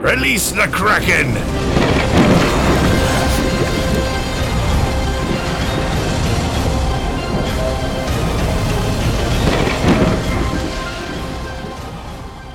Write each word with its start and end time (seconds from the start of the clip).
Release 0.00 0.52
the 0.54 0.70
Kraken! 0.70 1.34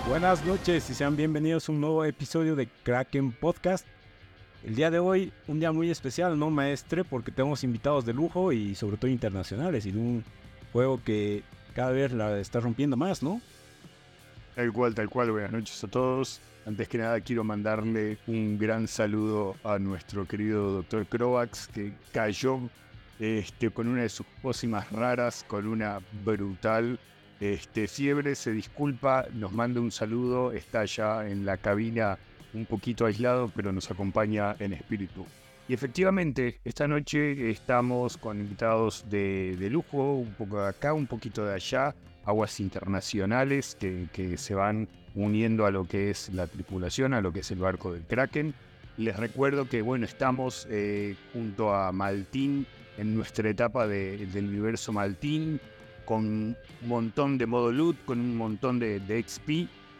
Buenas 0.07 0.45
noches 0.45 0.89
y 0.89 0.93
sean 0.93 1.17
bienvenidos 1.17 1.67
a 1.67 1.73
un 1.73 1.81
nuevo 1.81 2.05
episodio 2.05 2.55
de 2.55 2.69
Kraken 2.83 3.33
Podcast. 3.33 3.85
El 4.63 4.75
día 4.75 4.89
de 4.89 4.99
hoy, 4.99 5.33
un 5.49 5.59
día 5.59 5.73
muy 5.73 5.91
especial, 5.91 6.39
¿no, 6.39 6.49
maestre? 6.49 7.03
Porque 7.03 7.31
tenemos 7.31 7.65
invitados 7.65 8.05
de 8.05 8.13
lujo 8.13 8.53
y 8.53 8.73
sobre 8.75 8.95
todo 8.95 9.11
internacionales 9.11 9.85
y 9.85 9.91
de 9.91 9.99
un 9.99 10.23
juego 10.71 11.03
que 11.03 11.43
cada 11.75 11.91
vez 11.91 12.13
la 12.13 12.39
está 12.39 12.61
rompiendo 12.61 12.95
más, 12.95 13.21
¿no? 13.21 13.41
Tal 14.55 14.71
cual, 14.71 14.95
tal 14.95 15.09
cual. 15.09 15.31
Buenas 15.31 15.51
noches 15.51 15.83
a 15.83 15.89
todos. 15.89 16.39
Antes 16.65 16.87
que 16.87 16.97
nada 16.97 17.19
quiero 17.19 17.43
mandarle 17.43 18.17
un 18.25 18.57
gran 18.57 18.87
saludo 18.87 19.57
a 19.65 19.77
nuestro 19.79 20.25
querido 20.25 20.71
doctor 20.71 21.05
Crovax 21.05 21.67
que 21.67 21.91
cayó 22.13 22.57
este, 23.19 23.69
con 23.69 23.89
una 23.89 24.03
de 24.03 24.09
sus 24.09 24.25
pócimas 24.41 24.89
raras, 24.89 25.43
con 25.45 25.67
una 25.67 25.99
brutal 26.23 26.99
este, 27.41 27.89
fiebre. 27.89 28.33
Se 28.35 28.51
disculpa, 28.53 29.25
nos 29.33 29.51
manda 29.51 29.81
un 29.81 29.91
saludo. 29.91 30.53
Está 30.53 30.85
ya 30.85 31.27
en 31.27 31.45
la 31.45 31.57
cabina 31.57 32.17
un 32.53 32.65
poquito 32.65 33.05
aislado, 33.05 33.51
pero 33.53 33.73
nos 33.73 33.91
acompaña 33.91 34.55
en 34.59 34.71
espíritu. 34.71 35.25
Y 35.67 35.73
efectivamente, 35.73 36.61
esta 36.63 36.87
noche 36.87 37.49
estamos 37.49 38.15
con 38.15 38.39
invitados 38.39 39.03
de, 39.09 39.57
de 39.57 39.69
lujo, 39.69 40.13
un 40.13 40.33
poco 40.33 40.61
de 40.61 40.69
acá, 40.69 40.93
un 40.93 41.07
poquito 41.07 41.45
de 41.45 41.55
allá, 41.55 41.93
aguas 42.25 42.59
internacionales 42.59 43.75
que, 43.79 44.07
que 44.13 44.37
se 44.37 44.55
van 44.55 44.87
uniendo 45.15 45.65
a 45.65 45.71
lo 45.71 45.85
que 45.87 46.09
es 46.09 46.29
la 46.33 46.47
tripulación, 46.47 47.13
a 47.13 47.21
lo 47.21 47.31
que 47.33 47.41
es 47.41 47.51
el 47.51 47.59
barco 47.59 47.93
del 47.93 48.03
Kraken. 48.03 48.53
Les 48.97 49.15
recuerdo 49.17 49.67
que 49.67 49.81
bueno, 49.81 50.05
estamos 50.05 50.67
eh, 50.69 51.15
junto 51.33 51.73
a 51.73 51.91
Maltín 51.91 52.65
en 52.97 53.15
nuestra 53.15 53.49
etapa 53.49 53.87
de- 53.87 54.25
del 54.27 54.47
universo 54.49 54.93
Maltín, 54.93 55.59
con 56.05 56.25
un 56.25 56.55
montón 56.85 57.37
de 57.37 57.45
modo 57.45 57.71
loot, 57.71 57.95
con 58.05 58.19
un 58.19 58.35
montón 58.37 58.79
de, 58.79 58.99
de 58.99 59.23
XP. 59.23 59.49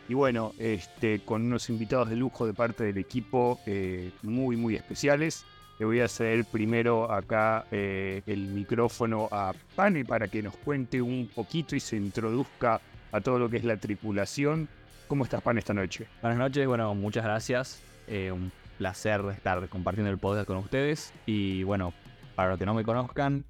Y 0.09 0.13
bueno, 0.13 0.53
este, 0.59 1.21
con 1.21 1.43
unos 1.43 1.69
invitados 1.69 2.09
de 2.09 2.17
lujo 2.17 2.45
de 2.45 2.53
parte 2.53 2.83
del 2.83 2.97
equipo 2.97 3.59
eh, 3.65 4.11
muy, 4.21 4.57
muy 4.57 4.75
especiales. 4.75 5.45
Le 5.79 5.85
voy 5.85 5.99
a 6.01 6.07
ceder 6.07 6.45
primero 6.45 7.11
acá 7.11 7.65
eh, 7.71 8.21
el 8.27 8.47
micrófono 8.47 9.27
a 9.31 9.53
Pane 9.75 10.05
para 10.05 10.27
que 10.27 10.43
nos 10.43 10.55
cuente 10.57 11.01
un 11.01 11.29
poquito 11.33 11.75
y 11.75 11.79
se 11.79 11.97
introduzca 11.97 12.79
a 13.11 13.21
todo 13.21 13.39
lo 13.39 13.49
que 13.49 13.57
es 13.57 13.63
la 13.63 13.77
tripulación. 13.77 14.67
¿Cómo 15.07 15.23
estás, 15.23 15.41
Pan, 15.41 15.57
esta 15.57 15.73
noche? 15.73 16.07
Buenas 16.21 16.37
noches, 16.37 16.67
bueno, 16.67 16.93
muchas 16.93 17.23
gracias. 17.23 17.81
Eh, 18.07 18.31
un 18.31 18.51
placer 18.77 19.21
estar 19.35 19.67
compartiendo 19.67 20.11
el 20.11 20.19
podcast 20.19 20.47
con 20.47 20.57
ustedes. 20.57 21.11
Y 21.25 21.63
bueno, 21.63 21.91
para 22.35 22.51
los 22.51 22.59
que 22.59 22.65
no 22.67 22.75
me 22.75 22.83
conozcan, 22.83 23.43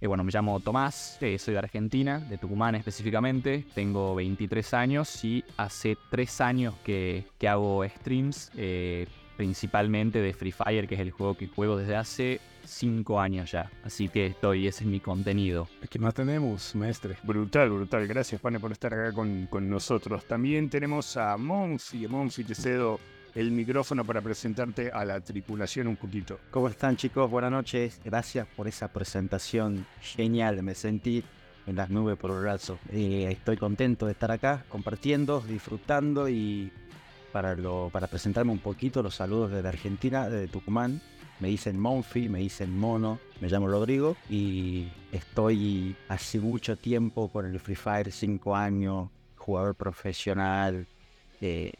eh, 0.00 0.06
bueno, 0.06 0.24
me 0.24 0.32
llamo 0.32 0.60
Tomás, 0.60 1.18
soy 1.18 1.52
de 1.52 1.58
Argentina, 1.58 2.18
de 2.18 2.38
Tucumán 2.38 2.76
específicamente. 2.76 3.66
Tengo 3.74 4.14
23 4.14 4.72
años 4.74 5.22
y 5.22 5.44
hace 5.58 5.98
3 6.10 6.40
años 6.40 6.74
que, 6.82 7.26
que 7.38 7.46
hago 7.46 7.84
streams, 7.86 8.52
principalmente 9.38 10.20
de 10.20 10.34
Free 10.34 10.50
Fire, 10.50 10.88
que 10.88 10.96
es 10.96 11.00
el 11.00 11.12
juego 11.12 11.36
que 11.36 11.46
juego 11.46 11.76
desde 11.76 11.94
hace 11.94 12.40
5 12.64 13.20
años 13.20 13.52
ya. 13.52 13.70
Así 13.84 14.08
que 14.08 14.26
estoy, 14.26 14.66
ese 14.66 14.82
es 14.82 14.90
mi 14.90 14.98
contenido. 14.98 15.68
¿Qué 15.88 16.00
más 16.00 16.12
tenemos, 16.12 16.74
maestre? 16.74 17.16
Brutal, 17.22 17.70
brutal. 17.70 18.08
Gracias, 18.08 18.40
Pane, 18.40 18.58
por 18.58 18.72
estar 18.72 18.92
acá 18.92 19.12
con, 19.12 19.46
con 19.46 19.70
nosotros. 19.70 20.24
También 20.26 20.68
tenemos 20.68 21.16
a 21.16 21.36
Monfi. 21.36 22.08
Monfi, 22.08 22.42
te 22.42 22.56
cedo 22.56 22.98
el 23.36 23.52
micrófono 23.52 24.04
para 24.04 24.20
presentarte 24.20 24.90
a 24.90 25.04
la 25.04 25.20
tripulación 25.20 25.86
un 25.86 25.96
poquito. 25.96 26.40
¿Cómo 26.50 26.66
están 26.66 26.96
chicos? 26.96 27.30
Buenas 27.30 27.52
noches. 27.52 28.00
Gracias 28.04 28.44
por 28.56 28.66
esa 28.66 28.88
presentación 28.88 29.86
genial. 30.00 30.64
Me 30.64 30.74
sentí 30.74 31.22
en 31.68 31.76
las 31.76 31.90
nubes 31.90 32.18
por 32.18 32.32
el 32.32 32.40
brazo. 32.40 32.80
Eh, 32.90 33.28
estoy 33.30 33.56
contento 33.56 34.06
de 34.06 34.12
estar 34.12 34.32
acá 34.32 34.64
compartiendo, 34.68 35.40
disfrutando 35.40 36.28
y 36.28 36.72
para, 37.38 37.54
lo, 37.54 37.88
presentarme 38.10 38.50
un 38.50 38.58
poquito 38.58 39.00
los 39.00 39.14
saludos 39.14 39.52
desde 39.52 39.68
Argentina, 39.68 40.28
desde 40.28 40.48
Tucumán. 40.48 41.00
Me 41.38 41.46
dicen 41.46 41.78
Monfi, 41.78 42.28
me 42.28 42.40
dicen 42.40 42.76
Mono, 42.76 43.20
me 43.40 43.48
llamo 43.48 43.68
Rodrigo 43.68 44.16
y 44.28 44.88
estoy 45.12 45.94
hace 46.08 46.40
mucho 46.40 46.76
tiempo 46.76 47.28
con 47.28 47.46
el 47.46 47.60
Free 47.60 47.76
Fire, 47.76 48.10
5 48.10 48.56
años, 48.56 49.08
jugador 49.36 49.76
profesional. 49.76 50.88
eh, 51.40 51.72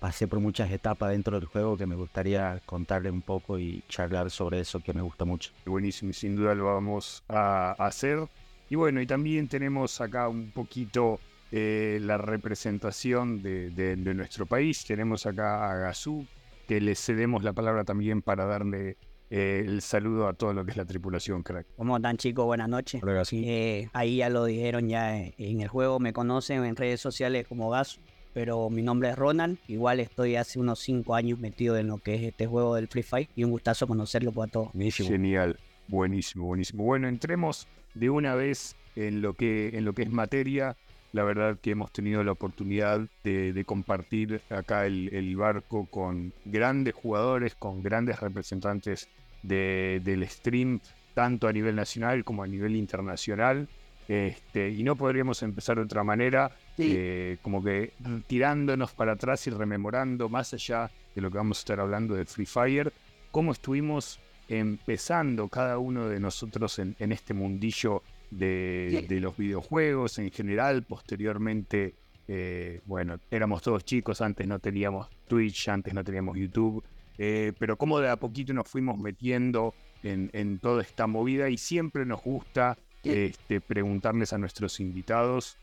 pasé 0.00 0.26
por 0.26 0.40
muchas 0.40 0.72
etapas 0.72 1.10
dentro 1.10 1.38
del 1.38 1.48
juego 1.48 1.76
que 1.76 1.86
me 1.86 1.94
gustaría 1.94 2.60
contarle 2.66 3.08
un 3.08 3.22
poco 3.22 3.60
y 3.60 3.84
charlar 3.88 4.28
sobre 4.32 4.58
eso 4.58 4.80
que 4.80 4.92
me 4.92 5.02
gusta 5.02 5.24
mucho. 5.24 5.52
Buenísimo, 5.66 6.12
sin 6.12 6.34
duda 6.34 6.52
lo 6.56 6.64
vamos 6.64 7.22
a 7.28 7.76
hacer. 7.78 8.26
Y 8.68 8.74
bueno, 8.74 9.00
y 9.00 9.06
también 9.06 9.46
tenemos 9.46 10.00
acá 10.00 10.28
un 10.28 10.50
poquito 10.50 11.20
eh, 11.52 11.98
la 12.02 12.18
representación 12.18 13.42
de, 13.42 13.70
de- 13.70 13.96
de 13.96 14.14
nuestro 14.14 14.46
país. 14.46 14.84
Tenemos 14.84 15.26
acá 15.26 15.70
a 15.70 15.76
Gazú, 15.76 16.26
que 16.66 16.80
le 16.80 16.94
cedemos 16.94 17.42
la 17.44 17.52
palabra 17.52 17.84
también 17.84 18.22
para 18.22 18.44
darle 18.46 18.96
eh, 19.30 19.62
el 19.66 19.80
saludo 19.82 20.28
a 20.28 20.32
todo 20.34 20.52
lo 20.52 20.64
que 20.64 20.72
es 20.72 20.76
la 20.76 20.84
tripulación, 20.84 21.42
crack. 21.42 21.66
¿Cómo 21.76 21.96
están 21.96 22.16
chicos? 22.16 22.44
Buenas 22.46 22.68
noches. 22.68 23.02
Hola, 23.02 23.12
Gazú. 23.12 23.36
Eh, 23.36 23.88
ahí 23.92 24.16
ya 24.18 24.28
lo 24.28 24.44
dijeron 24.44 24.88
ya 24.88 25.16
en 25.16 25.60
el 25.60 25.68
juego, 25.68 25.98
me 26.00 26.12
conocen 26.12 26.64
en 26.64 26.76
redes 26.76 27.00
sociales 27.00 27.46
como 27.48 27.70
Gas, 27.70 27.98
pero 28.34 28.68
mi 28.70 28.82
nombre 28.82 29.08
es 29.10 29.16
Ronald. 29.16 29.58
Igual 29.68 30.00
estoy 30.00 30.36
hace 30.36 30.58
unos 30.58 30.80
5 30.80 31.14
años 31.14 31.38
metido 31.38 31.76
en 31.76 31.86
lo 31.88 31.98
que 31.98 32.14
es 32.16 32.22
este 32.22 32.46
juego 32.46 32.74
del 32.74 32.88
Free 32.88 33.02
Fire 33.02 33.28
y 33.34 33.44
un 33.44 33.50
gustazo 33.50 33.86
conocerlo 33.86 34.32
por 34.32 34.48
todos. 34.50 34.72
Buenísimo. 34.72 35.08
Genial, 35.08 35.58
buenísimo, 35.88 36.44
buenísimo. 36.46 36.84
Bueno, 36.84 37.08
entremos 37.08 37.66
de 37.94 38.10
una 38.10 38.34
vez 38.34 38.76
en 38.94 39.22
lo 39.22 39.34
que, 39.34 39.70
en 39.76 39.84
lo 39.84 39.92
que 39.94 40.02
es 40.02 40.10
materia. 40.10 40.76
La 41.12 41.24
verdad 41.24 41.58
que 41.60 41.70
hemos 41.70 41.92
tenido 41.92 42.22
la 42.24 42.32
oportunidad 42.32 43.00
de, 43.24 43.52
de 43.52 43.64
compartir 43.64 44.42
acá 44.50 44.86
el, 44.86 45.08
el 45.14 45.34
barco 45.36 45.86
con 45.86 46.32
grandes 46.44 46.94
jugadores, 46.94 47.54
con 47.54 47.82
grandes 47.82 48.20
representantes 48.20 49.08
de- 49.42 50.00
del 50.04 50.28
stream, 50.28 50.80
tanto 51.14 51.48
a 51.48 51.52
nivel 51.52 51.74
nacional 51.76 52.24
como 52.24 52.42
a 52.42 52.46
nivel 52.46 52.76
internacional. 52.76 53.68
Este, 54.08 54.70
y 54.70 54.82
no 54.84 54.94
podríamos 54.94 55.42
empezar 55.42 55.76
de 55.76 55.82
otra 55.82 56.04
manera, 56.04 56.52
eh, 56.78 57.38
como 57.42 57.64
que 57.64 57.92
tirándonos 58.28 58.92
para 58.92 59.12
atrás 59.12 59.46
y 59.46 59.50
rememorando 59.50 60.28
más 60.28 60.54
allá 60.54 60.90
de 61.14 61.20
lo 61.22 61.30
que 61.30 61.38
vamos 61.38 61.58
a 61.58 61.60
estar 61.60 61.80
hablando 61.80 62.14
de 62.14 62.24
Free 62.24 62.46
Fire, 62.46 62.92
cómo 63.32 63.50
estuvimos 63.52 64.20
empezando 64.48 65.48
cada 65.48 65.78
uno 65.78 66.08
de 66.08 66.20
nosotros 66.20 66.78
en, 66.78 66.94
en 67.00 67.10
este 67.10 67.34
mundillo 67.34 68.02
de, 68.30 69.06
de 69.08 69.20
los 69.20 69.36
videojuegos 69.36 70.18
en 70.18 70.30
general, 70.30 70.82
posteriormente, 70.82 71.94
eh, 72.28 72.80
bueno, 72.86 73.18
éramos 73.30 73.62
todos 73.62 73.84
chicos, 73.84 74.20
antes 74.20 74.46
no 74.46 74.58
teníamos 74.58 75.08
Twitch, 75.28 75.68
antes 75.68 75.94
no 75.94 76.02
teníamos 76.04 76.36
YouTube, 76.36 76.82
eh, 77.18 77.52
pero 77.58 77.76
cómo 77.76 77.98
de 78.00 78.08
a 78.10 78.16
poquito 78.16 78.52
nos 78.52 78.68
fuimos 78.68 78.98
metiendo 78.98 79.74
en, 80.02 80.30
en 80.32 80.58
toda 80.58 80.82
esta 80.82 81.06
movida 81.06 81.48
y 81.48 81.56
siempre 81.56 82.04
nos 82.04 82.22
gusta 82.22 82.76
este, 83.04 83.60
preguntarles 83.60 84.32
a 84.32 84.38
nuestros 84.38 84.80
invitados 84.80 85.56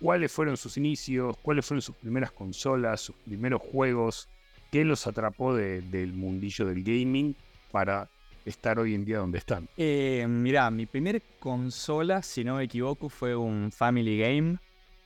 cuáles 0.00 0.32
fueron 0.32 0.56
sus 0.56 0.76
inicios, 0.76 1.36
cuáles 1.38 1.64
fueron 1.64 1.80
sus 1.82 1.96
primeras 1.96 2.32
consolas, 2.32 3.00
sus 3.00 3.14
primeros 3.16 3.62
juegos, 3.62 4.28
qué 4.70 4.84
los 4.84 5.06
atrapó 5.06 5.54
de- 5.54 5.82
del 5.82 6.12
mundillo 6.12 6.66
del 6.66 6.82
gaming 6.82 7.34
para 7.70 8.10
estar 8.44 8.78
hoy 8.78 8.94
en 8.94 9.04
día 9.04 9.18
donde 9.18 9.38
están. 9.38 9.68
Eh, 9.76 10.26
mirá, 10.28 10.70
mi 10.70 10.86
primer 10.86 11.22
consola, 11.38 12.22
si 12.22 12.44
no 12.44 12.56
me 12.56 12.64
equivoco, 12.64 13.08
fue 13.08 13.34
un 13.36 13.70
Family 13.72 14.18
Game, 14.18 14.58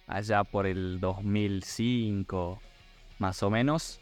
allá 0.07 0.45
por 0.45 0.67
el 0.67 1.01
2005, 1.01 2.61
más 3.19 3.43
o 3.43 3.51
menos. 3.51 4.01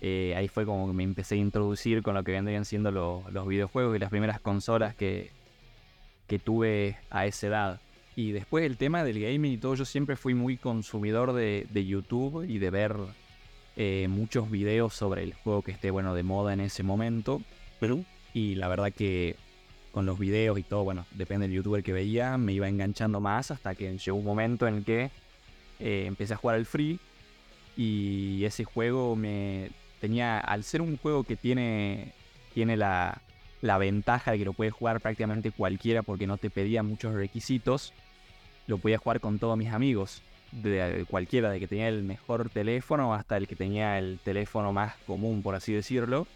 Eh, 0.00 0.34
ahí 0.36 0.48
fue 0.48 0.66
como 0.66 0.88
que 0.88 0.92
me 0.92 1.04
empecé 1.04 1.36
a 1.36 1.38
introducir 1.38 2.02
con 2.02 2.14
lo 2.14 2.24
que 2.24 2.32
vendrían 2.32 2.64
siendo 2.64 2.90
lo- 2.90 3.24
los 3.30 3.46
videojuegos 3.46 3.94
y 3.96 4.00
las 4.00 4.10
primeras 4.10 4.40
consolas 4.40 4.96
que, 4.96 5.30
que 6.26 6.38
tuve 6.38 6.96
a 7.10 7.26
esa 7.26 7.46
edad. 7.46 7.80
Y 8.16 8.32
después 8.32 8.64
el 8.64 8.76
tema 8.76 9.04
del 9.04 9.20
gaming 9.20 9.52
y 9.52 9.58
todo, 9.58 9.76
yo 9.76 9.84
siempre 9.84 10.16
fui 10.16 10.34
muy 10.34 10.56
consumidor 10.56 11.32
de, 11.32 11.66
de 11.70 11.86
YouTube 11.86 12.44
y 12.48 12.58
de 12.58 12.70
ver 12.70 12.96
eh, 13.76 14.08
muchos 14.10 14.50
videos 14.50 14.94
sobre 14.94 15.22
el 15.22 15.34
juego 15.34 15.62
que 15.62 15.70
esté 15.70 15.92
bueno 15.92 16.14
de 16.14 16.24
moda 16.24 16.52
en 16.52 16.60
ese 16.60 16.82
momento. 16.82 17.40
Pero 17.78 18.00
Y 18.34 18.54
la 18.54 18.68
verdad 18.68 18.92
que 18.92 19.36
con 19.92 20.06
los 20.06 20.18
videos 20.18 20.58
y 20.58 20.62
todo, 20.62 20.84
bueno, 20.84 21.06
depende 21.12 21.46
del 21.46 21.56
youtuber 21.56 21.82
que 21.82 21.92
veía, 21.92 22.38
me 22.38 22.52
iba 22.52 22.68
enganchando 22.68 23.20
más 23.20 23.50
hasta 23.50 23.74
que 23.74 23.98
llegó 23.98 24.16
un 24.16 24.24
momento 24.24 24.68
en 24.68 24.84
que 24.84 25.10
eh, 25.80 26.04
empecé 26.06 26.34
a 26.34 26.36
jugar 26.36 26.56
al 26.56 26.66
free 26.66 27.00
y 27.76 28.44
ese 28.44 28.64
juego 28.64 29.16
me 29.16 29.70
tenía, 30.00 30.38
al 30.38 30.64
ser 30.64 30.80
un 30.82 30.96
juego 30.96 31.24
que 31.24 31.36
tiene, 31.36 32.12
tiene 32.54 32.76
la, 32.76 33.20
la 33.62 33.78
ventaja 33.78 34.32
de 34.32 34.38
que 34.38 34.44
lo 34.44 34.52
puede 34.52 34.70
jugar 34.70 35.00
prácticamente 35.00 35.50
cualquiera 35.50 36.02
porque 36.02 36.26
no 36.26 36.36
te 36.36 36.50
pedía 36.50 36.82
muchos 36.82 37.14
requisitos, 37.14 37.92
lo 38.66 38.78
podía 38.78 38.98
jugar 38.98 39.20
con 39.20 39.38
todos 39.38 39.58
mis 39.58 39.72
amigos. 39.72 40.22
de 40.52 41.04
cualquiera, 41.08 41.50
de 41.50 41.60
que 41.60 41.68
tenía 41.68 41.88
el 41.88 42.02
mejor 42.02 42.50
teléfono 42.50 43.14
hasta 43.14 43.36
el 43.36 43.46
que 43.46 43.56
tenía 43.56 43.98
el 43.98 44.18
teléfono 44.22 44.72
más 44.72 44.94
común, 45.06 45.42
por 45.42 45.54
así 45.54 45.72
decirlo. 45.72 46.26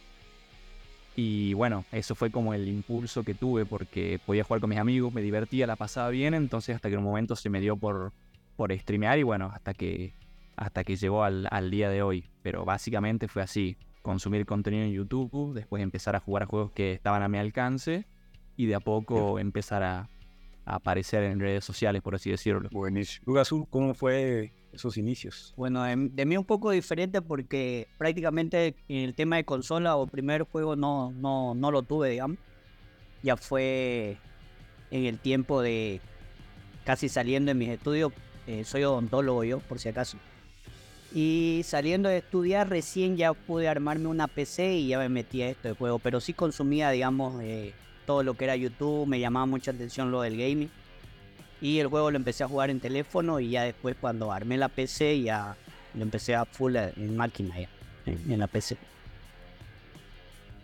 Y 1.16 1.54
bueno, 1.54 1.84
eso 1.92 2.14
fue 2.14 2.30
como 2.30 2.54
el 2.54 2.68
impulso 2.68 3.22
que 3.22 3.34
tuve 3.34 3.64
porque 3.64 4.18
podía 4.24 4.42
jugar 4.42 4.60
con 4.60 4.70
mis 4.70 4.78
amigos, 4.78 5.14
me 5.14 5.22
divertía, 5.22 5.66
la 5.66 5.76
pasaba 5.76 6.08
bien, 6.10 6.34
entonces 6.34 6.74
hasta 6.74 6.88
que 6.88 6.94
en 6.94 7.00
un 7.00 7.04
momento 7.04 7.36
se 7.36 7.50
me 7.50 7.60
dio 7.60 7.76
por, 7.76 8.12
por 8.56 8.76
streamear 8.76 9.18
y 9.18 9.22
bueno, 9.22 9.50
hasta 9.54 9.74
que, 9.74 10.12
hasta 10.56 10.82
que 10.82 10.96
llegó 10.96 11.22
al, 11.22 11.46
al 11.50 11.70
día 11.70 11.88
de 11.88 12.02
hoy. 12.02 12.24
Pero 12.42 12.64
básicamente 12.64 13.28
fue 13.28 13.42
así, 13.42 13.76
consumir 14.02 14.44
contenido 14.44 14.84
en 14.84 14.92
YouTube, 14.92 15.54
después 15.54 15.82
empezar 15.82 16.16
a 16.16 16.20
jugar 16.20 16.42
a 16.42 16.46
juegos 16.46 16.72
que 16.72 16.92
estaban 16.92 17.22
a 17.22 17.28
mi 17.28 17.38
alcance 17.38 18.06
y 18.56 18.66
de 18.66 18.74
a 18.74 18.80
poco 18.80 19.38
empezar 19.38 19.82
a, 19.84 20.08
a 20.64 20.76
aparecer 20.76 21.22
en 21.24 21.38
redes 21.38 21.64
sociales, 21.64 22.02
por 22.02 22.14
así 22.14 22.30
decirlo. 22.30 22.68
Buenísimo. 22.72 23.24
Lugasur, 23.26 23.66
¿cómo 23.70 23.94
fue 23.94 24.52
esos 24.74 24.96
inicios? 24.96 25.54
Bueno, 25.56 25.84
de, 25.84 26.24
mí 26.26 26.36
un 26.36 26.44
poco 26.44 26.70
diferente 26.70 27.22
porque 27.22 27.88
prácticamente 27.98 28.74
en 28.88 29.04
el 29.04 29.14
tema 29.14 29.36
de 29.36 29.44
consola 29.44 29.96
o 29.96 30.06
primer 30.06 30.42
juego 30.42 30.76
no, 30.76 31.12
no, 31.12 31.54
no 31.54 31.70
lo 31.70 31.82
tuve, 31.82 32.10
digamos. 32.10 32.38
Ya 33.22 33.36
fue 33.36 34.18
en 34.90 35.06
el 35.06 35.18
tiempo 35.18 35.62
de 35.62 36.00
casi 36.84 37.08
saliendo 37.08 37.50
de 37.50 37.54
mis 37.54 37.70
estudios. 37.70 38.12
eh, 38.46 38.64
soy 38.64 38.84
odontólogo 38.84 39.44
yo, 39.44 39.60
por 39.60 39.78
si 39.78 39.88
acaso. 39.88 40.18
Y 41.14 41.62
saliendo 41.64 42.08
de 42.08 42.18
estudiar 42.18 42.68
recién 42.68 43.16
ya 43.16 43.32
pude 43.32 43.68
armarme 43.68 44.08
una 44.08 44.26
PC 44.26 44.74
y 44.74 44.88
ya 44.88 44.98
me 44.98 45.08
metí 45.08 45.42
a 45.42 45.48
esto 45.48 45.68
de 45.68 45.74
juego. 45.74 46.00
Pero 46.00 46.20
sí 46.20 46.34
consumía, 46.34 46.90
digamos, 46.90 47.40
eh, 47.42 47.72
todo 48.04 48.22
lo 48.22 48.34
que 48.34 48.44
era 48.44 48.56
YouTube. 48.56 49.06
Me 49.06 49.20
llamaba 49.20 49.46
mucha 49.46 49.70
atención 49.70 50.10
lo 50.10 50.22
del 50.22 50.36
gaming. 50.36 50.70
Y 51.64 51.78
el 51.78 51.86
juego 51.86 52.10
lo 52.10 52.16
empecé 52.18 52.44
a 52.44 52.48
jugar 52.48 52.68
en 52.68 52.78
teléfono 52.78 53.40
y 53.40 53.48
ya 53.50 53.62
después 53.62 53.96
cuando 53.98 54.30
armé 54.30 54.58
la 54.58 54.68
PC 54.68 55.22
ya 55.22 55.56
lo 55.94 56.02
empecé 56.02 56.34
a 56.34 56.44
full 56.44 56.76
en 56.76 57.16
máquina 57.16 57.58
ya, 57.58 57.68
en, 58.04 58.32
en 58.32 58.38
la 58.38 58.46
PC. 58.46 58.76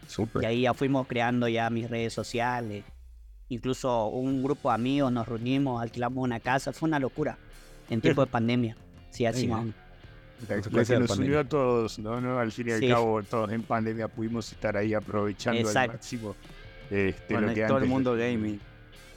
Súper. 0.06 0.43
Y 0.43 0.47
ahí 0.47 0.61
ya 0.62 0.75
fuimos 0.75 1.06
creando 1.06 1.49
ya 1.49 1.70
mis 1.70 1.88
redes 1.88 2.12
sociales. 2.12 2.85
Incluso 3.49 4.08
un 4.08 4.43
grupo 4.43 4.69
de 4.69 4.75
amigos 4.75 5.11
nos 5.11 5.26
reunimos, 5.26 5.81
alquilamos 5.81 6.23
una 6.23 6.38
casa. 6.41 6.73
Fue 6.73 6.87
una 6.88 6.99
locura 6.99 7.38
en 7.88 8.00
tiempo 8.02 8.20
de 8.25 8.31
pandemia. 8.31 8.76
Sí, 9.11 9.25
así 9.25 9.47
más. 9.47 9.64
La 10.49 10.56
la 10.56 10.61
nos 10.61 10.69
pandemia. 10.69 11.14
unió 11.17 11.38
a 11.41 11.44
todos, 11.44 11.99
¿no? 11.99 12.20
¿no? 12.20 12.38
Al 12.38 12.50
fin 12.52 12.69
y 12.69 12.73
al 12.73 12.81
Sí. 12.81 12.88
cabo, 12.88 13.23
todos 13.23 13.50
en 13.52 13.62
pandemia 13.62 14.08
pudimos 14.08 14.50
estar 14.52 14.76
ahí 14.76 14.94
aprovechando 14.94 15.61
al 15.61 15.67
Exacto. 15.67 15.93
máximo 15.93 16.37
este, 16.91 17.35
lo 17.35 17.41
que 17.41 17.47
Conectó 17.47 17.67
el 17.76 17.82
antes- 17.85 17.88
mundo 17.88 18.14
gaming. 18.17 18.61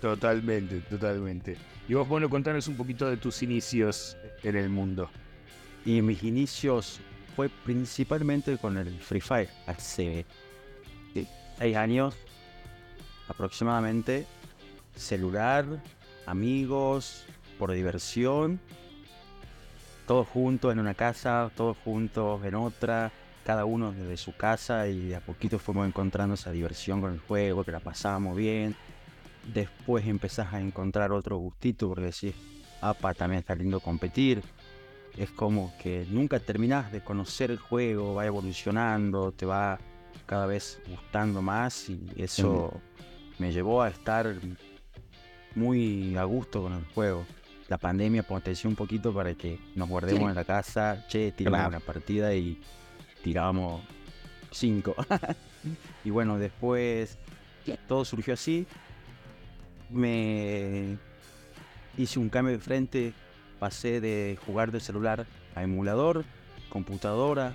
Totalmente, 0.03 0.81
totalmente. 0.81 1.55
Y 1.87 1.93
vos, 1.93 2.05
bueno, 2.09 2.29
contanos 2.29 2.67
un 2.67 2.75
poquito 2.75 3.09
de 3.09 3.15
tus 3.15 3.41
inicios 3.41 4.17
en 4.43 4.57
el 4.57 4.67
mundo. 4.67 5.09
Y 5.85 6.01
mis 6.01 6.21
inicios 6.23 6.99
fue 7.37 7.47
principalmente 7.47 8.57
con 8.57 8.77
el 8.77 8.99
Free 8.99 9.21
Fire. 9.21 9.49
Hace 9.65 10.25
seis 11.57 11.77
años 11.77 12.17
aproximadamente. 13.29 14.27
Celular, 14.93 15.65
amigos, 16.25 17.23
por 17.57 17.71
diversión. 17.71 18.59
Todos 20.05 20.27
juntos 20.27 20.73
en 20.73 20.79
una 20.79 20.95
casa, 20.95 21.49
todos 21.55 21.77
juntos 21.77 22.43
en 22.43 22.55
otra. 22.55 23.13
Cada 23.45 23.63
uno 23.63 23.93
desde 23.93 24.17
su 24.17 24.35
casa 24.35 24.85
y 24.89 25.07
de 25.07 25.15
a 25.15 25.21
poquito 25.21 25.59
fuimos 25.59 25.87
encontrando 25.87 26.35
esa 26.35 26.51
diversión 26.51 26.99
con 26.99 27.13
el 27.13 27.19
juego, 27.19 27.63
que 27.63 27.71
la 27.71 27.79
pasábamos 27.79 28.35
bien. 28.35 28.75
Después 29.51 30.05
empezás 30.07 30.53
a 30.53 30.61
encontrar 30.61 31.11
otro 31.11 31.37
gustito 31.37 31.87
porque 31.89 32.05
decís, 32.05 32.33
apa, 32.81 33.13
también 33.13 33.39
está 33.39 33.55
lindo 33.55 33.79
competir 33.79 34.41
es 35.17 35.29
como 35.29 35.71
que 35.77 36.07
nunca 36.09 36.39
terminas 36.39 36.91
de 36.91 37.03
conocer 37.03 37.51
el 37.51 37.59
juego, 37.59 38.15
va 38.15 38.25
evolucionando, 38.25 39.31
te 39.31 39.45
va 39.45 39.77
cada 40.25 40.47
vez 40.47 40.81
gustando 40.89 41.39
más 41.43 41.87
y 41.89 42.01
eso 42.17 42.81
me 43.37 43.51
llevó 43.51 43.83
a 43.83 43.89
estar 43.89 44.35
muy 45.55 46.15
a 46.17 46.23
gusto 46.23 46.63
con 46.63 46.73
el 46.73 46.85
juego. 46.85 47.25
La 47.69 47.77
pandemia 47.77 48.23
potenció 48.23 48.69
un 48.69 48.75
poquito 48.75 49.13
para 49.13 49.33
que 49.35 49.59
nos 49.75 49.87
guardemos 49.87 50.21
Sí. 50.23 50.29
en 50.29 50.35
la 50.35 50.43
casa, 50.43 51.05
che, 51.07 51.31
tiramos 51.31 51.59
Claro. 51.59 51.69
una 51.77 51.79
partida 51.79 52.33
y 52.33 52.59
tirábamos 53.23 53.83
cinco. 54.51 54.95
y 56.03 56.09
bueno, 56.09 56.39
después 56.39 57.17
todo 57.87 58.03
surgió 58.03 58.33
así. 58.33 58.65
Me 59.93 60.97
hice 61.97 62.19
un 62.19 62.29
cambio 62.29 62.53
de 62.53 62.59
frente 62.59 63.13
pasé 63.63 64.01
de 64.01 64.37
jugar 64.45 64.73
de 64.73 64.81
celular 64.81 65.25
a 65.55 65.63
emulador, 65.63 66.25
computadora. 66.67 67.53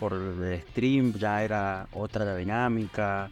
Por 0.00 0.14
el 0.14 0.62
stream 0.62 1.12
ya 1.12 1.44
era 1.44 1.88
otra 1.92 2.24
la 2.24 2.34
dinámica. 2.36 3.28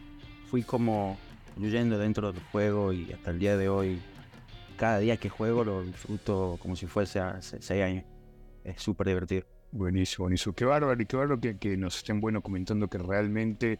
Fui 0.51 0.61
como 0.61 1.17
fluyendo 1.55 1.97
dentro 1.97 2.31
del 2.31 2.43
juego 2.51 2.93
y 2.93 3.11
hasta 3.11 3.31
el 3.31 3.39
día 3.39 3.57
de 3.57 3.69
hoy, 3.69 3.99
cada 4.77 4.99
día 4.99 5.17
que 5.17 5.29
juego 5.29 5.63
lo 5.63 5.81
disfruto 5.81 6.59
como 6.61 6.75
si 6.75 6.85
fuese 6.85 7.19
hace 7.19 7.59
seis 7.59 7.81
años. 7.81 8.05
Es 8.63 8.83
súper 8.83 9.07
divertido. 9.07 9.47
Buenísimo, 9.71 10.25
buenísimo. 10.25 10.53
Qué 10.53 10.65
bárbaro 10.65 11.01
y 11.01 11.07
qué 11.07 11.17
bárbaro 11.17 11.41
que, 11.41 11.57
que 11.57 11.75
nos 11.75 11.97
estén 11.97 12.21
bueno 12.21 12.43
comentando 12.43 12.87
que 12.87 12.99
realmente, 12.99 13.79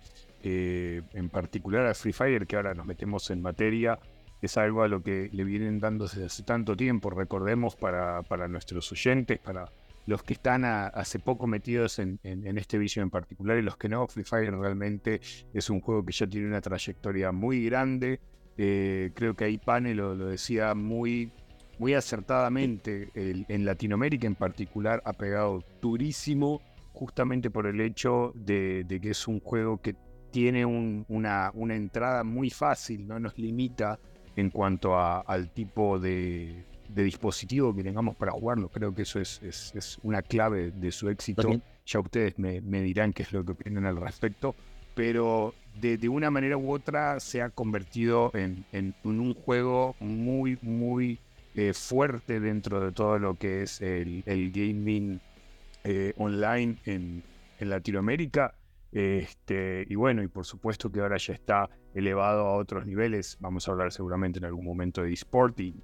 eh, 0.50 1.02
en 1.14 1.28
particular 1.30 1.86
a 1.88 1.94
Free 1.94 2.14
Fire, 2.14 2.48
que 2.48 2.56
ahora 2.56 2.74
nos 2.74 2.86
metemos 2.86 3.30
en 3.32 3.42
materia, 3.42 4.00
es 4.42 4.56
algo 4.58 4.84
a 4.84 4.88
lo 4.88 5.02
que 5.04 5.30
le 5.34 5.44
vienen 5.44 5.80
dando 5.80 6.06
desde 6.06 6.26
hace 6.26 6.44
tanto 6.44 6.76
tiempo. 6.76 7.10
Recordemos 7.10 7.76
para, 7.76 8.22
para 8.24 8.48
nuestros 8.48 8.90
oyentes, 8.92 9.40
para 9.40 9.66
los 10.06 10.24
que 10.24 10.34
están 10.34 10.64
hace 10.64 11.20
poco 11.20 11.48
metidos 11.48 12.00
en, 12.00 12.18
en- 12.24 12.58
este 12.58 12.78
vicio 12.78 13.04
en 13.04 13.10
particular 13.10 13.58
y 13.58 13.62
los 13.62 13.76
que 13.76 13.90
no, 13.90 14.08
Free 14.08 14.24
Fire 14.24 14.56
realmente 14.56 15.20
es 15.54 15.70
un 15.70 15.82
juego 15.82 16.06
que 16.06 16.14
ya 16.14 16.26
tiene 16.28 16.48
una 16.48 16.62
trayectoria 16.62 17.34
muy 17.34 17.66
grande. 17.66 18.22
Eh, 18.58 19.12
creo 19.16 19.36
que 19.36 19.44
ahí 19.46 19.58
Pane 19.58 19.94
lo, 19.94 20.16
decía 20.16 20.74
muy, 20.76 21.30
muy 21.78 21.94
acertadamente. 21.94 23.10
En 23.16 23.66
Latinoamérica 23.66 24.28
en 24.28 24.36
particular 24.36 25.02
ha 25.04 25.12
pegado 25.14 25.62
durísimo 25.82 26.62
justamente 26.94 27.50
por 27.50 27.68
el 27.68 27.82
hecho 27.82 28.32
de 28.34 28.86
que 29.02 29.10
es 29.12 29.28
un 29.28 29.40
juego 29.42 29.82
que 29.82 29.94
tiene 30.32 30.66
un- 30.66 31.06
una, 31.08 31.52
una 31.54 31.76
entrada 31.76 32.24
muy 32.24 32.50
fácil, 32.50 33.08
no 33.08 33.20
nos 33.20 33.38
limita 33.38 34.00
en 34.36 34.50
cuanto 34.50 34.96
a- 34.98 35.22
al 35.22 35.50
tipo 35.50 36.00
de, 36.00 36.64
de 36.90 37.04
dispositivo 37.04 37.76
que 37.76 37.84
tengamos 37.84 38.16
para 38.16 38.32
jugarlo. 38.32 38.70
Creo 38.70 38.94
que 38.94 39.02
eso 39.04 39.20
es, 39.20 39.42
es- 39.42 39.72
es 39.76 39.98
una 40.04 40.22
clave 40.22 40.72
de 40.72 40.92
su 40.92 41.10
éxito. 41.10 41.42
También. 41.44 41.64
Ya 41.86 42.00
ustedes 42.02 42.38
me, 42.38 42.60
me 42.62 42.82
dirán 42.82 43.14
qué 43.14 43.24
es 43.24 43.32
lo 43.32 43.46
que 43.46 43.54
opinan 43.54 43.86
al 43.86 43.96
respecto. 43.98 44.56
Pero 44.94 45.54
de, 45.80 45.98
de 45.98 46.10
una 46.10 46.30
manera 46.32 46.58
u 46.58 46.72
otra 46.72 47.20
se 47.20 47.42
ha 47.42 47.50
convertido 47.50 48.32
en, 48.34 48.66
un 49.04 49.34
juego 49.34 49.96
muy, 50.00 50.58
muy 50.62 51.20
eh, 51.56 51.74
fuerte 51.74 52.40
dentro 52.40 52.80
de 52.84 52.92
todo 52.92 53.18
lo 53.20 53.36
que 53.36 53.62
es 53.64 53.80
el, 53.82 54.24
el 54.26 54.52
gaming 54.52 55.20
eh, 55.84 56.14
online 56.18 56.78
en, 56.86 57.24
en 57.60 57.70
Latinoamérica. 57.70 58.54
Este, 58.92 59.86
y 59.90 59.96
bueno, 59.96 60.24
y 60.24 60.28
por 60.28 60.46
supuesto 60.46 60.92
que 60.92 61.02
ahora 61.02 61.18
ya 61.18 61.34
está 61.34 61.70
elevado 61.94 62.46
a 62.48 62.56
otros 62.56 62.86
niveles. 62.86 63.38
Vamos 63.40 63.68
a 63.68 63.72
hablar 63.72 63.92
seguramente 63.92 64.40
en 64.40 64.46
algún 64.46 64.66
momento 64.66 65.04
de 65.04 65.14
eSport 65.14 65.60
y, 65.60 65.76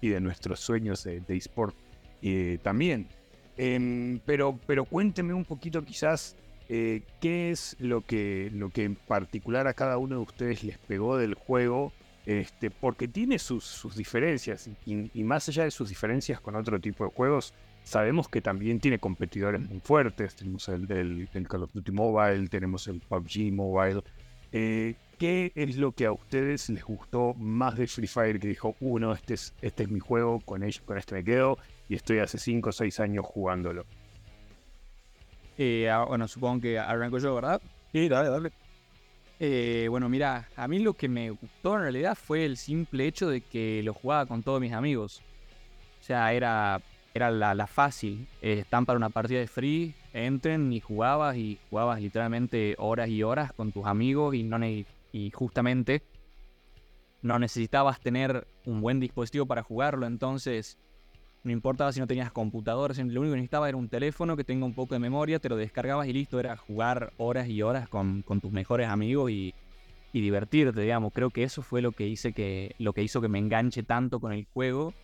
y 0.00 0.08
de 0.08 0.20
nuestros 0.20 0.60
sueños 0.60 1.04
de, 1.04 1.20
de 1.20 1.36
eSport 1.36 1.76
eh, 2.22 2.58
también. 2.62 3.08
Em, 3.56 4.18
pero, 4.24 4.58
pero 4.66 4.84
cuénteme 4.84 5.34
un 5.34 5.44
poquito 5.44 5.84
quizás 5.84 6.36
eh, 6.68 7.02
qué 7.20 7.50
es 7.50 7.76
lo 7.78 8.00
que, 8.00 8.50
lo 8.52 8.70
que 8.70 8.84
en 8.84 8.96
particular 8.96 9.66
a 9.68 9.74
cada 9.74 9.98
uno 9.98 10.16
de 10.16 10.22
ustedes 10.22 10.64
les 10.64 10.78
pegó 10.78 11.16
del 11.16 11.34
juego, 11.34 11.92
este, 12.26 12.70
porque 12.70 13.06
tiene 13.06 13.38
sus, 13.38 13.64
sus 13.64 13.96
diferencias 13.96 14.70
y 14.86 15.24
más 15.24 15.48
allá 15.48 15.64
de 15.64 15.70
sus 15.70 15.90
diferencias 15.90 16.40
con 16.40 16.56
otro 16.56 16.80
tipo 16.80 17.04
de 17.04 17.10
juegos, 17.10 17.52
sabemos 17.84 18.28
que 18.28 18.40
también 18.40 18.80
tiene 18.80 18.98
competidores 18.98 19.60
muy 19.60 19.78
fuertes. 19.80 20.34
Tenemos 20.34 20.68
el, 20.68 20.90
el- 20.90 21.28
el 21.32 21.48
Call 21.48 21.62
of 21.62 21.72
Duty 21.72 21.92
Mobile, 21.92 22.48
tenemos 22.48 22.88
el 22.88 23.00
PUBG 23.00 23.52
Mobile. 23.52 24.02
Eh, 24.52 24.94
¿Qué 25.18 25.52
es 25.54 25.76
lo 25.76 25.92
que 25.92 26.06
a 26.06 26.12
ustedes 26.12 26.68
les 26.70 26.82
gustó 26.82 27.34
más 27.34 27.76
de 27.76 27.86
Free 27.86 28.08
Fire? 28.08 28.40
Que 28.40 28.48
dijo, 28.48 28.74
uno, 28.80 29.12
este 29.12 29.34
es, 29.34 29.54
este 29.62 29.84
es 29.84 29.88
mi 29.90 30.00
juego, 30.00 30.40
con, 30.40 30.64
ello, 30.64 30.80
con 30.84 30.98
este 30.98 31.14
me 31.14 31.22
quedo 31.24 31.56
y 31.88 31.94
estoy 31.94 32.18
hace 32.18 32.36
5 32.38 32.70
o 32.70 32.72
6 32.72 32.98
años 32.98 33.24
jugándolo. 33.24 33.84
Eh, 35.56 35.88
ah, 35.88 36.04
bueno, 36.04 36.26
supongo 36.26 36.62
que 36.62 36.78
arranco 36.78 37.18
yo, 37.18 37.34
¿verdad? 37.34 37.62
Sí, 37.92 38.08
dale, 38.08 38.28
dale. 38.28 38.50
Eh, 39.38 39.86
bueno, 39.88 40.08
mira, 40.08 40.48
a 40.56 40.66
mí 40.68 40.78
lo 40.80 40.94
que 40.94 41.08
me 41.08 41.30
gustó 41.30 41.76
en 41.76 41.82
realidad 41.82 42.16
fue 42.20 42.44
el 42.44 42.56
simple 42.56 43.06
hecho 43.06 43.28
de 43.28 43.40
que 43.40 43.82
lo 43.84 43.94
jugaba 43.94 44.26
con 44.26 44.42
todos 44.42 44.60
mis 44.60 44.72
amigos. 44.72 45.22
O 46.00 46.04
sea, 46.04 46.32
era, 46.32 46.80
era 47.14 47.30
la, 47.30 47.66
fácil. 47.66 48.26
Eh, 48.42 48.58
están 48.60 48.84
para 48.84 48.96
una 48.96 49.08
partida 49.08 49.38
de 49.38 49.46
free, 49.46 49.94
entren 50.12 50.72
y 50.72 50.80
jugabas 50.80 51.36
y 51.36 51.58
jugabas 51.70 52.00
literalmente 52.00 52.74
horas 52.78 53.08
y 53.08 53.22
horas 53.22 53.52
con 53.52 53.72
tus 53.72 53.86
amigos 53.86 54.34
y, 54.34 54.42
no 54.42 54.58
y 54.66 55.30
justamente 55.30 56.02
no 57.22 57.38
necesitabas 57.38 58.00
tener 58.00 58.46
un 58.66 58.80
buen 58.80 59.00
dispositivo 59.00 59.46
para 59.46 59.62
jugarlo. 59.62 60.06
Entonces, 60.06 60.76
No 61.44 61.52
importaba 61.52 61.92
si 61.92 62.00
no 62.00 62.06
tenías 62.06 62.32
computadora, 62.32 62.94
lo 62.94 63.20
único 63.20 63.32
que 63.32 63.36
necesitaba 63.36 63.68
era 63.68 63.76
un 63.76 63.90
teléfono 63.90 64.34
que 64.34 64.44
tenga 64.44 64.64
un 64.64 64.74
poco 64.74 64.94
de 64.94 64.98
memoria, 64.98 65.38
te 65.38 65.50
lo 65.50 65.56
descargabas 65.56 66.08
y 66.08 66.12
listo, 66.14 66.40
era 66.40 66.56
jugar 66.56 67.12
horas 67.18 67.48
y 67.48 67.60
horas 67.60 67.86
con, 67.86 68.22
con 68.22 68.40
tus 68.40 68.50
mejores 68.50 68.88
amigos 68.88 69.30
y, 69.30 69.54
y 70.14 70.20
divertirte, 70.22 70.80
digamos. 70.80 71.12
Creo 71.12 71.28
que 71.28 71.42
eso 71.42 71.60
fue 71.60 71.82
lo 71.82 71.92
que, 71.92 72.06
hice 72.08 72.32
que, 72.32 72.74
lo 72.78 72.94
que 72.94 73.02
hizo 73.02 73.20
que 73.20 73.28
me 73.28 73.38
enganche 73.38 73.82
tanto 73.82 74.20
con 74.20 74.32
el 74.32 74.46
juego, 74.54 74.94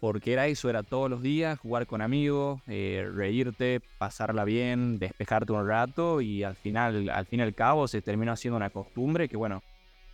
porque 0.00 0.32
era 0.32 0.46
eso, 0.46 0.70
era 0.70 0.82
todos 0.82 1.10
los 1.10 1.22
días 1.22 1.58
jugar 1.58 1.86
con 1.86 2.02
amigos, 2.02 2.60
eh, 2.66 3.08
reírte, 3.12 3.80
pasarla 3.98 4.44
bien, 4.44 4.98
despejarte 4.98 5.52
un 5.52 5.66
rato 5.66 6.20
y 6.20 6.42
al 6.42 6.56
final, 6.56 7.08
al 7.10 7.26
fin 7.26 7.40
y 7.40 7.42
al 7.42 7.54
cabo 7.54 7.88
se 7.88 8.02
terminó 8.02 8.32
haciendo 8.32 8.56
una 8.56 8.70
costumbre 8.70 9.28
que 9.28 9.36
bueno, 9.36 9.62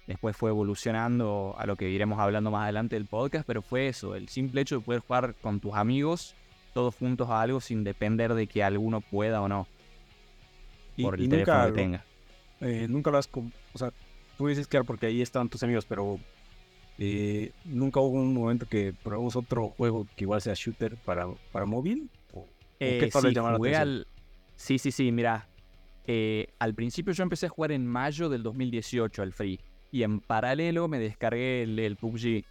después 0.06 0.36
fue 0.36 0.50
evolucionando 0.50 1.54
a 1.58 1.66
lo 1.66 1.76
que 1.76 1.88
iremos 1.90 2.18
hablando 2.18 2.50
más 2.50 2.64
adelante 2.64 2.96
del 2.96 3.06
podcast, 3.06 3.46
pero 3.46 3.62
fue 3.62 3.88
eso, 3.88 4.14
el 4.14 4.28
simple 4.28 4.60
hecho 4.60 4.76
de 4.76 4.80
poder 4.82 5.00
jugar 5.00 5.34
con 5.40 5.60
tus 5.60 5.74
amigos 5.74 6.34
todos 6.72 6.94
juntos 6.94 7.28
a 7.28 7.40
algo 7.40 7.60
sin 7.60 7.84
depender 7.84 8.34
de 8.34 8.46
que 8.46 8.62
alguno 8.62 9.00
pueda 9.00 9.42
o 9.42 9.48
no. 9.48 9.66
Por 11.00 11.18
el 11.18 11.28
teléfono 11.28 11.66
que 11.66 11.72
tenga. 11.72 12.04
Eh, 12.60 12.86
nunca 12.88 13.10
lo 13.10 13.18
has... 13.18 13.28
O 13.34 13.78
sea, 13.78 13.92
tú 14.36 14.46
dices 14.46 14.66
que 14.66 14.76
era 14.76 14.84
porque 14.84 15.06
ahí 15.06 15.22
estaban 15.22 15.48
tus 15.48 15.62
amigos, 15.62 15.84
pero 15.86 16.18
eh, 17.04 17.50
nunca 17.64 17.98
hubo 17.98 18.16
un 18.16 18.32
momento 18.32 18.64
que 18.64 18.94
probamos 19.02 19.34
otro 19.34 19.70
juego 19.70 20.06
que 20.14 20.22
igual 20.22 20.40
sea 20.40 20.54
shooter 20.54 20.94
para, 20.98 21.26
para 21.50 21.66
móvil. 21.66 22.08
¿O, 22.32 22.46
qué 22.78 23.10
sí, 23.12 23.34
jugué 23.34 23.74
al... 23.74 24.06
sí, 24.54 24.78
sí, 24.78 24.92
sí, 24.92 25.10
mira. 25.10 25.48
Eh, 26.06 26.46
al 26.60 26.74
principio 26.74 27.12
yo 27.12 27.24
empecé 27.24 27.46
a 27.46 27.48
jugar 27.48 27.72
en 27.72 27.84
mayo 27.84 28.28
del 28.28 28.44
2018 28.44 29.20
al 29.20 29.32
Free. 29.32 29.58
Y 29.90 30.04
en 30.04 30.20
paralelo 30.20 30.86
me 30.86 31.00
descargué 31.00 31.64
el, 31.64 31.96
PUBG. 31.96 32.44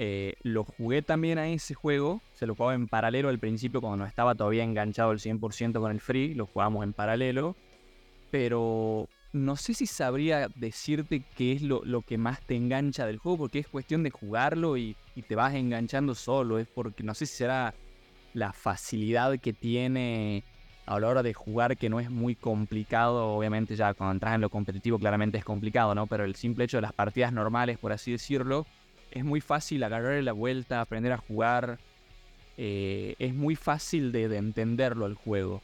Eh, 0.00 0.34
lo 0.42 0.64
jugué 0.64 1.02
también 1.02 1.38
a 1.38 1.48
ese 1.48 1.74
juego. 1.74 2.20
Se 2.34 2.48
lo 2.48 2.56
jugaba 2.56 2.74
en 2.74 2.88
paralelo 2.88 3.28
al 3.28 3.38
principio 3.38 3.80
cuando 3.80 3.98
no 3.98 4.04
estaba 4.04 4.34
todavía 4.34 4.64
enganchado 4.64 5.10
al 5.10 5.20
100% 5.20 5.78
con 5.78 5.92
el 5.92 6.00
Free. 6.00 6.34
Lo 6.34 6.46
jugábamos 6.46 6.82
en 6.82 6.92
paralelo. 6.92 7.54
Pero 8.32 9.08
no 9.32 9.56
sé 9.56 9.74
si 9.74 9.86
sabría 9.86 10.48
decirte 10.56 11.22
qué 11.36 11.52
es 11.52 11.62
lo, 11.62 12.02
que 12.02 12.18
más 12.18 12.40
te 12.40 12.56
engancha 12.56 13.06
del 13.06 13.18
juego, 13.18 13.38
porque 13.38 13.60
es 13.60 13.68
cuestión 13.68 14.02
de 14.02 14.10
jugarlo 14.10 14.76
y, 14.76 14.96
te 15.28 15.36
vas 15.36 15.54
enganchando 15.54 16.14
solo. 16.14 16.58
Es 16.58 16.66
porque 16.66 17.02
no 17.02 17.14
sé 17.14 17.26
si 17.26 17.36
será 17.36 17.74
la 18.32 18.52
facilidad 18.52 19.38
que 19.38 19.52
tiene 19.52 20.42
a 20.86 20.98
la 20.98 21.08
hora 21.08 21.22
de 21.22 21.34
jugar, 21.34 21.76
que 21.76 21.90
no 21.90 22.00
es 22.00 22.10
muy 22.10 22.34
complicado. 22.34 23.28
Obviamente, 23.34 23.76
ya 23.76 23.94
cuando 23.94 24.12
entras 24.12 24.34
en 24.34 24.40
lo 24.40 24.48
competitivo, 24.48 24.98
claramente 24.98 25.38
es 25.38 25.44
complicado, 25.44 25.94
¿no? 25.94 26.06
Pero 26.06 26.24
el 26.24 26.34
simple 26.34 26.64
hecho 26.64 26.78
de 26.78 26.82
las 26.82 26.94
partidas 26.94 27.32
normales, 27.32 27.78
por 27.78 27.92
así 27.92 28.10
decirlo, 28.10 28.66
es 29.10 29.24
muy 29.24 29.40
fácil 29.40 29.82
agarrarle 29.84 30.22
la 30.22 30.32
vuelta, 30.32 30.80
aprender 30.80 31.12
a 31.12 31.18
jugar. 31.18 31.78
Eh, 32.56 33.14
es 33.18 33.34
muy 33.34 33.56
fácil 33.56 34.10
de, 34.10 34.28
de 34.28 34.38
entenderlo 34.38 35.06
el 35.06 35.14
juego. 35.14 35.62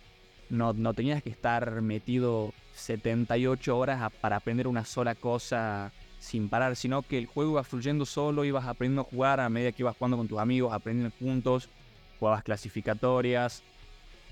No, 0.50 0.74
no 0.74 0.94
tenías 0.94 1.22
que 1.22 1.30
estar 1.30 1.80
metido 1.80 2.52
78 2.76 3.76
horas 3.76 4.12
para 4.20 4.36
aprender 4.36 4.68
una 4.68 4.84
sola 4.84 5.14
cosa 5.14 5.92
sin 6.18 6.48
parar, 6.48 6.76
sino 6.76 7.02
que 7.02 7.18
el 7.18 7.26
juego 7.26 7.52
iba 7.52 7.64
fluyendo 7.64 8.04
solo, 8.04 8.44
ibas 8.44 8.66
aprendiendo 8.66 9.02
a 9.02 9.04
jugar 9.04 9.40
a 9.40 9.48
medida 9.48 9.72
que 9.72 9.82
ibas 9.82 9.96
jugando 9.96 10.16
con 10.16 10.28
tus 10.28 10.38
amigos, 10.38 10.72
aprendiendo 10.72 11.14
juntos, 11.18 11.68
jugabas 12.18 12.42
clasificatorias, 12.42 13.62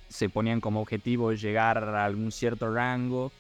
se 0.09 0.29
ponían 0.29 0.61
como 0.61 0.81
objetivo 0.81 1.33
llegar 1.33 1.83
a 1.83 2.05
algún 2.05 2.33
cierto 2.33 2.73
rango. 2.73 3.33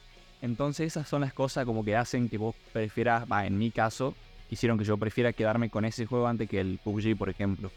Entonces 0.43 0.89
esas 0.89 1.09
son 1.09 1.23
las 1.23 1.33
cosas 1.33 1.65
como 1.65 1.85
que 1.85 1.97
hacen 1.97 2.29
que 2.29 2.39
vos 2.39 2.55
prefieras, 2.73 3.25
en 3.45 3.59
mi 3.59 3.71
caso, 3.71 4.15
hicieron 4.51 4.79
que 4.79 4.85
yo 4.85 4.97
prefiera 4.97 5.33
quedarme 5.33 5.71
con 5.71 5.85
ese 5.85 6.07
juego 6.07 6.27
antes 6.27 6.49
que 6.49 6.61
el 6.61 6.79
PUBG, 6.83 7.17
por 7.17 7.29
ejemplo. 7.29 7.71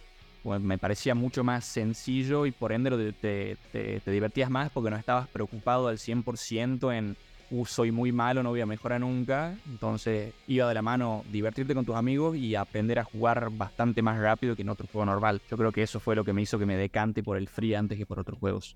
Pues 0.44 0.62
me 0.62 0.78
parecía 0.78 1.16
mucho 1.16 1.44
más 1.44 1.66
sencillo 1.66 2.46
y 2.46 2.52
por 2.52 2.72
ende 2.72 3.14
te, 3.14 3.58
te, 3.72 4.12
divertías 4.12 4.50
más 4.50 4.70
porque 4.70 4.90
no 4.90 4.96
estabas 4.96 5.28
preocupado 5.28 5.88
al 5.88 5.98
100% 5.98 6.92
en, 6.92 7.18
uh, 7.50 7.66
soy 7.66 7.92
muy 7.92 8.12
malo, 8.12 8.44
no 8.44 8.50
voy 8.50 8.62
a 8.62 8.66
mejorar 8.66 9.02
nunca. 9.02 9.58
Entonces 9.68 10.34
iba 10.48 10.68
de 10.68 10.74
la 10.74 10.82
mano 10.82 11.24
divertirte 11.32 11.74
con 11.74 11.86
tus 11.86 11.96
amigos 11.96 12.38
y 12.38 12.56
aprender 12.56 13.00
a 13.00 13.04
jugar 13.04 13.50
bastante 13.52 14.02
más 14.02 14.20
rápido 14.20 14.56
que 14.56 14.62
en 14.62 14.70
otro 14.70 14.88
juego 14.88 15.06
normal. 15.06 15.42
Yo 15.50 15.58
creo 15.58 15.72
que 15.72 15.84
eso 15.84 16.00
fue 16.00 16.16
lo 16.16 16.24
que 16.24 16.34
me 16.34 16.42
hizo 16.42 16.58
que 16.58 16.66
me 16.66 16.78
decante 16.78 17.24
por 17.24 17.38
el 17.38 17.50
free 17.50 17.76
antes 17.76 17.98
que 17.98 18.06
por 18.06 18.20
otros 18.20 18.40
juegos. 18.40 18.76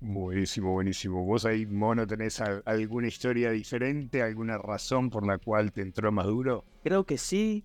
Buenísimo, 0.00 0.72
buenísimo. 0.72 1.24
¿Vos 1.24 1.44
ahí, 1.44 1.66
Mono, 1.66 2.06
tenés 2.06 2.40
alguna 2.40 3.08
historia 3.08 3.50
diferente, 3.50 4.22
alguna 4.22 4.56
razón 4.56 5.10
por 5.10 5.26
la 5.26 5.38
cual 5.38 5.72
te 5.72 5.82
entró 5.82 6.12
más 6.12 6.26
duro? 6.26 6.64
Creo 6.84 7.04
que 7.04 7.18
sí, 7.18 7.64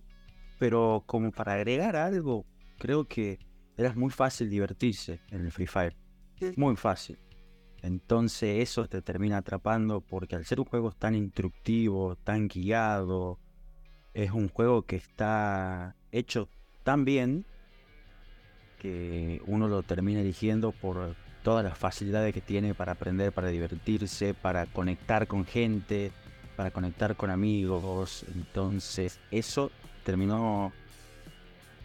pero 0.58 1.04
como 1.06 1.30
para 1.30 1.54
agregar 1.54 1.94
algo, 1.94 2.44
creo 2.78 3.06
que 3.06 3.38
era 3.76 3.92
muy 3.94 4.10
fácil 4.10 4.50
divertirse 4.50 5.20
en 5.30 5.42
el 5.42 5.52
Free 5.52 5.66
Fire. 5.66 5.96
Muy 6.56 6.76
fácil. 6.76 7.18
Entonces 7.82 8.62
eso 8.62 8.88
te 8.88 9.02
termina 9.02 9.38
atrapando 9.38 10.00
porque 10.00 10.36
al 10.36 10.46
ser 10.46 10.60
un 10.60 10.66
juego 10.66 10.92
tan 10.92 11.14
instructivo, 11.14 12.16
tan 12.16 12.48
guiado, 12.48 13.38
es 14.14 14.30
un 14.30 14.48
juego 14.48 14.82
que 14.82 14.96
está 14.96 15.96
hecho 16.12 16.48
tan 16.82 17.04
bien 17.04 17.44
que 18.78 19.42
uno 19.46 19.68
lo 19.68 19.82
termina 19.82 20.20
eligiendo 20.20 20.72
por 20.72 21.16
todas 21.42 21.64
las 21.64 21.76
facilidades 21.76 22.32
que 22.32 22.40
tiene 22.40 22.74
para 22.74 22.92
aprender, 22.92 23.32
para 23.32 23.48
divertirse, 23.48 24.34
para 24.34 24.66
conectar 24.66 25.26
con 25.26 25.44
gente, 25.44 26.12
para 26.56 26.70
conectar 26.70 27.16
con 27.16 27.30
amigos. 27.30 28.24
Entonces 28.34 29.20
eso 29.30 29.70
terminó 30.04 30.72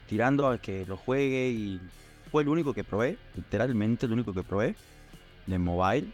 tirando 0.09 0.47
a 0.47 0.57
que 0.57 0.85
lo 0.87 0.97
juegue 0.97 1.49
y 1.49 1.79
fue 2.31 2.41
el 2.41 2.49
único 2.49 2.73
que 2.73 2.83
probé, 2.83 3.17
literalmente 3.35 4.07
el 4.07 4.13
único 4.13 4.33
que 4.33 4.43
probé 4.43 4.75
de 5.45 5.59
mobile. 5.59 6.07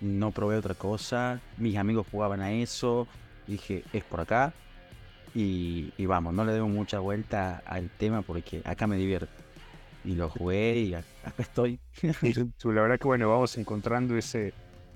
No 0.00 0.30
probé 0.30 0.56
otra 0.56 0.74
cosa, 0.74 1.40
mis 1.58 1.76
amigos 1.76 2.06
jugaban 2.10 2.40
a 2.40 2.52
eso, 2.52 3.06
dije, 3.46 3.84
es 3.92 4.04
por 4.04 4.20
acá. 4.20 4.54
Y, 5.34 5.92
vamos, 6.06 6.34
no 6.34 6.44
le 6.44 6.56
doy 6.56 6.68
mucha 6.68 6.98
vuelta 7.00 7.62
al 7.66 7.90
tema 7.90 8.22
porque 8.22 8.62
acá 8.64 8.86
me 8.86 8.96
divierto. 8.96 9.32
Y 10.04 10.14
lo 10.14 10.30
jugué 10.30 10.78
y 10.78 10.94
acá 10.94 11.34
estoy. 11.38 11.78
La 12.64 12.82
verdad 12.82 12.98
que 12.98 13.06
bueno, 13.06 13.28
vamos 13.28 13.58
encontrando 13.58 14.16
ese, 14.16 14.54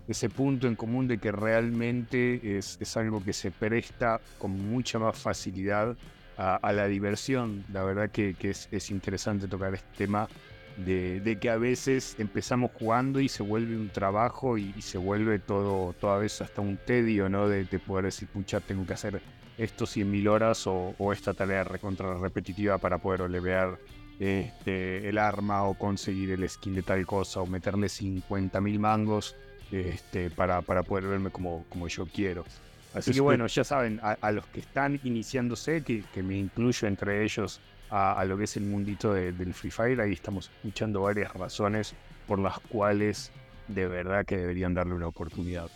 ese 0.08 0.30
punto 0.30 0.66
en 0.66 0.76
común 0.76 1.06
de 1.06 1.18
que 1.18 1.30
realmente 1.30 2.58
es, 2.58 2.78
es 2.80 2.96
algo 2.96 3.22
que 3.22 3.32
se 3.32 3.50
presta 3.50 4.20
con 4.38 4.52
mucha 4.52 4.98
más 4.98 5.18
facilidad 5.18 5.96
a, 6.36 6.72
la 6.72 6.86
diversión. 6.86 7.64
La 7.72 7.84
verdad 7.84 8.10
que, 8.10 8.36
es, 8.40 8.90
interesante 8.90 9.48
tocar 9.48 9.74
este 9.74 9.96
tema 9.96 10.28
de, 10.76 11.38
que 11.40 11.50
a 11.50 11.56
veces 11.56 12.16
empezamos 12.18 12.70
jugando 12.72 13.20
y 13.20 13.28
se 13.28 13.42
vuelve 13.42 13.76
un 13.76 13.90
trabajo 13.90 14.58
y, 14.58 14.72
se 14.80 14.98
vuelve 14.98 15.38
todo, 15.38 15.92
toda 15.94 16.18
vez 16.18 16.40
hasta 16.40 16.60
un 16.60 16.76
tedio, 16.76 17.28
¿no? 17.28 17.48
De, 17.48 17.64
poder 17.78 18.06
decir, 18.06 18.28
pucha, 18.28 18.60
tengo 18.60 18.86
que 18.86 18.94
hacer 18.94 19.20
esto 19.56 19.84
100.000 19.84 20.28
horas 20.28 20.66
o, 20.66 21.12
esta 21.12 21.34
tarea 21.34 21.64
recontra 21.64 22.14
repetitiva 22.18 22.78
para 22.78 22.98
poder 22.98 23.22
olevear 23.22 23.78
este, 24.18 25.08
el 25.08 25.18
arma 25.18 25.64
o 25.64 25.74
conseguir 25.74 26.30
el 26.30 26.48
skin 26.48 26.74
de 26.74 26.82
tal 26.82 27.04
cosa 27.06 27.40
o 27.40 27.46
meterle 27.46 27.88
50.000 27.88 28.78
mangos 28.78 29.36
este, 29.70 30.30
para, 30.30 30.62
para 30.62 30.82
poder 30.82 31.04
verme 31.04 31.30
como, 31.30 31.64
como 31.68 31.88
yo 31.88 32.06
quiero. 32.06 32.44
Así 32.94 33.12
que 33.12 33.20
bueno, 33.20 33.46
ya 33.46 33.64
saben, 33.64 34.00
a, 34.02 34.30
los 34.30 34.46
que 34.46 34.60
están 34.60 35.00
iniciándose, 35.02 35.82
que, 35.82 36.04
que, 36.14 36.22
me 36.22 36.38
incluyo 36.38 36.86
entre 36.86 37.24
ellos 37.24 37.60
a, 37.90 38.24
lo 38.24 38.36
que 38.36 38.44
es 38.44 38.56
el 38.56 38.64
mundito 38.64 39.12
del 39.12 39.52
Free 39.54 39.70
Fire, 39.70 40.00
ahí 40.00 40.12
estamos 40.12 40.50
escuchando 40.56 41.02
varias 41.02 41.32
razones 41.34 41.94
por 42.26 42.38
las 42.38 42.58
cuales 42.60 43.30
de 43.68 43.86
verdad 43.86 44.24
que 44.24 44.36
deberían 44.36 44.74
darle 44.74 44.94
una 44.94 45.08
oportunidad. 45.08 45.68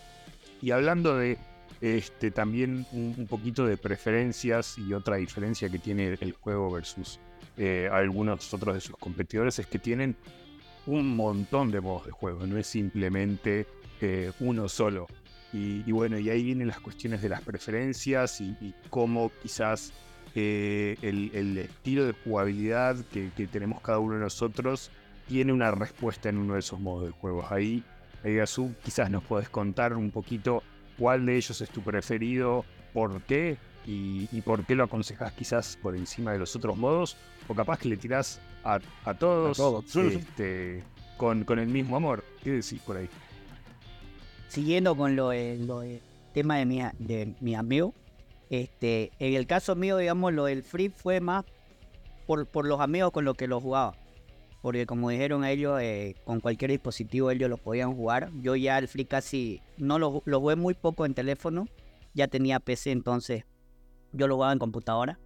Y 0.60 0.70
hablando 0.70 1.16
de 1.16 1.38
este, 1.80 2.30
también 2.30 2.86
un, 2.92 3.26
poquito 3.28 3.66
de 3.66 3.76
preferencias 3.76 4.78
y 4.78 4.92
otra 4.92 5.16
diferencia 5.16 5.68
que 5.68 5.78
tiene 5.78 6.16
el 6.20 6.32
juego 6.32 6.70
versus 6.70 7.20
eh, 7.56 7.88
algunos 7.92 8.52
otros 8.52 8.74
de 8.74 8.80
sus 8.80 8.96
competidores 8.96 9.58
es 9.58 9.66
que 9.66 9.78
tienen 9.78 10.16
un 10.86 11.14
montón 11.14 11.70
de 11.70 11.80
modos 11.80 12.06
de 12.06 12.12
juego, 12.12 12.46
no 12.46 12.56
es 12.58 12.66
simplemente 12.66 13.66
eh, 14.00 14.32
uno 14.40 14.68
solo. 14.68 15.06
Y, 15.52 15.90
bueno, 15.92 16.18
y 16.18 16.28
ahí 16.28 16.42
vienen 16.42 16.68
las 16.68 16.80
cuestiones 16.80 17.22
de 17.22 17.30
las 17.30 17.40
preferencias 17.40 18.40
y, 18.40 18.74
cómo 18.90 19.30
quizás 19.42 19.92
eh, 20.34 20.96
el, 21.00 21.56
estilo 21.56 22.04
de 22.04 22.12
jugabilidad 22.12 22.96
que, 23.12 23.30
tenemos 23.50 23.80
cada 23.80 23.98
uno 23.98 24.14
de 24.14 24.20
nosotros 24.20 24.90
tiene 25.26 25.52
una 25.52 25.70
respuesta 25.70 26.28
en 26.28 26.38
uno 26.38 26.54
de 26.54 26.60
esos 26.60 26.78
modos 26.80 27.06
de 27.06 27.12
juego. 27.12 27.46
Ahí, 27.50 27.82
Gazú, 28.22 28.74
quizás 28.82 29.10
nos 29.10 29.24
puedes 29.24 29.48
contar 29.48 29.94
un 29.94 30.10
poquito 30.10 30.62
cuál 30.98 31.24
de 31.24 31.36
ellos 31.36 31.60
es 31.60 31.70
tu 31.70 31.80
preferido, 31.82 32.64
por 32.92 33.22
qué 33.22 33.56
y, 33.86 34.26
por 34.42 34.66
qué 34.66 34.74
lo 34.74 34.84
aconsejas 34.84 35.32
quizás 35.32 35.78
por 35.80 35.96
encima 35.96 36.32
de 36.32 36.38
los 36.38 36.54
otros 36.54 36.76
modos, 36.76 37.16
o 37.46 37.54
capaz 37.54 37.78
que 37.78 37.88
le 37.88 37.96
tirás 37.96 38.38
a, 38.64 38.80
todos, 39.14 39.58
este, 39.96 40.84
con, 41.16 41.44
con 41.44 41.58
el 41.58 41.68
mismo 41.68 41.96
amor. 41.96 42.22
¿Qué 42.42 42.50
decís 42.50 42.82
por 42.82 42.98
ahí? 42.98 43.08
Siguiendo 44.48 44.96
con 44.96 45.16
lo, 45.16 45.30
del 45.30 46.00
tema 46.32 46.56
de 46.56 46.66
mi, 46.66 46.80
de 46.98 47.34
mi 47.40 47.54
amigo, 47.54 47.94
este, 48.50 49.12
en 49.18 49.34
el 49.34 49.46
caso 49.46 49.76
mío, 49.76 49.96
digamos, 49.98 50.32
lo 50.32 50.46
del 50.46 50.62
free 50.62 50.88
fue 50.88 51.20
más 51.20 51.44
por, 52.26 52.46
por 52.46 52.66
los 52.66 52.80
amigos 52.80 53.12
con 53.12 53.24
los 53.24 53.36
que 53.36 53.46
lo 53.46 53.60
jugaba. 53.60 53.94
porque 54.62 54.86
como 54.86 55.10
dijeron 55.10 55.44
ellos, 55.44 55.80
eh, 55.80 56.16
con 56.24 56.40
cualquier 56.40 56.70
dispositivo 56.70 57.30
ellos 57.30 57.48
lo 57.48 57.56
podían 57.56 57.94
jugar. 57.94 58.30
Yo 58.42 58.56
ya 58.56 58.78
el 58.78 58.88
Free 58.88 59.04
casi 59.04 59.62
no 59.76 59.98
lo, 59.98 60.22
lo 60.24 60.40
jugué 60.40 60.56
muy 60.56 60.74
poco 60.74 61.06
en 61.06 61.14
teléfono, 61.14 61.68
ya 62.14 62.28
tenía 62.28 62.60
PC 62.60 62.90
entonces 62.90 63.44
yo 64.12 64.26
lo 64.26 64.34
jugaba 64.34 64.52
en 64.52 64.58
computadora. 64.58 65.18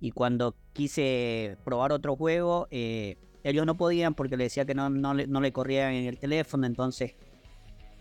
Y 0.00 0.10
cuando 0.10 0.54
quise 0.72 1.56
probar 1.64 1.92
otro 1.92 2.16
juego, 2.16 2.68
eh, 2.70 3.16
ellos 3.42 3.64
no 3.64 3.76
podían 3.76 4.14
porque 4.14 4.36
le 4.36 4.44
decía 4.44 4.66
que 4.66 4.74
no, 4.74 4.90
no, 4.90 5.14
no 5.14 5.40
le 5.40 5.52
corrían 5.52 5.94
en 5.94 6.06
el 6.06 6.18
teléfono, 6.18 6.66
entonces 6.66 7.14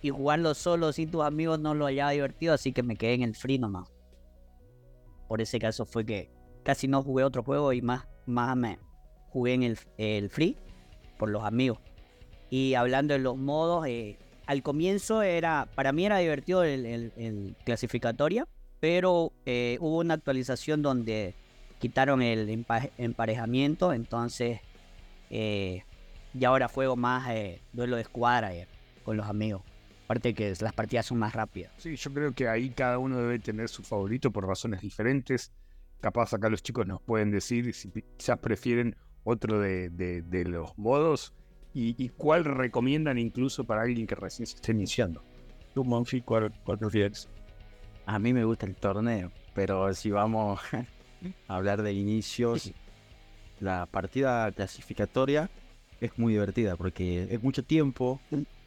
y 0.06 0.12
jugarlo 0.12 0.54
solo 0.54 0.94
sin 0.94 1.10
tus 1.10 1.24
amigos 1.24 1.60
no 1.60 1.74
lo 1.74 1.86
hallaba 1.86 2.12
divertido, 2.12 2.54
así 2.54 2.72
que 2.72 2.84
me 2.84 2.96
quedé 2.96 3.16
en 3.16 3.24
el 3.24 3.34
free 3.34 3.58
nomás. 3.58 3.90
Por 5.28 5.42
ese 5.42 5.58
caso 5.58 5.84
fue 5.84 6.06
que 6.06 6.30
casi 6.62 6.88
no 6.88 7.02
jugué 7.02 7.24
otro 7.24 7.42
juego 7.42 7.74
y 7.74 7.82
más, 7.82 8.08
más 8.28 8.56
me 8.56 8.78
jugué 9.30 9.56
en 9.56 9.64
el, 9.64 9.80
el 9.98 10.30
free 10.30 10.58
por 11.18 11.30
los 11.30 11.44
amigos. 11.44 11.80
Y 12.52 12.76
hablando 12.76 13.16
de 13.16 13.20
los 13.20 13.36
modos, 13.36 13.88
eh, 13.88 14.20
al 14.46 14.62
comienzo 14.62 15.24
era, 15.24 15.68
para 15.74 15.92
mí 15.92 16.06
era 16.06 16.20
divertido 16.20 16.64
el, 16.64 16.86
el, 16.86 17.56
clasificatoria, 17.64 18.48
pero 18.80 19.32
eh, 19.48 19.80
hubo 19.82 19.98
una 19.98 20.14
actualización 20.14 20.84
donde 20.84 21.34
quitaron 21.80 22.22
el 22.22 22.48
empa- 22.50 22.92
emparejamiento, 23.00 23.92
entonces 23.92 24.60
eh, 25.32 25.84
y 26.40 26.46
ahora 26.46 26.68
juego 26.68 26.96
más 26.96 27.28
duelo 27.74 27.96
de 27.96 28.04
escuadra 28.04 28.52
con 29.04 29.18
los 29.18 29.26
amigos. 29.26 29.64
Aparte 30.06 30.34
que 30.34 30.54
las 30.62 30.74
partidas 30.74 31.08
son 31.08 31.18
más 31.20 31.34
rápidas. 31.34 31.74
Sí, 31.78 31.96
yo 31.96 32.14
creo 32.14 32.32
que 32.34 32.48
ahí 32.48 32.70
cada 32.70 33.00
uno 33.00 33.18
debe 33.18 33.40
tener 33.40 33.70
su 33.70 33.84
favorito 33.84 34.32
por 34.32 34.46
razones 34.48 34.82
diferentes. 34.82 35.52
Capaz 36.00 36.34
acá 36.34 36.48
los 36.50 36.62
chicos 36.62 36.86
nos 36.86 37.02
pueden 37.02 37.32
decir 37.32 37.74
si 37.74 37.90
quizás 38.18 38.38
prefieren 38.38 38.96
otro 39.24 39.60
de, 39.60 39.90
de- 39.90 40.22
de 40.22 40.46
los 40.46 40.78
modos 40.78 41.34
y, 41.74 41.96
y 42.04 42.10
cuál 42.10 42.46
recomiendan 42.46 43.18
incluso 43.18 43.64
para 43.64 43.82
alguien 43.82 44.06
que 44.06 44.14
recién 44.14 44.46
se 44.46 44.56
esté 44.56 44.72
iniciando. 44.74 45.24
¿Tú, 45.74 45.84
Monfi, 45.84 46.22
cuál, 46.22 46.54
cuál 46.64 46.78
prefieres? 46.78 47.28
A 48.06 48.20
mí 48.20 48.32
me 48.34 48.46
gusta 48.46 48.68
el 48.68 48.76
torneo, 48.76 49.32
pero 49.56 49.92
si 49.96 50.12
vamos 50.12 50.62
a 51.48 51.56
hablar 51.56 51.82
de 51.82 51.94
inicios, 51.94 52.72
la 53.60 53.88
partida 53.88 54.52
clasificatoria 54.52 55.50
es 56.00 56.16
muy 56.18 56.34
divertida 56.34 56.76
porque 56.76 57.24
es 57.30 57.42
mucho 57.42 57.64
tiempo. 57.64 58.22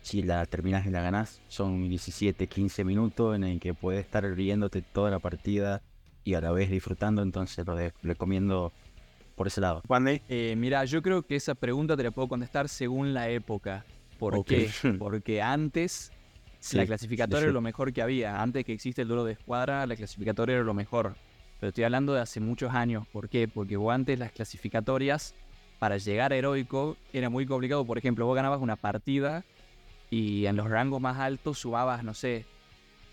Si 0.08 0.22
la 0.22 0.46
terminas 0.46 0.86
y 0.86 0.90
la 0.90 1.02
ganás, 1.02 1.42
son 1.48 1.86
17, 1.86 2.46
15 2.46 2.82
minutos 2.82 3.36
en 3.36 3.44
el 3.44 3.60
que 3.60 3.74
puedes 3.74 4.02
estar 4.02 4.24
riéndote 4.24 4.80
toda 4.80 5.10
la 5.10 5.18
partida 5.18 5.82
y 6.24 6.32
a 6.32 6.40
la 6.40 6.50
vez 6.50 6.70
disfrutando. 6.70 7.20
Entonces 7.20 7.66
lo 7.66 7.76
recomiendo 8.02 8.72
por 9.36 9.48
ese 9.48 9.60
lado. 9.60 9.82
Juan 9.86 10.08
Eh, 10.30 10.54
mira, 10.56 10.82
yo 10.86 11.02
creo 11.02 11.24
que 11.24 11.36
esa 11.36 11.54
pregunta 11.54 11.94
te 11.94 12.04
la 12.04 12.10
puedo 12.10 12.26
contestar 12.26 12.70
según 12.70 13.12
la 13.12 13.28
época. 13.28 13.84
¿Por 14.18 14.46
qué? 14.46 14.70
Porque 14.98 15.42
antes 15.42 16.10
la 16.72 16.86
clasificatoria 16.86 17.40
sí, 17.40 17.44
era 17.44 17.52
lo 17.52 17.60
mejor 17.60 17.92
que 17.92 18.00
había. 18.00 18.40
Antes 18.40 18.64
que 18.64 18.72
existe 18.72 19.02
el 19.02 19.08
duelo 19.08 19.24
de 19.24 19.32
escuadra, 19.32 19.84
la 19.86 19.94
clasificatoria 19.94 20.54
era 20.54 20.64
lo 20.64 20.72
mejor. 20.72 21.16
Pero 21.60 21.68
estoy 21.68 21.84
hablando 21.84 22.14
de 22.14 22.22
hace 22.22 22.40
muchos 22.40 22.72
años. 22.72 23.06
¿Por 23.12 23.28
qué? 23.28 23.46
Porque 23.46 23.76
vos 23.76 23.92
antes 23.92 24.18
las 24.18 24.32
clasificatorias, 24.32 25.34
para 25.78 25.98
llegar 25.98 26.32
a 26.32 26.36
heroico, 26.36 26.96
era 27.12 27.28
muy 27.28 27.44
complicado. 27.44 27.84
Por 27.84 27.98
ejemplo, 27.98 28.24
vos 28.24 28.34
ganabas 28.34 28.62
una 28.62 28.76
partida 28.76 29.44
y 30.10 30.46
en 30.46 30.56
los 30.56 30.68
rangos 30.68 31.00
más 31.00 31.18
altos 31.18 31.58
subabas, 31.58 32.02
no 32.02 32.14
sé, 32.14 32.46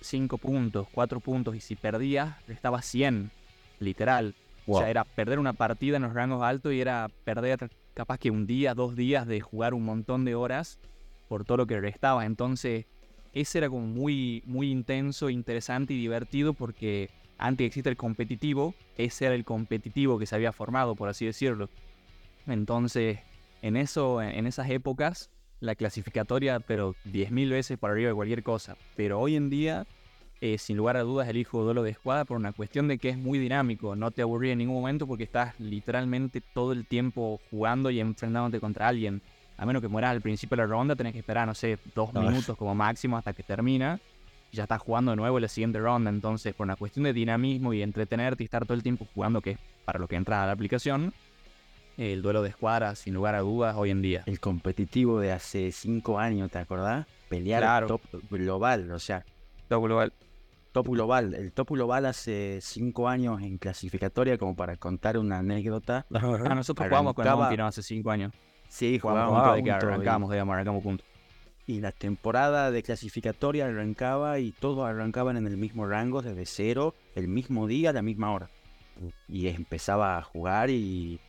5 0.02 0.38
puntos, 0.38 0.88
4 0.92 1.20
puntos. 1.20 1.56
Y 1.56 1.60
si 1.60 1.76
perdías, 1.76 2.36
estabas 2.48 2.86
100, 2.86 3.32
literal. 3.80 4.36
O 4.68 4.80
sea, 4.80 4.90
era 4.90 5.04
perder 5.04 5.38
una 5.38 5.54
partida 5.54 5.98
en 5.98 6.04
los 6.04 6.14
rangos 6.14 6.42
altos 6.44 6.74
y 6.74 6.82
era 6.82 7.08
perder 7.24 7.70
capaz 7.94 8.18
que 8.18 8.32
un 8.32 8.48
día, 8.48 8.74
dos 8.74 8.96
días 8.96 9.28
de 9.28 9.40
jugar 9.42 9.74
un 9.74 9.86
montón 9.86 10.26
de 10.26 10.36
horas 10.36 10.80
por 11.28 11.46
todo 11.46 11.58
lo 11.58 11.68
que 11.68 11.80
restaba. 11.80 12.26
Entonces, 12.26 12.86
ese 13.34 13.60
era 13.60 13.70
como 13.70 13.86
muy, 13.86 14.42
muy 14.46 14.72
intenso, 14.72 15.30
interesante 15.30 15.94
y 15.94 15.98
divertido 15.98 16.54
porque 16.54 17.12
antes 17.38 17.64
que 17.64 17.68
existe 17.68 17.90
el 17.90 17.98
competitivo, 17.98 18.74
ese 18.98 19.26
era 19.26 19.36
el 19.36 19.44
competitivo 19.44 20.18
que 20.18 20.26
se 20.26 20.36
había 20.36 20.52
formado, 20.52 20.96
por 20.96 21.10
así 21.10 21.26
decirlo. 21.26 21.70
Entonces, 22.48 23.20
en, 23.62 23.76
eso, 23.76 24.22
en 24.22 24.48
esas 24.48 24.70
épocas, 24.70 25.30
la 25.60 25.76
clasificatoria, 25.76 26.60
pero 26.60 26.96
10.000 27.06 27.50
veces 27.50 27.78
por 27.78 27.92
arriba 27.92 28.10
de 28.10 28.16
cualquier 28.16 28.44
cosa. 28.44 28.78
Pero 28.96 29.20
hoy 29.20 29.36
en 29.36 29.50
día, 29.50 29.86
eh, 30.42 30.58
sin 30.58 30.78
lugar 30.78 30.98
a 30.98 31.02
dudas, 31.02 31.28
elijo 31.28 31.64
duelo 31.64 31.84
de 31.84 31.92
escuadra 31.92 32.26
por 32.26 32.38
una 32.38 32.54
cuestión 32.54 32.88
de 32.88 32.98
que 32.98 33.10
es 33.10 33.18
muy 33.18 33.40
dinámico. 33.40 33.96
No 33.96 34.12
te 34.12 34.22
aburrí 34.22 34.52
en 34.52 34.60
ningún 34.60 34.76
momento 34.76 35.08
porque 35.08 35.24
estás 35.24 35.60
literalmente 35.60 36.42
todo 36.42 36.72
el 36.72 36.86
tiempo 36.86 37.40
jugando 37.50 37.90
y 37.90 38.00
enfrentándote 38.00 38.60
contra 38.60 38.88
alguien. 38.88 39.22
A 39.58 39.66
menos 39.66 39.82
que 39.82 39.88
mueras 39.88 40.12
al 40.12 40.22
principio 40.22 40.58
de 40.58 40.64
la 40.64 40.68
ronda, 40.68 40.96
tenés 40.96 41.14
que 41.14 41.20
esperar, 41.20 41.48
no 41.48 41.56
sé, 41.56 41.80
dos 41.96 42.14
minutos 42.14 42.58
como 42.58 42.76
máximo 42.76 43.18
hasta 43.18 43.34
que 43.34 43.44
termina. 43.44 44.00
Y 44.52 44.58
ya 44.58 44.64
estás 44.64 44.82
jugando 44.82 45.12
de 45.12 45.18
nuevo 45.18 45.40
la 45.40 45.48
siguiente 45.48 45.80
ronda. 45.80 46.10
Entonces, 46.10 46.54
por 46.54 46.66
una 46.66 46.76
cuestión 46.76 47.04
de 47.04 47.14
dinamismo 47.14 47.74
y 47.74 47.82
entretenerte 47.82 48.44
y 48.44 48.46
estar 48.46 48.66
todo 48.66 48.74
el 48.74 48.84
tiempo 48.84 49.08
jugando, 49.14 49.42
que 49.42 49.52
es 49.52 49.60
para 49.86 50.00
lo 50.00 50.08
que 50.10 50.18
entras 50.18 50.40
a 50.40 50.46
la 50.48 50.52
aplicación, 50.52 51.14
el 51.98 52.22
duelo 52.22 52.42
de 52.42 52.50
escuadra, 52.50 52.96
sin 52.96 53.14
lugar 53.14 53.36
a 53.36 53.40
dudas, 53.40 53.76
hoy 53.78 53.92
en 53.92 54.02
día. 54.02 54.24
El 54.26 54.40
competitivo 54.40 55.20
de 55.20 55.32
hace 55.32 55.72
5 55.72 56.20
años, 56.20 56.52
¿te 56.52 56.60
acordás? 56.60 57.06
Pelear 57.30 57.62
Claro. 57.62 57.88
top 57.88 58.02
global, 58.30 58.92
o 58.92 59.00
sea, 59.00 59.26
Todo 59.68 59.82
global. 59.82 60.14
top 60.72 60.88
global. 60.88 61.34
El 61.34 61.52
top 61.52 61.70
global 61.72 62.06
hace 62.06 62.60
5 62.62 63.08
años 63.08 63.42
en 63.42 63.58
clasificatoria, 63.58 64.38
como 64.38 64.56
para 64.56 64.76
contar 64.78 65.18
una 65.18 65.40
anécdota. 65.40 66.06
Ah, 66.12 66.56
nosotros 66.56 66.88
jugamos 66.88 67.14
con 67.14 67.26
¿no? 67.26 67.68
Hace 67.68 67.82
cinco 67.82 68.12
años. 68.12 68.34
Sí, 68.68 69.00
Jugamos 69.00 69.30
jugábamos 69.30 69.40
juntos 69.40 69.56
de 69.56 69.64
que 69.64 69.72
arrancamos, 69.72 70.32
digamos, 70.32 70.54
arrancamos 70.54 70.84
juntos. 70.84 71.08
Y 71.68 71.80
la 71.82 71.92
temporada 71.92 72.70
de 72.70 72.84
clasificatoria 72.84 73.66
arrancaba 73.66 74.38
y 74.40 74.52
todos 74.52 74.88
arrancaban 74.88 75.38
en 75.38 75.48
el 75.48 75.58
mismo 75.58 75.88
rango, 75.88 76.22
desde 76.22 76.46
cero, 76.46 76.94
el 77.16 77.28
mismo 77.28 77.66
día, 77.68 77.90
a 77.90 77.94
la 77.94 78.02
misma 78.04 78.32
hora. 78.32 78.50
Y 79.28 79.48
empezaba 79.48 80.18
a 80.18 80.22
jugar 80.22 80.70
y, 80.70 81.20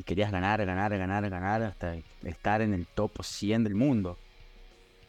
y 0.00 0.02
querías 0.02 0.32
ganar, 0.32 0.64
ganar, 0.64 0.96
ganar, 0.96 1.28
ganar 1.28 1.62
hasta 1.62 1.94
estar 2.24 2.62
en 2.62 2.72
el 2.72 2.86
top 2.86 3.22
100 3.22 3.64
del 3.64 3.74
mundo. 3.74 4.16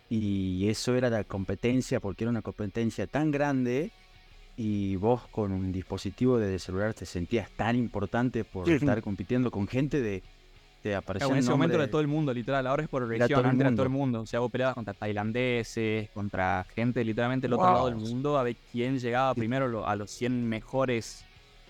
Y 0.10 0.68
eso 0.68 0.96
era 0.96 1.10
la 1.10 1.24
competencia, 1.24 2.02
porque 2.02 2.26
era 2.26 2.32
una 2.32 2.42
competencia 2.42 3.08
tan 3.08 3.32
grande 3.32 3.90
y 4.58 4.98
vos 4.98 5.28
con 5.30 5.54
un 5.54 5.72
dispositivo 5.72 6.38
de 6.38 6.60
celular 6.60 6.94
te 6.94 7.06
sentías 7.06 7.50
tan 7.52 7.78
importante 7.78 8.44
por 8.44 8.68
Sí. 8.68 8.74
estar 8.74 9.02
compitiendo 9.02 9.50
con 9.50 9.66
gente 9.68 10.02
de... 10.02 10.22
Te 10.84 10.94
aparecían 10.96 11.32
en 11.34 11.38
ese 11.38 11.52
momento 11.52 11.76
era 11.78 11.90
todo 11.90 12.02
el 12.02 12.08
mundo, 12.08 12.34
literal. 12.34 12.66
Ahora 12.68 12.84
es 12.84 12.90
por 12.90 13.08
región, 13.08 13.46
antes 13.46 13.62
era 13.66 13.74
todo 13.76 13.84
el 13.84 13.90
mundo. 13.90 14.22
O 14.22 14.26
sea, 14.26 14.40
vos 14.42 14.52
peleabas 14.52 14.74
contra 14.76 14.94
tailandeses, 14.96 16.10
contra 16.10 16.66
gente 16.76 17.06
literalmente 17.06 17.46
del 17.46 17.54
otro 17.54 17.68
Wow. 17.68 17.74
lado 17.76 17.86
del 17.86 17.96
mundo, 17.98 18.38
a 18.38 18.44
ver 18.44 18.58
quién 18.72 18.98
llegaba 19.00 19.34
primero 19.36 19.86
a 19.88 19.96
los 19.96 20.12
100 20.12 20.50
mejores 20.50 21.24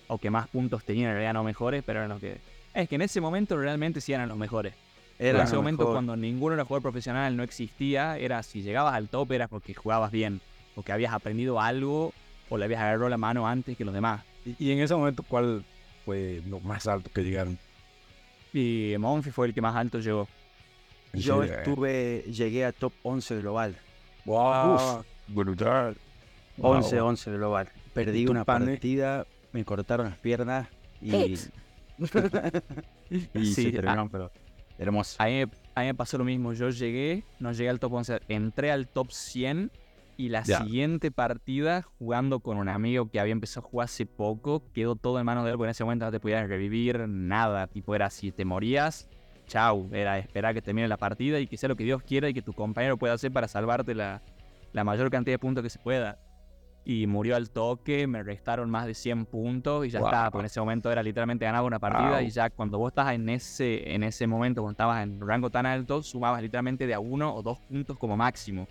o 0.07 0.17
que 0.17 0.29
más 0.31 0.47
puntos 0.47 0.84
tenían, 0.84 1.10
en 1.10 1.15
realidad 1.17 1.34
no 1.34 1.43
mejores, 1.43 1.84
pero 1.86 1.99
eran 1.99 2.10
los 2.10 2.19
que... 2.21 2.39
Es 2.73 2.88
que 2.89 2.95
en 2.95 3.01
ese 3.01 3.19
momento 3.21 3.57
realmente 3.57 4.01
sí 4.01 4.13
eran 4.13 4.29
los 4.29 4.38
mejores. 4.38 4.73
Era 5.19 5.39
en 5.39 5.45
ese 5.45 5.55
momento 5.55 5.84
mejor. 5.84 5.93
cuando 5.95 6.15
ninguno 6.15 6.55
era 6.55 6.63
jugador 6.65 6.81
profesional, 6.84 7.36
no 7.38 7.43
existía, 7.43 8.17
era 8.17 8.41
si 8.43 8.62
llegabas 8.63 8.93
al 8.95 9.07
top 9.07 9.31
era 9.34 9.47
porque 9.47 9.73
jugabas 9.73 10.12
bien, 10.12 10.41
porque 10.73 10.91
habías 10.91 11.13
aprendido 11.13 11.60
algo 11.62 12.13
o 12.49 12.57
le 12.57 12.65
habías 12.65 12.81
agarrado 12.81 13.10
la 13.10 13.17
mano 13.17 13.47
antes 13.47 13.77
que 13.77 13.86
los 13.86 13.93
demás. 13.93 14.23
Y, 14.45 14.55
y 14.67 14.71
en 14.71 14.79
ese 14.79 14.95
momento, 14.95 15.21
¿cuál 15.23 15.63
fue 16.05 16.41
lo 16.47 16.60
más 16.62 16.88
alto 16.88 17.10
que 17.13 17.23
llegaron? 17.23 17.60
Y 18.53 18.95
Monfi 18.97 19.31
fue 19.31 19.47
el 19.47 19.53
que 19.53 19.62
más 19.62 19.75
alto 19.75 19.99
llegó. 19.99 20.27
Yo 21.13 21.43
Sí, 21.43 21.49
eh. 21.49 21.55
estuve, 21.57 22.23
llegué 22.31 22.65
a 22.65 22.71
top 22.71 22.93
11 23.03 23.38
global. 23.41 23.77
Wow, 24.25 25.03
Brutal. 25.27 25.95
11, 26.60 26.99
11 27.01 27.31
global. 27.31 27.69
Perdí 27.93 28.21
¿Y 28.21 28.25
tu 28.25 28.31
una 28.31 28.43
pane? 28.45 28.65
partida, 28.73 29.25
me 29.51 29.63
cortaron 29.65 30.07
las 30.10 30.17
piernas 30.17 30.67
y. 31.01 31.38
y 33.09 33.45
Sí, 33.45 33.53
se 33.53 33.67
ah. 33.69 33.71
terminaron, 33.71 34.09
pero 34.09 34.31
hermoso. 34.77 35.15
A 35.21 35.25
mí, 35.25 35.31
me- 35.45 35.51
a 35.75 35.81
mí 35.81 35.85
me 35.87 35.95
pasó 35.95 36.17
lo 36.17 36.23
mismo. 36.23 36.53
Yo 36.53 36.69
llegué, 36.69 37.23
no 37.39 37.51
llegué 37.51 37.69
al 37.69 37.79
top 37.79 37.93
11, 37.93 38.19
entré 38.27 38.71
al 38.71 38.87
top 38.87 39.11
100 39.11 39.71
y 40.17 40.29
la 40.29 40.43
siguiente 40.45 41.09
partida, 41.11 41.81
jugando 41.97 42.41
con 42.41 42.57
un 42.57 42.69
amigo 42.69 43.09
que 43.09 43.19
había 43.19 43.31
empezado 43.31 43.65
a 43.65 43.69
jugar 43.69 43.85
hace 43.85 44.05
poco, 44.05 44.61
quedó 44.73 44.95
todo 44.95 45.19
en 45.19 45.25
manos 45.25 45.45
de 45.45 45.51
él, 45.51 45.57
porque 45.57 45.67
en 45.69 45.71
ese 45.71 45.83
momento 45.83 46.05
no 46.05 46.11
te 46.11 46.19
podías 46.19 46.47
revivir 46.47 47.07
nada. 47.07 47.65
Tipo, 47.67 47.95
era 47.95 48.09
si 48.11 48.31
te 48.31 48.45
morías, 48.45 49.09
chau. 49.47 49.89
Era 49.93 50.19
esperar 50.19 50.53
que 50.53 50.61
termine 50.61 50.87
la 50.87 50.97
partida 50.97 51.39
y 51.39 51.47
que 51.47 51.57
sea 51.57 51.69
lo 51.69 51.75
que 51.75 51.83
Dios 51.85 52.03
quiera 52.03 52.29
y 52.29 52.33
que 52.33 52.41
tu 52.43 52.53
compañero 52.53 52.97
pueda 52.97 53.13
hacer 53.13 53.31
para 53.31 53.47
salvarte 53.47 53.95
la, 53.95 54.21
la 54.73 54.83
mayor 54.83 55.09
cantidad 55.09 55.33
de 55.35 55.39
puntos 55.39 55.63
que 55.63 55.69
se 55.71 55.79
pueda. 55.79 56.19
Y 56.83 57.05
murió 57.05 57.35
al 57.35 57.51
toque, 57.51 58.07
me 58.07 58.23
restaron 58.23 58.69
más 58.71 58.87
de 58.87 58.95
100 58.95 59.25
puntos 59.27 59.85
y 59.85 59.89
ya 59.91 59.99
Wow. 59.99 60.07
está. 60.07 60.31
Porque 60.31 60.41
en 60.41 60.45
ese 60.47 60.59
momento 60.59 60.91
era 60.91 61.03
literalmente 61.03 61.45
ganaba 61.45 61.67
una 61.67 61.77
partida 61.79 62.17
Wow. 62.17 62.21
y 62.21 62.29
ya 62.31 62.49
cuando 62.49 62.79
vos 62.79 62.89
estás 62.91 63.13
en 63.13 63.29
ese, 63.29 63.93
en 63.93 64.01
ese 64.03 64.25
momento, 64.25 64.61
cuando 64.61 64.71
estabas 64.73 65.03
en 65.03 65.19
rango 65.21 65.49
tan 65.51 65.65
alto, 65.67 66.01
sumabas 66.01 66.41
literalmente 66.41 66.87
de 66.87 66.93
a 66.95 66.99
uno 66.99 67.35
o 67.35 67.43
dos 67.43 67.59
puntos 67.59 67.97
como 67.99 68.17
máximo. 68.17 68.67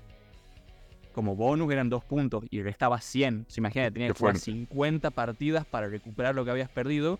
Como 1.12 1.34
bonus 1.36 1.72
eran 1.72 1.88
dos 1.88 2.04
puntos 2.04 2.44
y 2.50 2.62
restaba 2.62 3.00
100. 3.00 3.46
O 3.48 3.50
sea, 3.50 3.60
imagínate, 3.60 3.92
tenías 3.92 4.12
que 4.12 4.18
jugar 4.18 4.34
fuerte. 4.34 4.50
50 4.52 5.10
partidas 5.10 5.64
para 5.66 5.88
recuperar 5.88 6.34
lo 6.34 6.44
que 6.44 6.50
habías 6.50 6.68
perdido. 6.68 7.18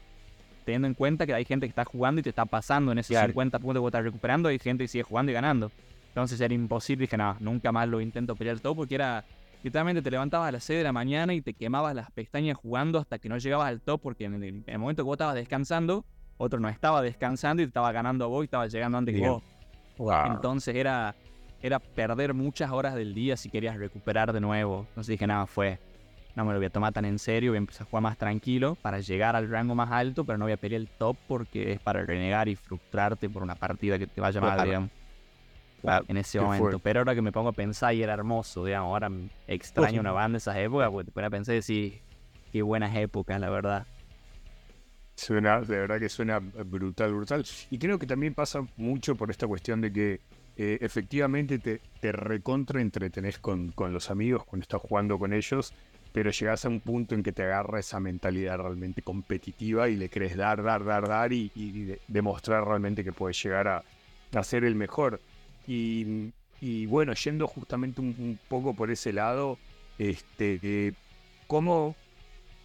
teniendo 0.64 0.86
en 0.88 0.94
cuenta 0.94 1.26
que 1.26 1.32
hay 1.34 1.44
gente 1.44 1.66
que 1.66 1.70
está 1.70 1.84
jugando 1.84 2.20
y 2.20 2.22
te 2.22 2.28
está 2.28 2.44
pasando 2.44 2.92
en 2.92 2.98
esos 2.98 3.08
Claro. 3.08 3.28
50 3.28 3.58
puntos 3.58 3.76
que 3.76 3.80
vos 3.80 3.88
estás 3.88 4.04
recuperando, 4.04 4.48
hay 4.48 4.58
gente 4.58 4.84
que 4.84 4.88
sigue 4.88 5.02
jugando 5.02 5.32
y 5.32 5.34
ganando. 5.34 5.72
Entonces 6.08 6.40
era 6.40 6.52
imposible, 6.52 7.04
dije, 7.04 7.16
no, 7.16 7.34
nunca 7.40 7.72
más 7.72 7.88
lo 7.88 8.00
intento 8.00 8.36
pelear 8.36 8.60
todo 8.60 8.76
porque 8.76 8.94
era, 8.94 9.24
literalmente 9.62 10.02
te 10.02 10.10
levantabas 10.10 10.48
a 10.48 10.52
las 10.52 10.64
6 10.64 10.78
de 10.78 10.84
la 10.84 10.92
mañana 10.92 11.34
y 11.34 11.42
te 11.42 11.54
quemabas 11.54 11.94
las 11.94 12.10
pestañas 12.10 12.56
jugando 12.56 12.98
hasta 12.98 13.18
que 13.18 13.28
no 13.28 13.38
llegabas 13.38 13.68
al 13.68 13.80
top 13.80 14.00
porque 14.00 14.24
en 14.24 14.34
el, 14.34 14.42
en 14.44 14.64
el 14.66 14.78
momento 14.78 15.02
que 15.02 15.06
vos 15.06 15.14
estabas 15.14 15.34
descansando, 15.34 16.04
otro 16.38 16.58
no 16.60 16.68
estaba 16.68 17.02
descansando 17.02 17.62
y 17.62 17.66
te 17.66 17.68
estaba 17.68 17.92
ganando 17.92 18.24
a 18.24 18.28
vos 18.28 18.42
y 18.42 18.46
estaba 18.46 18.66
llegando 18.66 18.98
antes 18.98 19.14
que 19.14 19.20
vos. 19.28 19.42
Entonces 20.32 20.74
era, 20.74 21.14
era 21.62 21.78
perder 21.78 22.32
muchas 22.32 22.70
horas 22.70 22.94
del 22.94 23.14
día 23.14 23.36
si 23.36 23.50
querías 23.50 23.76
recuperar 23.76 24.32
de 24.32 24.40
nuevo. 24.40 24.86
Entonces 24.88 25.12
dije, 25.12 25.26
nada, 25.26 25.46
fue, 25.46 25.78
no 26.34 26.44
me 26.46 26.52
lo 26.52 26.58
voy 26.58 26.66
a 26.66 26.70
tomar 26.70 26.94
tan 26.94 27.04
en 27.04 27.18
serio, 27.18 27.50
voy 27.50 27.56
a 27.56 27.58
empezar 27.58 27.86
a 27.86 27.90
jugar 27.90 28.02
más 28.02 28.16
tranquilo 28.16 28.76
para 28.80 29.00
llegar 29.00 29.36
al 29.36 29.50
rango 29.50 29.74
más 29.74 29.90
alto, 29.90 30.24
pero 30.24 30.38
no 30.38 30.46
voy 30.46 30.52
a 30.52 30.56
pelear 30.56 30.80
el 30.80 30.88
top 30.88 31.18
porque 31.28 31.72
es 31.72 31.80
para 31.80 32.02
renegar 32.06 32.48
y 32.48 32.56
frustrarte 32.56 33.28
por 33.28 33.42
una 33.42 33.56
partida 33.56 33.98
que 33.98 34.06
te 34.06 34.22
vaya 34.22 34.40
mal, 34.40 34.64
digamos. 34.64 34.90
Claro, 35.82 36.04
En 36.08 36.16
ese 36.16 36.38
momento. 36.40 36.58
fuerte. 36.58 36.82
Pero 36.84 37.00
ahora 37.00 37.14
que 37.14 37.22
me 37.22 37.32
pongo 37.32 37.48
a 37.48 37.52
pensar 37.52 37.94
y 37.94 38.02
era 38.02 38.12
hermoso, 38.14 38.64
digamos, 38.64 38.88
ahora 38.88 39.10
extraño 39.46 40.00
una 40.00 40.12
banda 40.12 40.34
de 40.36 40.38
esas 40.38 40.56
épocas 40.56 40.90
porque 40.90 41.06
te 41.06 41.12
pones 41.12 41.28
a 41.28 41.30
pensar 41.30 41.54
y 41.54 41.58
decís, 41.60 42.02
qué 42.52 42.62
buenas 42.62 42.94
épocas, 42.96 43.40
la 43.40 43.48
verdad. 43.50 43.86
Suena, 45.16 45.60
de 45.60 45.78
verdad 45.78 45.98
que 46.00 46.08
suena 46.08 46.38
brutal, 46.40 47.14
brutal. 47.14 47.44
Y 47.68 47.78
creo 47.78 47.98
que 47.98 48.06
también 48.06 48.34
pasa 48.34 48.66
mucho 48.76 49.16
por 49.16 49.30
esta 49.30 49.46
cuestión 49.46 49.80
de 49.82 49.92
que 49.92 50.20
eh, 50.56 50.78
efectivamente 50.80 51.58
te, 51.58 51.80
te 52.00 52.12
recontra 52.12 52.80
entretenés 52.80 53.38
con, 53.38 53.70
con 53.72 53.92
los 53.92 54.10
amigos 54.10 54.44
cuando 54.46 54.62
estás 54.62 54.80
jugando 54.80 55.18
con 55.18 55.34
ellos, 55.34 55.74
pero 56.12 56.30
llegás 56.30 56.64
a 56.64 56.68
un 56.70 56.80
punto 56.80 57.14
en 57.14 57.22
que 57.22 57.32
te 57.32 57.42
agarra 57.42 57.80
esa 57.80 58.00
mentalidad 58.00 58.58
realmente 58.58 59.02
competitiva 59.02 59.88
y 59.90 59.96
le 59.96 60.08
querés 60.08 60.36
dar, 60.36 60.62
dar, 60.62 60.84
dar, 60.84 61.06
dar 61.06 61.32
y, 61.34 61.52
y 61.54 61.84
de- 61.84 62.00
demostrar 62.08 62.64
realmente 62.64 63.04
que 63.04 63.12
puedes 63.12 63.42
llegar 63.42 63.68
a, 63.68 63.84
a 64.34 64.42
ser 64.42 64.64
el 64.64 64.74
mejor. 64.74 65.20
Y, 65.72 66.86
bueno, 66.86 67.14
yendo 67.14 67.46
justamente 67.46 68.00
un, 68.00 68.38
poco 68.48 68.74
por 68.74 68.90
ese 68.90 69.12
lado, 69.12 69.56
este, 69.98 70.94
¿cómo, 71.46 71.94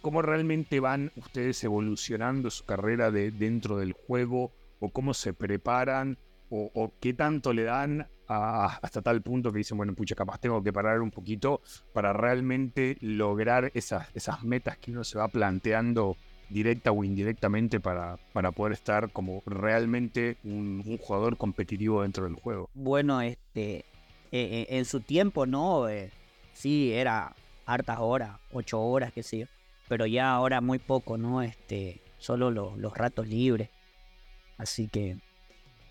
cómo 0.02 0.22
realmente 0.22 0.80
van 0.80 1.12
ustedes 1.14 1.62
evolucionando 1.62 2.50
su 2.50 2.64
carrera 2.64 3.12
de, 3.12 3.30
dentro 3.30 3.78
del 3.78 3.92
juego 3.92 4.52
o 4.80 4.90
cómo 4.90 5.14
se 5.14 5.32
preparan 5.32 6.18
o, 6.50 6.92
qué 7.00 7.12
tanto 7.12 7.52
le 7.52 7.64
dan 7.64 8.08
hasta 8.28 9.02
tal 9.02 9.22
punto 9.22 9.52
que 9.52 9.58
dicen, 9.58 9.76
bueno, 9.76 9.94
pucha, 9.94 10.16
capaz 10.16 10.40
tengo 10.40 10.60
que 10.62 10.72
parar 10.72 11.00
un 11.00 11.12
poquito 11.12 11.60
para 11.92 12.12
realmente 12.12 12.96
lograr 13.00 13.70
esas, 13.74 14.08
esas 14.14 14.42
metas 14.42 14.78
que 14.78 14.90
uno 14.90 15.04
se 15.04 15.16
va 15.16 15.28
planteando 15.28 16.16
directa 16.48 16.92
o 16.92 17.04
indirectamente 17.04 17.80
para, 17.80 18.18
para 18.32 18.52
poder 18.52 18.72
estar 18.72 19.10
como 19.10 19.42
realmente 19.46 20.36
un, 20.44 20.82
jugador 20.98 21.36
competitivo 21.36 22.02
dentro 22.02 22.24
del 22.24 22.34
juego. 22.34 22.70
Bueno, 22.74 23.20
este, 23.20 23.78
eh, 23.78 23.84
eh, 24.32 24.66
en 24.70 24.84
su 24.84 25.00
tiempo, 25.00 25.46
¿no? 25.46 25.88
Eh, 25.88 26.10
sí, 26.52 26.92
era 26.92 27.34
hartas 27.64 27.98
horas, 28.00 28.38
ocho 28.52 28.80
horas, 28.80 29.12
qué 29.12 29.22
sé 29.22 29.38
yo. 29.38 29.46
Pero 29.88 30.06
ya 30.06 30.32
ahora 30.32 30.60
muy 30.60 30.78
poco, 30.78 31.16
¿no? 31.18 31.42
Este, 31.42 32.00
solo 32.18 32.50
lo- 32.50 32.76
los 32.76 32.96
ratos 32.96 33.28
libres. 33.28 33.70
Así 34.58 34.88
que 34.88 35.16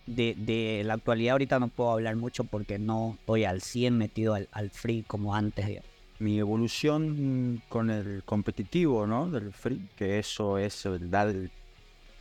de, 0.05 0.35
de 0.37 0.83
la 0.85 0.95
actualidad 0.95 1.33
ahorita 1.33 1.59
no 1.59 1.67
puedo 1.67 1.91
hablar 1.91 2.15
mucho 2.15 2.43
porque 2.43 2.77
no 2.79 3.15
estoy 3.19 3.45
al 3.45 3.61
100 3.61 3.97
metido 3.97 4.33
al, 4.33 4.69
free 4.71 5.03
como 5.03 5.35
antes. 5.35 5.81
Mi 6.19 6.39
evolución 6.39 7.62
con 7.69 7.89
el 7.89 8.23
competitivo, 8.23 9.06
¿no? 9.06 9.30
Del 9.30 9.51
free, 9.51 9.89
que 9.97 10.19
eso 10.19 10.58
es 10.58 10.86
el 10.86 11.10
dar 11.12 11.30
el, 11.30 11.51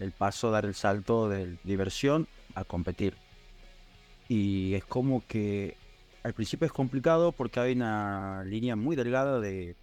el 0.00 0.12
paso, 0.12 0.50
dar 0.50 0.64
el 0.64 0.74
salto 0.74 1.28
de 1.28 1.56
diversión 1.64 2.26
a 2.54 2.64
competir. 2.64 3.14
Y 4.28 4.74
es 4.74 4.84
como 4.84 5.24
que 5.26 5.76
al 6.22 6.32
principio 6.32 6.66
es 6.66 6.72
complicado 6.72 7.32
porque 7.32 7.60
hay 7.60 7.72
una 7.72 8.42
línea 8.44 8.76
muy 8.76 8.96
delgada 8.96 9.40
de 9.40 9.76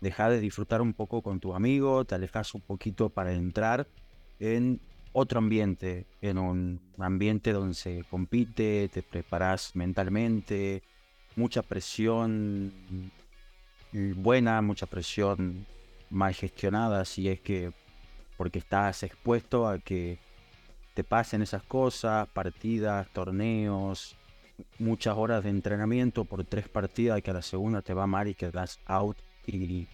dejar 0.00 0.30
de 0.30 0.40
disfrutar 0.40 0.80
un 0.80 0.92
poco 0.94 1.22
con 1.22 1.40
tu 1.40 1.54
amigo, 1.54 2.04
te 2.04 2.14
alejas 2.14 2.54
un 2.54 2.60
poquito 2.60 3.10
para 3.10 3.32
entrar 3.32 3.86
en 4.38 4.80
otro 5.12 5.38
ambiente, 5.38 6.06
en 6.20 6.38
un 6.38 6.80
ambiente 6.98 7.52
donde 7.52 7.74
se 7.74 8.04
compite, 8.08 8.88
te 8.88 9.02
preparas 9.02 9.74
mentalmente, 9.74 10.82
mucha 11.36 11.62
presión 11.62 12.72
buena, 13.92 14.60
mucha 14.62 14.86
presión 14.86 15.66
mal 16.10 16.34
gestionada, 16.34 17.04
si 17.04 17.28
es 17.28 17.40
que 17.40 17.72
porque 18.36 18.58
estás 18.58 19.02
expuesto 19.02 19.68
a 19.68 19.78
que 19.78 20.18
te 20.94 21.04
pasen 21.04 21.42
esas 21.42 21.62
cosas, 21.62 22.28
partidas, 22.28 23.08
torneos, 23.12 24.16
muchas 24.78 25.16
horas 25.16 25.44
de 25.44 25.50
entrenamiento 25.50 26.24
por 26.24 26.44
tres 26.44 26.68
partidas 26.68 27.22
que 27.22 27.30
a 27.30 27.34
la 27.34 27.42
segunda 27.42 27.82
te 27.82 27.94
va 27.94 28.06
mal 28.06 28.28
y 28.28 28.34
quedas 28.34 28.80
out 28.86 29.16
y 29.46 29.88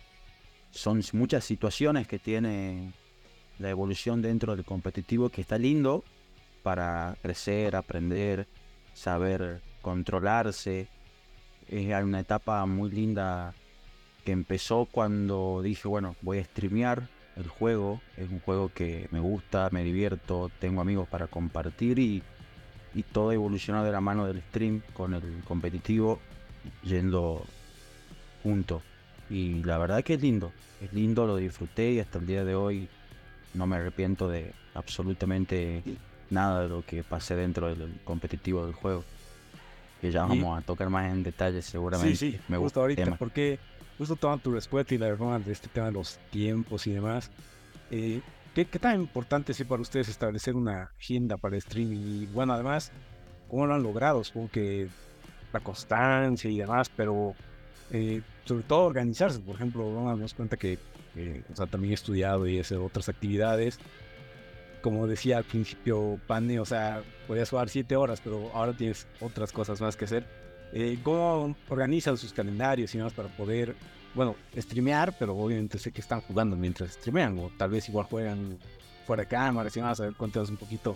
son 0.71 1.03
muchas 1.13 1.45
situaciones 1.45 2.07
que 2.07 2.19
tiene 2.19 2.93
la 3.59 3.71
evolución 3.71 4.23
dentro 4.23 4.55
del 4.55 4.65
competitivo 4.65 5.31
que 5.31 5.41
está 5.41 5.59
lindo 5.59 6.05
para 6.63 7.17
crecer, 7.23 7.77
aprender, 7.77 8.47
saber 8.93 9.63
controlarse. 9.81 10.89
Es 11.69 12.03
una 12.03 12.21
etapa 12.21 12.65
muy 12.67 12.91
linda 12.91 13.55
que 14.27 14.33
empezó 14.33 14.87
cuando 14.91 15.63
dije, 15.63 15.87
bueno, 15.87 16.17
voy 16.21 16.39
a 16.39 16.45
streamear 16.45 17.05
el 17.37 17.47
juego. 17.47 18.03
Es 18.17 18.29
un 18.29 18.41
juego 18.41 18.73
que 18.75 19.07
me 19.13 19.21
gusta, 19.21 19.69
me 19.71 19.85
divierto, 19.85 20.51
tengo 20.59 20.81
amigos 20.81 21.09
para 21.09 21.29
compartir 21.29 22.01
y, 22.01 22.25
y 22.93 23.05
todo 23.05 23.31
evolucionó 23.31 23.85
de 23.85 23.93
la 23.93 24.01
mano 24.01 24.27
del 24.27 24.43
stream 24.43 24.83
con 24.95 25.15
el 25.15 25.23
competitivo 25.45 26.19
yendo 26.83 27.45
junto. 28.43 28.83
Y 29.31 29.63
la 29.63 29.79
verdad 29.79 30.03
que 30.03 30.15
es 30.15 30.21
lindo, 30.23 30.51
es 30.83 30.93
lindo, 30.93 31.25
lo 31.29 31.37
disfruté 31.37 31.93
y 31.93 32.01
hasta 32.01 32.19
el 32.19 32.27
día 32.27 32.45
de 32.45 32.57
hoy 32.57 32.89
no 33.55 33.69
me 33.69 33.77
arrepiento 33.77 34.27
de 34.29 34.53
absolutamente 34.75 35.85
nada 36.31 36.63
de 36.63 36.69
lo 36.69 36.85
que 36.85 37.05
pasé 37.05 37.37
dentro 37.37 37.69
del 37.73 37.95
competitivo 38.05 38.67
del 38.67 38.75
juego. 38.75 39.05
Que 40.01 40.11
ya 40.11 40.25
Y- 40.25 40.29
vamos 40.29 40.59
a 40.59 40.63
tocar 40.63 40.91
más 40.91 41.13
en 41.13 41.23
detalle 41.23 41.63
seguramente. 41.63 42.17
Sí, 42.17 42.33
sí, 42.33 42.41
me 42.49 42.57
gusta 42.57 42.81
ahorita, 42.81 43.15
porque 43.17 43.61
justo 43.99 44.17
toda 44.17 44.37
tu 44.39 44.53
respuesta 44.53 44.95
y 44.95 44.99
la 44.99 45.07
verdad 45.07 45.41
de 45.41 45.53
este 45.53 45.69
tema 45.69 45.87
de 45.87 45.93
los 45.93 46.19
tiempos 46.31 46.87
y 46.87 46.93
demás, 46.93 47.31
eh, 47.91 48.21
¿qué, 48.55 48.65
qué 48.67 48.79
tan 48.79 49.01
importante 49.01 49.53
es 49.53 49.63
para 49.65 49.83
ustedes 49.83 50.09
establecer 50.09 50.55
una 50.55 50.91
agenda 50.99 51.37
para 51.37 51.55
el 51.55 51.59
streaming? 51.59 51.99
Y 51.99 52.27
bueno, 52.27 52.53
además, 52.53 52.93
¿cómo 53.49 53.67
lo 53.67 53.75
han 53.75 53.83
logrado? 53.83 54.23
Supongo 54.25 54.51
que 54.51 54.89
la 55.53 55.61
constancia 55.61 56.51
y 56.51 56.59
demás, 56.59 56.91
pero 56.95 57.35
eh, 57.91 58.23
sobre 58.45 58.65
todo 58.65 58.85
organizarse. 58.85 59.41
Por 59.41 59.55
ejemplo, 59.55 59.85
vamos 59.87 60.07
a 60.07 60.11
darnos 60.11 60.35
cuenta 60.35 60.57
que 60.57 60.79
eh, 61.17 61.43
o 61.51 61.57
sea, 61.57 61.67
también 61.67 61.93
he 61.93 61.95
estudiado 61.95 62.47
y 62.47 62.59
he 62.59 62.61
hecho 62.61 62.85
otras 62.85 63.09
actividades. 63.09 63.79
Como 64.83 65.07
decía 65.07 65.39
al 65.39 65.45
principio, 65.45 66.21
Pane, 66.27 66.61
o 66.61 66.65
sea, 66.65 67.03
podías 67.27 67.51
jugar 67.51 67.69
siete 67.69 67.97
horas, 67.97 68.21
pero 68.23 68.51
ahora 68.55 68.75
tienes 68.75 69.07
otras 69.21 69.51
cosas 69.51 69.81
más 69.81 69.97
que 69.97 70.05
hacer. 70.05 70.27
Eh, 70.79 70.99
¿Cómo 71.03 71.57
organizan 71.71 72.19
sus 72.19 72.35
calendarios 72.35 72.95
y 72.95 72.99
demás 72.99 73.15
para 73.15 73.31
poder, 73.31 73.75
bueno, 74.15 74.37
streamear, 74.55 75.17
pero 75.19 75.35
obviamente 75.35 75.79
sé 75.79 75.91
que 75.91 76.03
están 76.03 76.21
jugando 76.21 76.55
mientras 76.55 76.91
streamean, 76.91 77.39
o 77.39 77.51
tal 77.57 77.71
vez 77.71 77.89
igual 77.89 78.05
juegan 78.05 78.59
fuera 79.07 79.23
de 79.23 79.29
cámara, 79.29 79.71
si 79.71 79.81
vas 79.81 79.99
a 80.01 80.05
ver, 80.05 80.13
cuéntanos 80.13 80.51
un 80.51 80.59
poquito. 80.59 80.95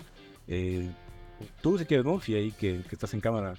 eh, 0.49 0.87
tú, 1.63 1.79
si 1.79 1.87
quieres, 1.87 2.05
¿no? 2.05 2.21
Y 2.27 2.35
ahí 2.35 2.53
que, 2.53 2.83
que 2.87 2.95
estás 2.95 3.15
en 3.15 3.23
cámara, 3.23 3.55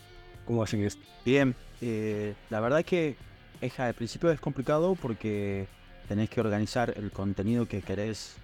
¿cómo 0.45 0.61
hacen 0.61 0.83
esto? 0.83 1.01
Bien, 1.25 1.55
eh, 1.81 2.35
la 2.51 2.59
verdad 2.59 2.85
que 2.85 3.15
es, 3.59 3.79
al 3.79 3.95
principio 3.95 4.29
es 4.29 4.39
complicado 4.39 4.93
porque 4.93 5.65
tenés 6.07 6.29
que 6.29 6.39
organizar 6.39 6.93
el 6.95 7.09
contenido 7.09 7.67
que 7.67 7.81
querés 7.81 8.35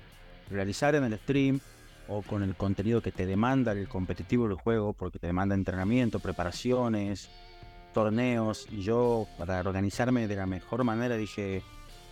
realizar 0.50 0.96
en 0.96 1.04
el 1.04 1.20
stream 1.20 1.60
o 2.08 2.24
con 2.24 2.42
el 2.42 2.56
contenido 2.56 3.04
que 3.04 3.12
te 3.12 3.28
demanda 3.28 3.74
el 3.74 3.88
competitivo 3.88 4.48
del 4.48 4.58
juego 4.58 4.94
porque 4.94 5.20
te 5.20 5.28
demanda 5.28 5.54
entrenamiento, 5.54 6.20
preparaciones, 6.20 7.30
torneos. 7.98 8.68
Y 8.70 8.84
yo 8.84 9.26
para 9.40 9.60
organizarme 9.60 10.28
de 10.28 10.36
la 10.36 10.46
mejor 10.46 10.84
manera 10.84 11.18
dije, 11.18 11.64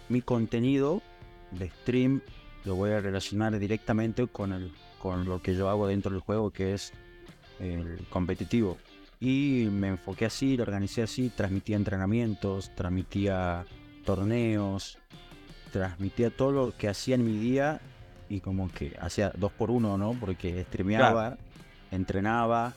mi 0.09 0.23
contenido 0.23 1.03
de 1.51 1.69
stream 1.69 2.21
lo 2.63 2.73
voy 2.73 2.89
a 2.89 3.01
relacionar 3.01 3.59
directamente 3.59 4.25
con, 4.25 4.51
el, 4.51 4.71
con 4.97 5.25
lo 5.25 5.43
que 5.43 5.53
yo 5.53 5.69
hago 5.69 5.85
dentro 5.85 6.11
del 6.11 6.21
juego 6.21 6.49
que 6.49 6.73
es 6.73 6.91
el 7.59 8.03
competitivo. 8.09 8.77
Y 9.19 9.67
me 9.71 9.89
enfoqué 9.89 10.25
así, 10.25 10.57
lo 10.57 10.63
organicé 10.63 11.03
así, 11.03 11.29
transmitía 11.29 11.75
entrenamientos, 11.75 12.71
transmitía 12.73 13.63
torneos, 14.05 14.97
transmitía 15.71 16.31
todo 16.31 16.51
lo 16.51 16.73
que 16.75 16.89
hacía 16.89 17.13
en 17.13 17.25
mi 17.25 17.37
día 17.37 17.79
y 18.27 18.39
como 18.39 18.71
que 18.71 18.97
hacía 18.99 19.31
dos 19.37 19.51
por 19.51 19.69
uno, 19.69 19.99
¿no? 19.99 20.13
Porque 20.19 20.63
streameaba, 20.63 21.37
entrenaba, 21.91 22.73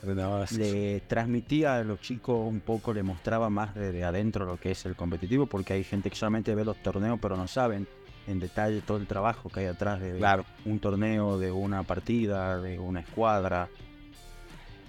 le 0.57 1.01
transmitía 1.01 1.77
a 1.77 1.85
los 1.85 2.01
chicos 2.01 2.39
un 2.47 2.61
poco, 2.61 2.93
le 2.93 3.03
mostraba 3.03 3.51
más 3.51 3.75
desde 3.75 4.05
adentro 4.05 4.45
lo 4.45 4.59
que 4.59 4.73
es 4.73 4.85
el 4.87 4.97
competitivo, 4.97 5.47
porque 5.47 5.73
hay 5.73 5.85
gente 5.85 6.11
que 6.11 6.17
solamente 6.17 6.55
ve 6.55 6.65
los 6.65 6.77
torneos 6.83 7.19
pero 7.21 7.37
no 7.37 7.49
saben 7.49 7.89
en 8.27 8.41
detalle 8.41 8.83
todo 8.83 8.99
el 8.99 9.07
trabajo 9.07 9.49
que 9.49 9.61
hay 9.61 9.67
atrás 9.67 10.01
de 10.01 10.19
Claro. 10.19 10.45
un 10.67 10.79
torneo, 10.79 11.39
de 11.39 11.51
una 11.51 11.83
partida, 11.83 12.61
de 12.61 12.79
una 12.79 13.01
escuadra. 13.01 13.69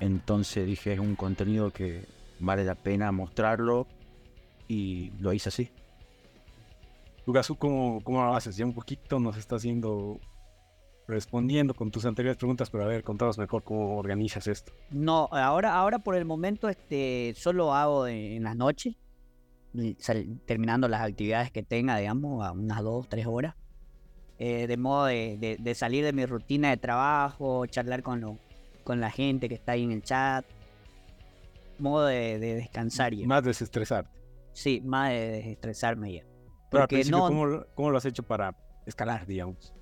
Entonces 0.01 0.65
dije, 0.65 0.93
es 0.93 0.99
un 0.99 1.15
contenido 1.15 1.71
que 1.71 2.05
vale 2.39 2.63
la 2.65 2.75
pena 2.75 3.11
mostrarlo 3.11 3.87
y 4.67 5.11
lo 5.19 5.33
hice 5.33 5.49
así. 5.49 5.71
Lugasu, 7.25 7.55
¿cómo, 7.57 8.01
¿cómo 8.03 8.23
lo 8.25 8.35
haces? 8.35 8.55
Ya 8.57 8.65
un 8.65 8.73
poquito 8.73 9.19
nos 9.19 9.37
está 9.37 9.55
haciendo 9.57 10.19
respondiendo 11.09 11.73
con 11.73 11.91
tus 11.91 12.05
anteriores 12.05 12.37
preguntas, 12.37 12.69
pero 12.69 12.83
a 12.83 12.87
ver, 12.87 13.03
contanos 13.03 13.37
mejor 13.37 13.63
cómo 13.63 13.97
organizas 13.97 14.47
esto. 14.47 14.71
No, 14.91 15.27
ahora, 15.31 15.75
ahora 15.75 15.99
por 15.99 16.15
el 16.15 16.23
momento 16.25 16.69
este, 16.69 17.33
solo 17.35 17.73
hago 17.73 18.07
en, 18.07 18.43
las 18.43 18.55
noches, 18.55 18.95
terminando 20.45 20.87
las 20.87 21.01
actividades 21.01 21.51
que 21.51 21.63
tenga, 21.63 21.97
digamos, 21.97 22.45
a 22.45 22.51
unas 22.51 22.81
dos, 22.81 23.07
tres 23.09 23.25
horas. 23.27 23.55
eh, 24.41 24.67
de 24.67 24.77
modo 24.77 25.05
de, 25.07 25.35
de- 25.37 25.57
de 25.59 25.75
salir 25.75 26.05
de 26.05 26.13
mi 26.13 26.25
rutina 26.25 26.69
de 26.69 26.77
trabajo, 26.77 27.65
charlar 27.65 28.01
con, 28.03 28.21
lo- 28.21 28.37
con 28.85 29.01
la 29.01 29.11
gente 29.11 29.49
que 29.49 29.55
está 29.55 29.73
ahí 29.73 29.83
en 29.83 29.91
el 29.91 30.01
chat. 30.01 30.45
Modo 31.77 32.05
de, 32.05 32.39
de 32.39 32.55
descansar 32.55 33.13
ya. 33.13 33.27
Más 33.27 33.43
desestresarte. 33.43 34.09
Sí, 34.53 34.79
más 34.85 35.09
de 35.11 35.27
desestresarme 35.31 36.13
ya. 36.13 36.21
Pero 36.21 36.83
al 36.83 36.87
Porque 36.87 36.95
principio, 36.95 37.19
no, 37.19 37.27
¿cómo, 37.27 37.65
¿cómo 37.75 37.91
lo 37.91 37.97
has 37.97 38.05
hecho 38.05 38.23
para 38.23 38.55
escalar, 38.85 39.25
digamos? 39.25 39.73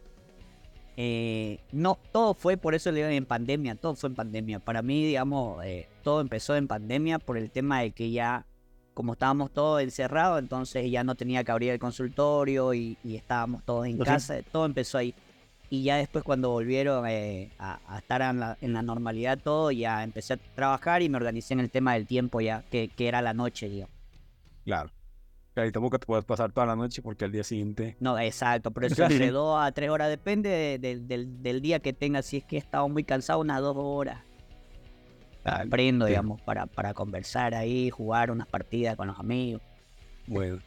Eh, 1.00 1.60
no, 1.72 2.00
todo 2.12 2.34
fue, 2.34 2.58
por 2.58 2.74
eso 2.74 2.92
le 2.92 2.98
digo 2.98 3.10
en 3.10 3.26
pandemia, 3.26 3.76
todo 3.76 3.94
fue 3.96 4.10
en 4.10 4.16
pandemia. 4.16 4.60
Para 4.60 4.82
mí, 4.82 5.06
digamos, 5.06 5.64
eh, 5.64 5.88
todo 6.04 6.22
empezó 6.22 6.56
en 6.56 6.68
pandemia 6.68 7.20
por 7.20 7.38
el 7.38 7.52
tema 7.52 7.82
de 7.82 7.92
que 7.92 8.10
ya, 8.10 8.48
como 8.96 9.14
estábamos 9.14 9.52
todos 9.52 9.84
encerrados, 9.84 10.40
entonces 10.40 10.90
ya 10.90 11.04
no 11.04 11.14
tenía 11.14 11.44
que 11.44 11.52
abrir 11.52 11.70
el 11.70 11.80
consultorio 11.80 12.74
y, 12.74 12.98
y 13.04 13.16
estábamos 13.16 13.64
todos 13.64 13.86
en 13.86 14.00
casa, 14.00 14.42
todo 14.52 14.66
empezó 14.66 14.98
ahí. 14.98 15.14
Y 15.70 15.84
ya 15.84 15.98
después 15.98 16.24
cuando 16.24 16.50
volvieron 16.50 17.06
eh, 17.08 17.52
a, 17.60 17.80
a 17.88 18.00
estar 18.00 18.22
en 18.24 18.40
la, 18.40 18.58
en 18.62 18.74
la 18.74 18.82
normalidad 18.82 19.38
todo, 19.38 19.70
ya 19.70 20.04
empecé 20.04 20.34
a 20.34 20.38
trabajar 20.38 21.04
y 21.04 21.10
me 21.10 21.18
organicé 21.18 21.54
en 21.54 21.60
el 21.60 21.70
tema 21.70 21.94
del 21.94 22.08
tiempo 22.08 22.42
ya, 22.42 22.64
que, 22.72 22.88
que 22.88 23.08
era 23.08 23.22
la 23.22 23.34
noche, 23.36 23.70
digamos. 23.70 23.94
Claro. 24.66 24.90
Y 25.65 25.72
tampoco 25.72 25.98
te 25.98 26.06
puedes 26.06 26.26
pasar 26.26 26.52
toda 26.52 26.67
la 26.67 26.76
noche 26.76 27.02
porque 27.02 27.26
al 27.26 27.32
día 27.32 27.43
siguiente. 27.43 27.96
No, 28.00 28.20
exacto, 28.20 28.72
por 28.72 28.84
eso 28.86 29.08
de 29.08 29.32
dos 29.32 29.60
a 29.60 29.72
tres 29.72 29.89
horas, 29.89 30.10
depende 30.10 30.50
de- 30.50 30.78
de- 30.80 31.00
del, 31.00 31.41
del 31.41 31.62
día 31.62 31.80
que 31.80 31.93
tenga, 31.93 32.22
si 32.22 32.38
es 32.38 32.43
que 32.43 32.58
he 32.58 32.60
estado 32.60 32.88
muy 32.89 33.04
cansado, 33.04 33.39
unas 33.39 33.62
dos 33.62 33.76
horas. 33.80 34.20
Aprendo, 35.43 36.06
sí. 36.06 36.12
digamos, 36.12 36.41
para, 36.41 36.65
para 36.65 36.93
conversar 36.93 37.56
ahí, 37.56 37.89
jugar 37.89 38.32
unas 38.32 38.48
partidas 38.48 38.96
con 38.98 39.08
los 39.08 39.17
amigos. 39.17 39.62
Bueno. 40.28 40.60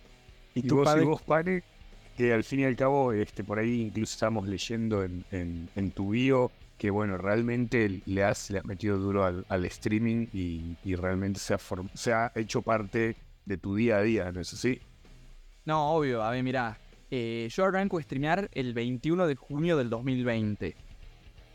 Y, 0.54 0.60
¿Y 0.60 0.62
tú, 0.62 0.76
vos, 0.76 0.84
padre? 0.86 1.02
y 1.02 1.06
vos, 1.06 1.22
padre, 1.22 1.62
que 2.16 2.32
al 2.32 2.44
fin 2.44 2.60
y 2.60 2.64
al 2.64 2.76
cabo, 2.76 3.12
este, 3.12 3.44
por 3.44 3.58
ahí 3.58 3.82
incluso 3.82 4.14
estábamos 4.14 4.48
leyendo 4.48 5.04
en, 5.04 5.24
en- 5.30 5.68
en 5.76 5.90
tu 5.90 6.10
bio 6.10 6.50
que, 6.78 6.88
bueno, 6.90 7.18
realmente 7.18 8.00
le 8.06 8.24
has, 8.24 8.48
le 8.50 8.58
has 8.58 8.64
metido 8.64 8.96
duro 8.96 9.24
al, 9.24 9.44
al 9.50 9.66
streaming 9.66 10.28
y, 10.32 10.76
y 10.82 10.94
realmente 10.94 11.38
se 11.38 11.52
ha, 11.52 11.58
se 11.92 12.12
ha 12.14 12.32
hecho 12.34 12.62
parte 12.62 13.16
de 13.44 13.56
tu 13.58 13.74
día 13.74 13.96
a 13.98 14.02
día, 14.02 14.30
¿no 14.32 14.40
es 14.40 14.52
así? 14.52 14.80
No, 15.64 15.92
obvio. 15.92 16.22
A 16.22 16.30
ver, 16.30 16.42
mirá. 16.42 16.78
eh, 17.10 17.48
yo 17.50 17.64
arranco 17.64 17.98
a 17.98 18.02
streamear 18.02 18.48
el 18.52 18.72
21 18.74 19.26
de 19.26 19.34
junio 19.36 19.76
del 19.76 19.90
2020. 19.90 20.76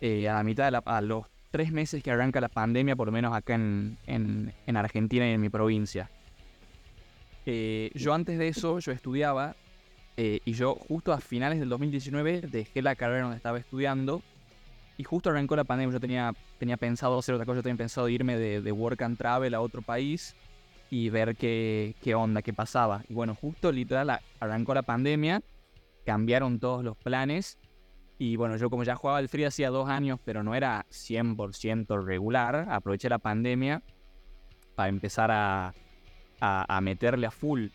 Eh, 0.01 0.29
a 0.29 0.33
la 0.35 0.43
mitad 0.43 0.65
de 0.65 0.71
la... 0.71 0.79
A 0.85 1.01
los 1.01 1.25
tres 1.51 1.71
meses 1.71 2.03
que 2.03 2.11
arranca 2.11 2.41
la 2.41 2.49
pandemia, 2.49 2.97
por 2.97 3.07
lo 3.07 3.13
menos 3.13 3.33
acá 3.33 3.55
en, 3.55 3.97
en- 4.07 4.53
en 4.67 4.75
Argentina 4.77 5.25
y 5.25 5.31
en 5.31 5.39
mi 5.39 5.47
provincia. 5.49 6.09
Eh, 7.45 7.91
yo 7.93 8.13
antes 8.13 8.37
de 8.37 8.47
eso, 8.49 8.79
yo 8.79 8.91
estudiaba 8.91 9.55
eh, 10.17 10.39
y 10.45 10.53
yo 10.53 10.75
justo 10.75 11.13
a 11.13 11.19
finales 11.21 11.59
del 11.59 11.69
2019 11.69 12.41
dejé 12.41 12.81
la 12.81 12.95
carrera 12.95 13.21
donde 13.23 13.37
estaba 13.37 13.57
estudiando 13.59 14.21
y 14.97 15.03
justo 15.03 15.29
arrancó 15.29 15.55
la 15.55 15.63
pandemia. 15.63 15.93
Yo 15.93 15.99
tenía, 15.99 16.33
pensado 16.77 17.17
hacer 17.19 17.35
otra 17.35 17.45
cosa, 17.45 17.57
yo 17.59 17.63
tenía 17.63 17.77
pensado 17.77 18.09
irme 18.09 18.37
de 18.37 18.71
work 18.71 19.01
and 19.03 19.17
travel 19.17 19.53
a 19.53 19.61
otro 19.61 19.81
país 19.81 20.35
y 20.89 21.09
ver 21.09 21.35
qué, 21.35 21.95
qué 22.01 22.15
onda, 22.15 22.41
qué 22.41 22.53
pasaba. 22.53 23.03
Y 23.09 23.13
bueno, 23.13 23.35
justo 23.35 23.71
literal 23.71 24.19
arrancó 24.39 24.73
la 24.73 24.83
pandemia, 24.83 25.41
cambiaron 26.05 26.59
todos 26.59 26.83
los 26.83 26.97
planes. 26.97 27.57
Y 28.17 28.37
bueno, 28.37 28.55
yo 28.55 28.69
como 28.69 28.83
ya 28.83 28.95
jugaba 28.95 29.17
al 29.17 29.27
free 29.27 29.43
hacía 29.43 29.69
dos 29.69 29.89
años, 29.89 30.19
pero 30.23 30.43
no 30.43 30.55
era 30.55 30.85
100% 30.89 32.05
regular, 32.05 32.67
aproveché 32.69 33.09
la 33.09 33.19
pandemia 33.19 33.81
para 34.75 34.89
empezar 34.89 35.31
a, 35.31 35.73
a, 36.39 36.77
a 36.77 36.81
meterle 36.81 37.27
a 37.27 37.31
full. 37.31 37.67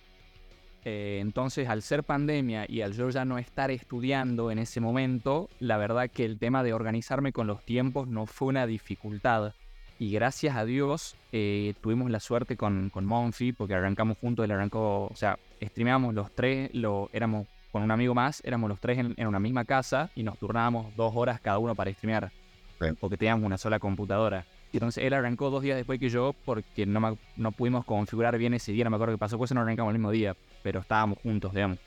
Eh, 0.84 1.18
entonces, 1.20 1.68
al 1.68 1.82
ser 1.82 2.04
pandemia 2.04 2.64
y 2.66 2.80
al 2.80 2.94
yo 2.94 3.10
ya 3.10 3.24
no 3.24 3.38
estar 3.38 3.70
estudiando 3.70 4.50
en 4.50 4.58
ese 4.58 4.80
momento, 4.80 5.50
la 5.58 5.76
verdad 5.76 6.10
que 6.10 6.24
el 6.24 6.38
tema 6.38 6.62
de 6.62 6.72
organizarme 6.72 7.32
con 7.32 7.46
los 7.46 7.62
tiempos 7.64 8.08
no 8.08 8.26
fue 8.26 8.48
una 8.48 8.66
dificultad. 8.66 9.52
Y 10.00 10.12
gracias 10.12 10.56
a 10.56 10.64
Dios 10.64 11.14
eh, 11.30 11.74
tuvimos 11.82 12.10
la 12.10 12.20
suerte 12.20 12.56
con, 12.56 12.88
con 12.88 13.04
Monfi, 13.04 13.52
porque 13.52 13.74
arrancamos 13.74 14.16
juntos, 14.18 14.42
él 14.46 14.50
arrancó, 14.50 15.04
o 15.06 15.14
sea, 15.14 15.38
streameamos 15.62 16.14
los 16.14 16.32
tres, 16.32 16.70
lo, 16.72 17.10
éramos 17.12 17.46
con 17.70 17.82
un 17.82 17.90
amigo 17.90 18.14
más, 18.14 18.40
éramos 18.44 18.70
los 18.70 18.80
tres 18.80 18.96
en, 18.98 19.12
en 19.18 19.26
una 19.26 19.38
misma 19.38 19.66
casa 19.66 20.10
y 20.14 20.22
nos 20.22 20.38
turnábamos 20.38 20.96
dos 20.96 21.12
horas 21.14 21.38
cada 21.40 21.58
uno 21.58 21.74
para 21.74 21.92
streamear, 21.92 22.32
Bien. 22.80 22.96
porque 22.98 23.18
teníamos 23.18 23.44
una 23.44 23.58
sola 23.58 23.78
computadora. 23.78 24.46
Entonces 24.72 25.04
él 25.04 25.12
arrancó 25.12 25.50
dos 25.50 25.62
días 25.62 25.76
después 25.76 26.00
que 26.00 26.08
yo, 26.08 26.34
porque 26.46 26.86
no, 26.86 26.98
me- 27.00 27.18
no 27.36 27.52
pudimos 27.52 27.84
configurar 27.84 28.38
bien 28.38 28.54
ese 28.54 28.72
día, 28.72 28.84
no 28.84 28.90
me 28.90 28.96
acuerdo 28.96 29.14
qué 29.16 29.18
pasó, 29.18 29.36
pues 29.36 29.52
no 29.52 29.60
arrancamos 29.60 29.92
el 29.92 29.98
mismo 29.98 30.12
día, 30.12 30.34
pero 30.62 30.80
estábamos 30.80 31.18
juntos, 31.22 31.52
digamos. 31.52 31.78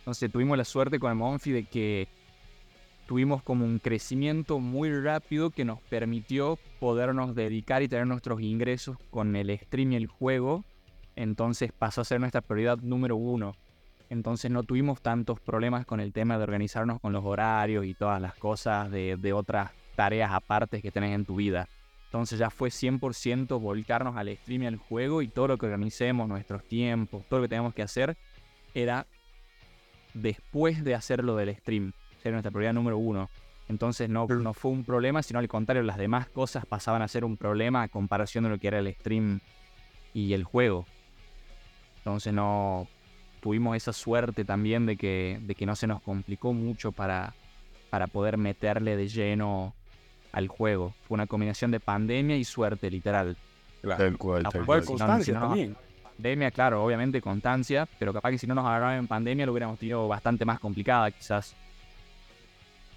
Entonces 0.00 0.30
tuvimos 0.30 0.58
la 0.58 0.64
suerte 0.64 0.98
con 0.98 1.10
el 1.10 1.16
Monfi 1.16 1.52
de 1.52 1.64
que 1.64 2.06
tuvimos 3.06 3.42
como 3.42 3.64
un 3.64 3.78
crecimiento 3.78 4.58
muy 4.58 4.90
rápido 4.92 5.50
que 5.50 5.64
nos 5.64 5.80
permitió 5.82 6.58
podernos 6.80 7.34
dedicar 7.34 7.82
y 7.82 7.88
tener 7.88 8.06
nuestros 8.06 8.40
ingresos 8.40 8.96
con 9.10 9.36
el 9.36 9.56
stream 9.58 9.92
y 9.92 9.96
el 9.96 10.06
juego. 10.06 10.64
Entonces 11.16 11.72
pasó 11.72 12.00
a 12.00 12.04
ser 12.04 12.20
nuestra 12.20 12.40
prioridad 12.40 12.78
número 12.78 13.16
uno. 13.16 13.54
Entonces 14.10 14.50
no 14.50 14.62
tuvimos 14.62 15.00
tantos 15.00 15.40
problemas 15.40 15.86
con 15.86 16.00
el 16.00 16.12
tema 16.12 16.36
de 16.36 16.44
organizarnos 16.44 17.00
con 17.00 17.12
los 17.12 17.24
horarios 17.24 17.84
y 17.84 17.94
todas 17.94 18.20
las 18.20 18.34
cosas 18.34 18.90
de, 18.90 19.16
de 19.16 19.32
otras 19.32 19.70
tareas 19.96 20.32
aparte 20.32 20.82
que 20.82 20.90
tenés 20.90 21.14
en 21.14 21.24
tu 21.24 21.36
vida. 21.36 21.68
Entonces 22.06 22.38
ya 22.38 22.50
fue 22.50 22.68
100% 22.68 23.60
volcarnos 23.60 24.16
al 24.16 24.34
stream 24.36 24.62
y 24.62 24.66
al 24.66 24.76
juego 24.76 25.20
y 25.22 25.28
todo 25.28 25.48
lo 25.48 25.58
que 25.58 25.66
organicemos, 25.66 26.28
nuestros 26.28 26.62
tiempos, 26.64 27.24
todo 27.28 27.40
lo 27.40 27.44
que 27.44 27.48
teníamos 27.48 27.74
que 27.74 27.82
hacer, 27.82 28.16
era 28.72 29.06
después 30.12 30.84
de 30.84 30.94
hacer 30.94 31.24
lo 31.24 31.34
del 31.34 31.56
stream. 31.56 31.92
Era 32.24 32.32
nuestra 32.32 32.50
prioridad 32.50 32.72
número 32.72 32.98
uno. 32.98 33.28
Entonces 33.68 34.08
no, 34.08 34.26
no 34.26 34.52
fue 34.54 34.70
un 34.72 34.84
problema, 34.84 35.22
sino 35.22 35.38
al 35.38 35.48
contrario, 35.48 35.82
las 35.82 35.96
demás 35.96 36.28
cosas 36.28 36.66
pasaban 36.66 37.02
a 37.02 37.08
ser 37.08 37.24
un 37.24 37.36
problema 37.36 37.82
a 37.82 37.88
comparación 37.88 38.44
de 38.44 38.50
lo 38.50 38.58
que 38.58 38.68
era 38.68 38.78
el 38.78 38.92
stream 38.94 39.40
y 40.12 40.32
el 40.32 40.44
juego. 40.44 40.86
Entonces 41.98 42.32
no 42.32 42.88
tuvimos 43.40 43.76
esa 43.76 43.92
suerte 43.92 44.44
también 44.44 44.86
de 44.86 44.96
que, 44.96 45.38
de 45.42 45.54
que 45.54 45.66
no 45.66 45.76
se 45.76 45.86
nos 45.86 46.02
complicó 46.02 46.52
mucho 46.52 46.92
para, 46.92 47.34
para 47.90 48.06
poder 48.06 48.36
meterle 48.36 48.96
de 48.96 49.08
lleno 49.08 49.74
al 50.32 50.48
juego. 50.48 50.94
Fue 51.06 51.14
una 51.14 51.26
combinación 51.26 51.70
de 51.70 51.80
pandemia 51.80 52.36
y 52.36 52.44
suerte, 52.44 52.90
literal. 52.90 53.36
Tal 53.96 54.16
cual, 54.16 54.42
cual. 54.66 54.84
constancia 54.84 55.34
no- 55.34 55.40
también. 55.40 55.76
Pandemia, 56.02 56.50
claro, 56.50 56.84
obviamente 56.84 57.20
constancia, 57.20 57.88
pero 57.98 58.12
capaz 58.12 58.30
que 58.30 58.38
si 58.38 58.46
no 58.46 58.54
nos 58.54 58.64
agarraban 58.66 58.98
en 58.98 59.08
pandemia 59.08 59.46
lo 59.46 59.52
hubiéramos 59.52 59.78
tenido 59.78 60.06
bastante 60.06 60.44
más 60.44 60.60
complicada, 60.60 61.10
quizás. 61.10 61.56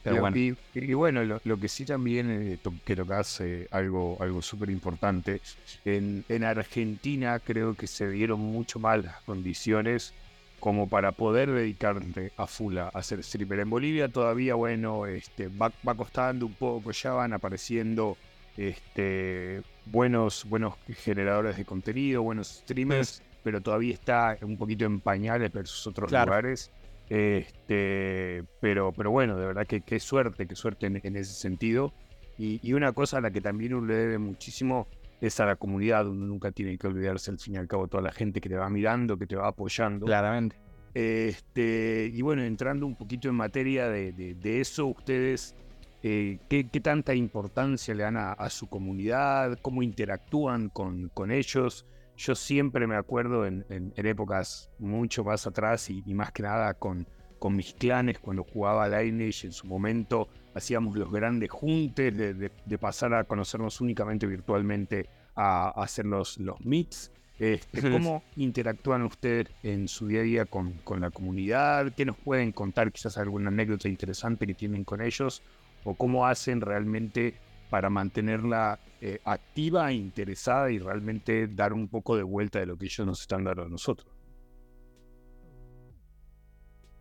Pero 0.08 0.18
Y- 0.18 0.20
bueno. 0.20 0.38
Y, 0.38 0.56
y 0.74 0.94
bueno, 0.94 1.24
lo, 1.24 1.40
lo 1.44 1.60
que 1.60 1.68
sí 1.68 1.86
también 1.86 2.30
eh, 2.30 2.58
to- 2.60 2.80
que 2.86 2.96
tocas 2.96 3.42
eh, 3.42 3.68
algo, 3.72 4.22
algo 4.22 4.42
súper 4.42 4.70
importante, 4.70 5.42
en, 5.84 6.24
en 6.30 6.44
Argentina 6.44 7.40
creo 7.40 7.76
que 7.76 7.88
se 7.88 8.10
dieron 8.10 8.40
mucho 8.40 8.80
más 8.80 9.04
las 9.04 9.22
condiciones 9.24 10.16
como 10.60 10.90
para 10.90 11.12
poder 11.12 11.52
dedicarte 11.52 12.32
a 12.38 12.48
full 12.48 12.78
a 12.78 12.88
hacer 12.90 13.22
streamer. 13.24 13.60
En 13.60 13.70
Bolivia 13.70 14.10
todavía, 14.10 14.56
bueno, 14.56 15.06
este, 15.06 15.50
va, 15.50 15.74
va 15.88 15.96
costando 15.96 16.48
un 16.48 16.56
poco, 16.56 16.92
ya 16.92 17.12
van 17.12 17.34
apareciendo 17.34 18.18
este, 18.56 19.62
buenos, 19.86 20.46
buenos 20.46 20.76
generadores 20.88 21.58
de 21.58 21.66
contenido, 21.66 22.24
buenos 22.24 22.48
streamers, 22.64 23.24
pero 23.44 23.62
todavía 23.62 23.94
está 23.94 24.38
un 24.42 24.58
poquito 24.58 24.86
en 24.86 25.00
pañales 25.02 25.52
versus 25.52 25.86
otros 25.88 26.10
Claro. 26.10 26.28
lugares. 26.32 26.72
Este, 27.10 28.44
pero, 28.60 28.92
pero 28.92 29.12
bueno, 29.12 29.38
de 29.38 29.46
verdad 29.46 29.66
que 29.68 29.82
qué 29.82 30.00
suerte, 30.00 30.48
qué 30.48 30.56
suerte 30.56 30.88
en, 30.88 31.00
en 31.04 31.16
ese 31.16 31.34
sentido. 31.34 31.94
Y, 32.38 32.60
y 32.62 32.74
una 32.74 32.92
cosa 32.94 33.18
a 33.18 33.22
la 33.22 33.32
que 33.32 33.42
también 33.42 33.74
uno 33.74 33.88
le 33.88 33.96
debe 33.96 34.18
muchísimo 34.18 34.88
es 35.22 35.40
a 35.40 35.46
la 35.46 35.56
comunidad. 35.56 36.08
Uno 36.08 36.26
nunca 36.26 36.52
tiene 36.52 36.78
que 36.78 36.88
olvidarse, 36.88 37.32
al 37.32 37.40
fin 37.40 37.56
y 37.56 37.58
al 37.58 37.68
cabo, 37.68 37.88
toda 37.88 38.04
la 38.04 38.12
gente 38.12 38.40
que 38.42 38.50
te 38.50 38.56
va 38.56 38.70
mirando, 38.70 39.18
que 39.18 39.26
te 39.28 39.36
va 39.36 39.48
apoyando. 39.48 40.06
Claramente. 40.06 40.58
Este, 40.94 42.10
y 42.14 42.22
bueno, 42.22 42.44
entrando 42.44 42.86
un 42.86 42.96
poquito 42.96 43.30
en 43.30 43.36
materia 43.36 43.88
de, 43.90 44.12
de- 44.14 44.34
de 44.36 44.62
eso, 44.62 44.88
ustedes, 44.88 45.56
eh, 46.04 46.40
¿qué, 46.50 46.68
qué 46.70 46.80
tanta 46.80 47.14
importancia 47.16 47.94
le 47.94 48.04
dan 48.04 48.18
a, 48.18 48.34
a 48.34 48.50
su 48.50 48.68
comunidad? 48.68 49.58
¿Cómo 49.62 49.84
interactúan 49.84 50.70
con, 50.70 51.10
con 51.10 51.32
ellos? 51.32 51.86
Yo 52.18 52.36
siempre 52.36 52.88
me 52.88 52.96
acuerdo 52.96 53.46
en, 53.46 53.66
en- 53.70 53.94
en 53.96 54.06
épocas 54.06 54.70
mucho 54.80 55.24
más 55.24 55.46
atrás 55.48 55.90
y, 55.90 56.04
y 56.06 56.14
más 56.14 56.32
que 56.32 56.44
nada 56.44 56.74
con, 56.74 57.08
con 57.40 57.56
mis 57.56 57.74
clanes 57.74 58.20
cuando 58.20 58.44
jugaba 58.44 58.88
Lineage 58.90 59.48
en 59.48 59.54
su 59.54 59.68
momento. 59.68 60.28
Hacíamos 60.56 60.98
los 60.98 61.12
grandes 61.12 61.52
juntes 61.52 62.18
de, 62.18 62.78
pasar 62.80 63.14
a 63.14 63.24
conocernos 63.24 63.80
únicamente 63.80 64.26
virtualmente 64.26 65.08
a, 65.36 65.70
hacer 65.82 66.06
los, 66.06 66.38
los 66.40 66.60
meets. 66.66 67.12
Este, 67.38 67.92
¿Cómo 67.92 68.24
interactúan 68.36 69.04
ustedes 69.04 69.48
en 69.62 69.88
su 69.88 70.08
día 70.08 70.22
a 70.22 70.24
día 70.24 70.46
con, 70.46 70.74
con, 70.84 71.02
la 71.02 71.12
comunidad? 71.12 71.94
¿Qué 71.96 72.04
nos 72.04 72.18
pueden 72.18 72.52
contar? 72.52 72.92
Quizás 72.92 73.20
alguna 73.20 73.50
anécdota 73.50 73.88
interesante 73.88 74.48
que 74.48 74.56
tienen 74.56 74.84
con 74.84 75.02
ellos. 75.02 75.44
¿O 75.84 75.94
cómo 75.94 76.26
hacen 76.26 76.62
realmente 76.62 77.36
para 77.70 77.90
mantenerla 77.90 78.80
eh, 79.02 79.20
activa, 79.26 79.92
interesada 79.92 80.72
y 80.72 80.80
realmente 80.80 81.48
dar 81.48 81.74
un 81.74 81.88
poco 81.88 82.16
de 82.16 82.24
vuelta 82.24 82.60
de 82.60 82.66
lo 82.66 82.78
que 82.78 82.86
ellos 82.86 83.06
nos 83.06 83.22
están 83.22 83.44
dando 83.44 83.64
a 83.64 83.70
nosotros. 83.70 84.12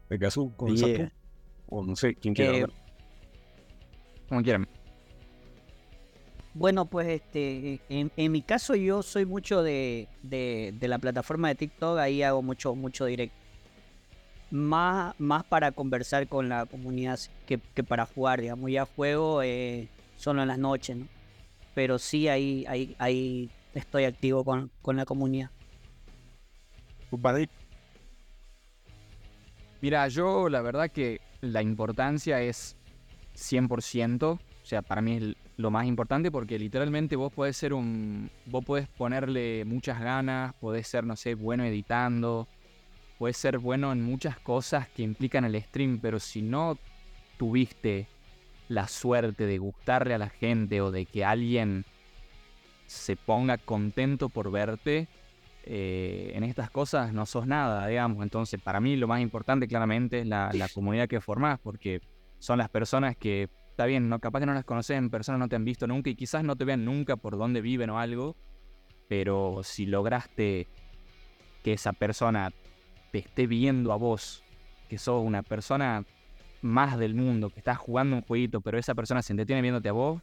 Venga, 0.09 0.29
con 0.57 0.74
O 1.68 1.85
no 1.85 1.96
sé, 1.96 2.14
quién 2.14 2.35
quiere 2.35 2.61
eh, 2.61 2.66
Como 4.29 4.42
quieran. 4.42 4.68
Bueno, 6.55 6.87
pues 6.87 7.09
este, 7.09 7.81
en, 7.88 8.33
mi 8.33 8.40
caso 8.40 8.74
yo 8.74 9.02
soy 9.02 9.26
mucho 9.26 9.62
de, 9.62 10.09
de, 10.22 10.88
la 10.88 10.98
plataforma 10.98 11.48
de 11.48 11.55
TikTok, 11.55 11.98
ahí 11.98 12.22
hago 12.22 12.40
mucho, 12.40 12.74
mucho 12.74 13.05
directo. 13.05 13.37
Más, 14.50 15.14
más 15.18 15.44
para 15.44 15.72
conversar 15.72 16.29
con 16.29 16.48
la 16.48 16.64
comunidad 16.64 17.18
que, 17.46 17.59
que 17.59 17.85
para 17.85 18.07
jugar, 18.07 18.40
digamos, 18.40 18.70
ya 18.70 18.87
juego 18.87 19.42
eh, 19.42 19.88
solo 20.16 20.42
en 20.42 20.48
las 20.48 20.59
noches, 20.59 20.96
¿no? 20.96 21.09
Pero 21.74 21.98
sí 21.98 22.29
ahí, 22.29 22.64
ahí, 22.68 22.96
ahí 22.98 23.50
estoy 23.74 24.05
activo 24.05 24.44
con, 24.44 24.70
con 24.83 24.96
la 24.96 25.05
comunidad. 25.05 25.50
Mira, 29.81 30.09
yo 30.09 30.48
la 30.48 30.62
verdad 30.62 30.90
que 30.90 31.20
la 31.40 31.62
importancia 31.62 32.40
es 32.40 32.76
100%, 33.37 34.22
o 34.22 34.40
sea, 34.62 34.83
para 34.83 35.02
mí 35.02 35.16
es 35.16 35.37
lo 35.57 35.70
más 35.70 35.87
importante 35.87 36.31
porque 36.31 36.59
literalmente 36.59 37.16
vos 37.16 37.33
podés 37.33 37.57
ser 37.57 37.72
un, 37.72 38.31
vos 38.46 38.64
podés 38.64 38.88
ponerle 38.88 39.64
muchas 39.64 40.00
ganas, 40.00 40.55
podés 40.55 40.88
ser, 40.88 41.05
no 41.05 41.16
sé, 41.16 41.35
bueno 41.35 41.64
editando, 41.64 42.48
podés 43.18 43.37
ser 43.37 43.59
bueno 43.59 43.92
en 43.92 44.02
muchas 44.02 44.38
cosas 44.38 44.88
que 44.88 45.02
implican 45.02 45.44
el 45.44 45.61
stream, 45.62 45.98
pero 46.00 46.18
si 46.18 46.42
no 46.42 46.79
tuviste 47.38 48.09
la 48.68 48.88
suerte 48.88 49.46
de 49.46 49.59
gustarle 49.59 50.14
a 50.14 50.18
la 50.18 50.29
gente 50.29 50.81
o 50.81 50.90
de 50.90 51.07
que 51.07 51.24
alguien 51.24 51.85
se 52.87 53.16
ponga 53.16 53.59
contento 53.59 54.29
por 54.29 54.50
verte, 54.50 55.09
eh, 55.64 56.33
en 56.35 56.44
estas 56.44 56.70
cosas 56.70 57.12
no 57.12 57.26
sos 57.26 57.46
nada, 57.46 57.87
digamos. 57.88 58.22
Entonces, 58.22 58.61
para 58.61 58.81
mí 58.81 58.96
lo 58.96 59.09
más 59.09 59.20
importante 59.20 59.66
claramente 59.66 60.20
es 60.20 60.26
la, 60.26 60.68
comunidad 60.72 61.09
que 61.09 61.20
formás, 61.20 61.59
porque 61.59 62.00
son 62.38 62.59
las 62.59 62.68
personas 62.68 63.16
que, 63.16 63.48
está 63.70 63.87
bien, 63.87 64.09
no, 64.09 64.20
capaz 64.20 64.40
que 64.40 64.46
no 64.46 64.55
las 64.55 64.64
conoces 64.64 64.96
en 64.96 65.11
persona, 65.11 65.38
no 65.38 65.48
te 65.48 65.57
han 65.57 65.64
visto 65.64 65.87
nunca 65.87 66.11
y 66.11 66.14
quizás 66.14 66.44
no 66.44 66.57
te 66.57 66.64
vean 66.64 66.85
nunca 66.85 67.16
por 67.16 67.37
dónde 67.37 67.61
viven 67.61 67.90
o 67.90 67.98
algo, 67.98 68.37
pero 69.09 69.62
si 69.64 69.87
lograste 69.87 70.68
que 71.64 71.72
esa 71.72 71.92
persona 71.92 72.52
te 73.11 73.18
esté 73.18 73.48
viendo 73.48 73.92
a 73.92 73.96
vos, 73.96 74.44
que 74.88 74.98
sos 74.98 75.24
una 75.24 75.42
persona 75.42 76.05
más 76.66 76.98
del 76.98 77.14
mundo, 77.14 77.50
que 77.50 77.61
estás 77.61 77.79
jugando 77.79 78.16
un 78.16 78.22
jueguito, 78.22 78.61
pero 78.61 78.79
esa 78.79 78.94
persona 78.94 79.22
se 79.22 79.33
entretiene 79.33 79.62
viéndote 79.62 79.88
a 79.88 79.92
vos, 79.92 80.22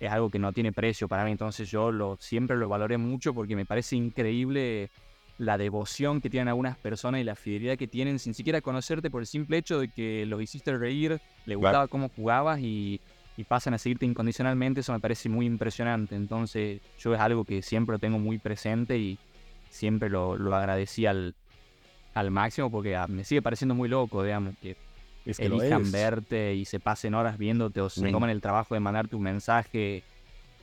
es 0.00 0.10
algo 0.10 0.30
que 0.30 0.38
no 0.38 0.52
tiene 0.52 0.72
precio 0.72 1.08
para 1.08 1.24
mí. 1.24 1.30
Entonces 1.30 1.70
yo 1.70 1.90
lo, 1.90 2.16
siempre 2.20 2.56
lo 2.56 2.68
valoré 2.68 2.98
mucho 2.98 3.32
porque 3.34 3.56
me 3.56 3.64
parece 3.64 3.96
increíble 3.96 4.90
la 5.38 5.58
devoción 5.58 6.20
que 6.20 6.30
tienen 6.30 6.48
algunas 6.48 6.78
personas 6.78 7.20
y 7.20 7.24
la 7.24 7.34
fidelidad 7.34 7.76
que 7.76 7.86
tienen 7.86 8.18
sin 8.18 8.34
siquiera 8.34 8.60
conocerte 8.60 9.10
por 9.10 9.20
el 9.20 9.26
simple 9.26 9.58
hecho 9.58 9.80
de 9.80 9.88
que 9.88 10.24
los 10.26 10.40
hiciste 10.40 10.76
reír, 10.76 11.20
le 11.44 11.54
gustaba 11.54 11.88
cómo 11.88 12.08
jugabas 12.08 12.60
y, 12.60 13.00
pasan 13.48 13.74
a 13.74 13.78
seguirte 13.78 14.06
incondicionalmente. 14.06 14.80
Eso 14.80 14.94
me 14.94 15.00
parece 15.00 15.28
muy 15.28 15.44
impresionante. 15.44 16.16
Entonces 16.16 16.80
yo 16.98 17.14
es 17.14 17.20
algo 17.20 17.44
que 17.44 17.60
siempre 17.60 17.92
lo 17.92 17.98
tengo 17.98 18.18
muy 18.18 18.38
presente 18.38 18.96
y 18.96 19.18
siempre 19.68 20.08
lo, 20.08 20.38
lo 20.38 20.54
agradecí 20.54 21.04
al, 21.04 21.34
al 22.14 22.30
máximo 22.30 22.70
porque 22.70 22.96
ah, 22.96 23.06
me 23.06 23.24
sigue 23.24 23.42
pareciendo 23.42 23.74
muy 23.74 23.90
loco, 23.90 24.22
digamos, 24.22 24.54
que 24.62 24.74
es 25.26 25.38
que 25.38 25.46
elijan 25.46 25.90
verte 25.90 26.54
y 26.54 26.64
se 26.64 26.80
pasen 26.80 27.14
horas 27.14 27.36
viéndote 27.36 27.80
o 27.80 27.90
se 27.90 28.10
toman 28.10 28.30
el 28.30 28.40
trabajo 28.40 28.74
de 28.74 28.80
mandarte 28.80 29.16
un 29.16 29.22
mensaje 29.22 30.02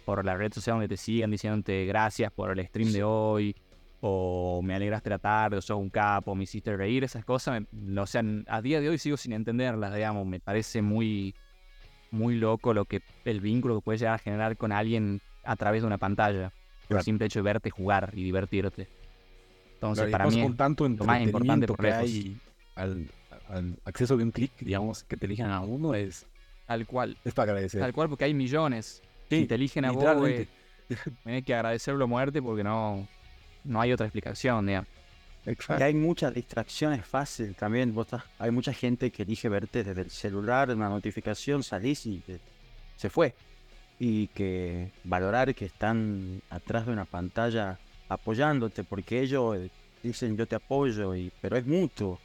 por 0.05 0.23
la 0.25 0.35
red 0.35 0.51
social 0.53 0.75
donde 0.75 0.87
te 0.87 0.97
sigan 0.97 1.31
diciéndote 1.31 1.85
gracias 1.85 2.31
por 2.31 2.57
el 2.57 2.65
stream 2.65 2.91
de 2.91 3.03
hoy 3.03 3.55
o 4.05 4.61
me 4.61 4.75
alegraste 4.75 5.09
la 5.09 5.19
tarde 5.19 5.57
o 5.57 5.61
sos 5.61 5.77
un 5.77 5.89
capo, 5.89 6.35
me 6.35 6.43
hiciste 6.43 6.75
reír, 6.75 7.05
esas 7.05 7.23
cosas, 7.23 7.63
o 7.97 8.05
sea, 8.05 8.21
a 8.47 8.61
día 8.61 8.81
de 8.81 8.89
hoy 8.89 8.97
sigo 8.97 9.15
sin 9.15 9.31
entenderlas, 9.31 9.95
digamos, 9.95 10.27
me 10.27 10.41
parece 10.41 10.81
muy, 10.81 11.33
muy 12.11 12.35
loco 12.35 12.73
lo 12.73 12.83
que 12.83 13.01
el 13.23 13.39
vínculo 13.39 13.75
que 13.75 13.81
puedes 13.81 14.01
llegar 14.01 14.15
a 14.15 14.17
generar 14.17 14.57
con 14.57 14.73
alguien 14.73 15.21
a 15.45 15.55
través 15.55 15.83
de 15.83 15.87
una 15.87 15.97
pantalla, 15.97 16.51
por 16.89 16.97
el 16.97 17.03
simple 17.03 17.27
hecho 17.27 17.39
de 17.39 17.43
verte 17.43 17.69
jugar 17.69 18.11
y 18.13 18.23
divertirte. 18.23 18.89
Entonces, 19.75 20.09
para 20.09 20.27
mí, 20.27 20.41
con 20.41 20.57
tanto 20.57 20.87
lo 20.87 21.05
más 21.05 21.21
importante 21.21 21.65
por 21.65 21.85
hay 21.85 22.37
al, 22.75 23.07
acceso 23.85 24.17
de 24.17 24.23
un 24.23 24.31
clic, 24.31 24.51
digamos, 24.59 25.03
que 25.03 25.17
te 25.17 25.25
elijan 25.25 25.51
a 25.51 25.61
uno 25.61 25.93
es... 25.93 26.25
Tal 26.67 26.85
cual. 26.87 27.17
Es 27.25 27.33
para 27.33 27.51
agradecer. 27.51 27.81
Tal 27.81 27.93
cual, 27.93 28.09
porque 28.09 28.25
hay 28.25 28.33
millones. 28.33 29.01
si 29.29 29.45
te 29.45 29.55
eligen 29.55 29.85
a 29.85 29.91
vos, 29.91 30.27
eh, 30.27 30.47
hay 31.25 31.43
que 31.43 31.53
agradecerlo 31.53 32.05
a 32.05 32.07
muerte 32.07 32.41
porque 32.41 32.63
no, 32.63 33.07
no 33.63 33.81
hay 33.81 33.91
otra 33.91 34.05
explicación, 34.05 34.65
digamos. 34.65 34.89
Y 35.45 35.83
hay 35.83 35.93
muchas 35.93 36.33
distracciones 36.33 37.05
fáciles 37.05 37.55
también. 37.57 37.93
Vos 37.93 38.07
hay 38.39 38.51
mucha 38.51 38.73
gente 38.73 39.11
que 39.11 39.23
elige 39.23 39.49
verte 39.49 39.83
desde 39.83 40.01
el 40.01 40.09
celular, 40.09 40.69
una 40.69 40.87
notificación, 40.87 41.63
salís 41.63 42.05
y 42.05 42.23
se 42.95 43.09
fue. 43.09 43.35
Y 43.99 44.27
que 44.27 44.91
valorar 45.03 45.53
que 45.53 45.65
están 45.65 46.41
atrás 46.49 46.85
de 46.85 46.93
una 46.93 47.05
pantalla 47.05 47.77
apoyándote, 48.07 48.83
porque 48.83 49.21
ellos 49.21 49.57
dicen 50.01 50.37
yo 50.37 50.45
te 50.45 50.55
apoyo, 50.55 51.13
y, 51.13 51.31
pero 51.41 51.57
es 51.57 51.65
mutuo 51.65 52.19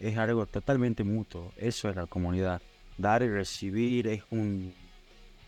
es 0.00 0.16
algo 0.16 0.46
totalmente 0.46 1.04
mutuo. 1.04 1.52
Eso 1.56 1.88
es 1.90 1.96
la 1.96 2.06
comunidad. 2.06 2.60
Dar 2.96 3.22
y 3.22 3.28
recibir 3.28 4.08
es 4.08 4.22
un 4.30 4.74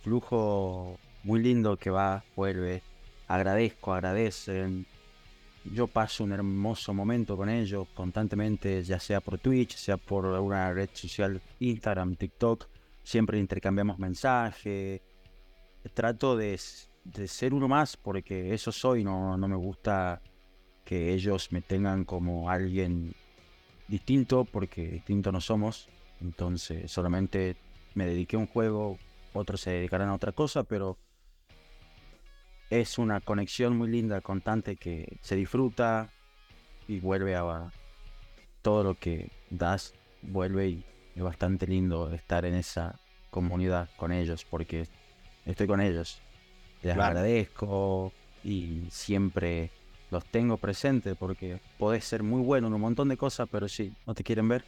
flujo 0.02 0.98
muy 1.24 1.42
lindo 1.42 1.76
que 1.76 1.90
va, 1.90 2.22
vuelve. 2.36 2.82
Agradezco, 3.28 3.94
agradecen. 3.94 4.86
Yo 5.64 5.86
paso 5.86 6.24
un 6.24 6.32
hermoso 6.32 6.92
momento 6.92 7.36
con 7.36 7.48
ellos 7.48 7.88
constantemente, 7.94 8.82
ya 8.82 8.98
sea 8.98 9.20
por 9.20 9.38
Twitch, 9.38 9.76
sea 9.76 9.96
por 9.96 10.26
una 10.26 10.72
red 10.72 10.90
social, 10.92 11.40
Instagram, 11.60 12.16
TikTok. 12.16 12.66
Siempre 13.02 13.38
intercambiamos 13.38 13.98
mensajes. 13.98 15.00
Trato 15.94 16.36
de, 16.36 16.58
ser 16.58 17.54
uno 17.54 17.68
más 17.68 17.96
porque 17.96 18.52
eso 18.52 18.70
soy, 18.70 19.02
no, 19.02 19.36
no 19.36 19.48
me 19.48 19.56
gusta 19.56 20.20
que 20.84 21.14
ellos 21.14 21.50
me 21.52 21.62
tengan 21.62 22.04
como 22.04 22.50
alguien 22.50 23.14
distinto 23.92 24.46
porque 24.46 24.88
distinto 24.88 25.30
no 25.32 25.40
somos. 25.42 25.88
Entonces 26.22 26.90
solamente 26.90 27.56
me 27.94 28.06
dediqué 28.06 28.36
a 28.36 28.38
un 28.38 28.46
juego, 28.46 28.98
otros 29.34 29.60
se 29.60 29.70
dedicarán 29.70 30.08
a 30.08 30.14
otra 30.14 30.32
cosa, 30.32 30.62
pero 30.62 30.96
es 32.70 32.96
una 32.96 33.20
conexión 33.20 33.76
muy 33.76 33.90
linda, 33.90 34.22
constante, 34.22 34.76
que 34.76 35.18
se 35.20 35.36
disfruta 35.36 36.08
y 36.88 37.00
vuelve 37.00 37.36
a 37.36 37.70
todo 38.62 38.82
lo 38.82 38.94
que 38.94 39.30
das, 39.50 39.92
vuelve 40.22 40.68
y 40.68 40.84
es 41.14 41.22
bastante 41.22 41.66
lindo 41.66 42.14
estar 42.14 42.46
en 42.46 42.54
esa 42.54 42.98
comunidad 43.30 43.90
con 43.98 44.10
ellos 44.10 44.46
porque 44.46 44.88
estoy 45.44 45.66
con 45.66 45.82
ellos. 45.82 46.22
Les 46.82 46.96
agradezco 46.96 48.10
y 48.42 48.86
siempre 48.90 49.70
los 50.12 50.24
tengo 50.26 50.58
presentes 50.58 51.16
porque 51.16 51.58
podés 51.78 52.04
ser 52.04 52.22
muy 52.22 52.42
bueno 52.42 52.68
en 52.68 52.74
un 52.74 52.80
montón 52.80 53.08
de 53.08 53.16
cosas, 53.16 53.48
pero 53.50 53.66
si 53.66 53.92
no 54.06 54.14
te 54.14 54.22
quieren 54.22 54.46
ver. 54.46 54.64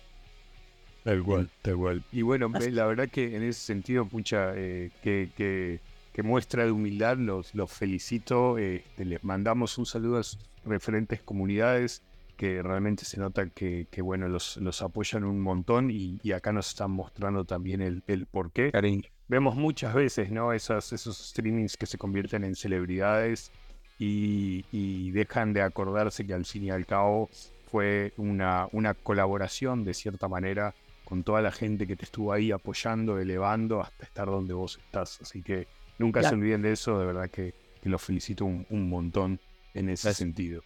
Tal 1.05 1.23
cual, 1.23 1.51
tal 1.61 1.77
cual. 1.77 2.03
Y 2.11 2.23
bueno, 2.23 2.49
la 2.49 2.87
verdad 2.87 3.11
que 3.11 3.37
en 3.37 3.43
ese 3.43 3.61
sentido, 3.61 4.07
pucha, 4.07 4.53
eh, 4.57 4.91
que, 5.03 5.29
que, 5.37 6.23
muestra 6.23 6.65
de 6.65 6.73
humildad, 6.73 7.19
los, 7.19 7.55
los 7.55 7.71
felicito. 7.71 8.57
Este, 8.57 9.05
les 9.05 9.23
mandamos 9.23 9.77
un 9.77 9.85
saludo 9.85 10.19
a 10.19 10.23
sus 10.23 10.41
referentes 10.65 11.21
comunidades 11.21 12.03
que 12.39 12.63
realmente 12.63 13.05
se 13.05 13.21
nota 13.21 13.51
que, 13.51 13.87
que 13.91 14.01
bueno, 14.01 14.29
los, 14.29 14.57
los, 14.57 14.81
apoyan 14.81 15.25
un 15.25 15.41
montón 15.41 15.91
y, 15.91 16.19
y, 16.23 16.33
acá 16.33 16.53
nos 16.53 16.69
están 16.69 16.91
mostrando 16.91 17.45
también 17.45 17.83
el, 17.83 18.03
el 18.07 18.25
por 18.25 18.51
qué. 18.51 18.73
Vemos 19.29 19.57
muchas 19.57 19.95
veces, 19.95 20.31
¿no? 20.31 20.55
Esas, 20.55 20.93
esos 20.93 21.19
streamings 21.19 21.77
que 21.77 21.87
se 21.87 21.99
convierten 21.99 22.45
en 22.45 22.55
celebridades 22.55 23.53
y, 23.99 25.11
dejan 25.13 25.53
de 25.53 25.63
acordarse 25.63 26.27
que 26.27 26.35
al 26.35 26.45
fin 26.45 26.65
y 26.65 26.71
al 26.71 26.87
cabo 26.87 27.31
fue 27.71 28.13
una, 28.17 28.69
una 28.73 28.95
colaboración 28.95 29.85
de 29.85 29.95
cierta 29.95 30.29
manera 30.29 30.75
con 31.05 31.23
toda 31.23 31.43
la 31.43 31.53
gente 31.53 31.87
que 31.87 31.97
te 31.97 32.05
estuvo 32.05 32.33
ahí 32.33 32.51
apoyando, 32.51 33.19
elevando 33.19 33.81
hasta 33.81 34.05
estar 34.05 34.27
donde 34.27 34.55
vos 34.55 34.79
estás. 34.79 35.21
Así 35.21 35.43
que 35.43 35.69
nunca 35.99 36.23
se 36.23 36.35
olviden 36.35 36.63
de 36.63 36.73
eso, 36.73 36.99
de 36.99 37.07
verdad 37.07 37.31
que, 37.31 37.55
los 37.83 38.01
felicito 38.01 38.47
un, 38.47 38.89
montón 38.89 39.39
en 39.75 39.91
ese 39.91 40.15
sentido. 40.15 40.63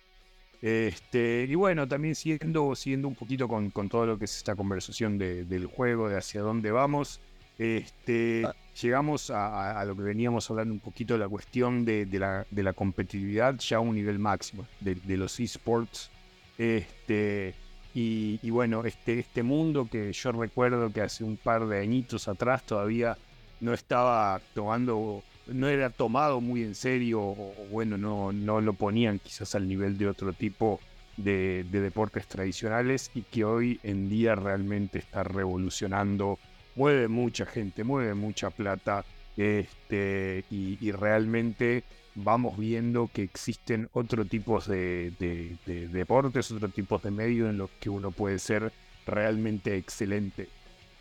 Este, 0.63 1.47
y 1.49 1.55
bueno, 1.57 1.87
también 1.89 2.15
siguiendo, 2.15 2.75
siguiendo 2.77 3.09
un 3.09 3.17
poquito 3.17 3.49
con, 3.49 3.71
con 3.71 3.89
todo 3.89 4.07
lo 4.07 4.19
que 4.19 4.27
es 4.27 4.37
esta 4.37 4.55
conversación 4.55 5.19
de- 5.19 5.45
del 5.45 5.67
juego, 5.67 6.09
de 6.09 6.17
hacia 6.17 6.43
dónde 6.43 6.71
vamos, 6.71 7.21
este, 7.59 8.45
llegamos 8.81 9.31
a, 9.31 9.85
lo 9.85 9.97
que 9.97 10.03
veníamos 10.03 10.51
hablando 10.51 10.73
un 10.73 10.81
poquito, 10.81 11.19
la 11.19 11.29
cuestión 11.29 11.85
de, 11.85 12.07
la, 12.53 12.73
competitividad 12.73 13.57
ya 13.59 13.79
a 13.79 13.81
un 13.81 13.95
nivel 13.95 14.19
máximo, 14.19 14.67
de, 14.81 15.17
los 15.17 15.39
esports. 15.41 16.11
Este, 16.57 17.55
y, 17.95 18.51
bueno, 18.51 18.85
este, 18.85 19.19
este 19.19 19.43
mundo 19.43 19.89
que 19.91 20.13
yo 20.13 20.33
recuerdo 20.33 20.93
que 20.93 21.01
hace 21.01 21.25
un 21.25 21.37
par 21.37 21.67
de 21.67 21.81
añitos 21.81 22.29
atrás 22.29 22.65
todavía 22.65 23.17
no 23.61 23.75
estaba 23.75 24.41
tomando, 24.55 25.23
no 25.49 25.69
era 25.69 25.91
tomado 25.91 26.41
muy 26.41 26.63
en 26.63 26.75
serio, 26.75 27.21
o, 27.21 27.55
bueno, 27.71 27.99
no, 27.99 28.33
no 28.33 28.61
lo 28.61 28.73
ponían 28.75 29.19
quizás 29.19 29.55
al 29.55 29.69
nivel 29.69 29.99
de 29.99 30.09
otro 30.09 30.33
tipo 30.33 30.81
de 31.17 31.65
deportes 31.65 32.29
tradicionales 32.29 33.11
y 33.13 33.23
que 33.23 33.45
hoy 33.45 33.81
en 33.83 34.09
día 34.09 34.37
realmente 34.37 35.01
está 35.01 35.25
revolucionando, 35.25 36.39
mueve 36.79 37.09
mucha 37.09 37.45
gente, 37.45 37.83
mueve 37.83 38.15
mucha 38.15 38.51
plata, 38.51 39.05
este, 39.37 40.45
y, 40.51 40.91
realmente 40.93 41.83
vamos 42.15 42.57
viendo 42.57 43.09
que 43.13 43.23
existen 43.23 43.89
otro 43.93 44.25
tipos 44.25 44.67
de, 44.67 45.13
de- 45.19 45.57
de 45.67 45.89
deportes, 45.89 46.51
otro 46.53 46.69
tipos 46.69 47.03
de 47.03 47.11
medios 47.11 47.51
en 47.51 47.59
los 47.59 47.71
que 47.81 47.91
uno 47.91 48.11
puede 48.13 48.39
ser 48.39 48.73
realmente 49.07 49.77
excelente. 49.77 50.49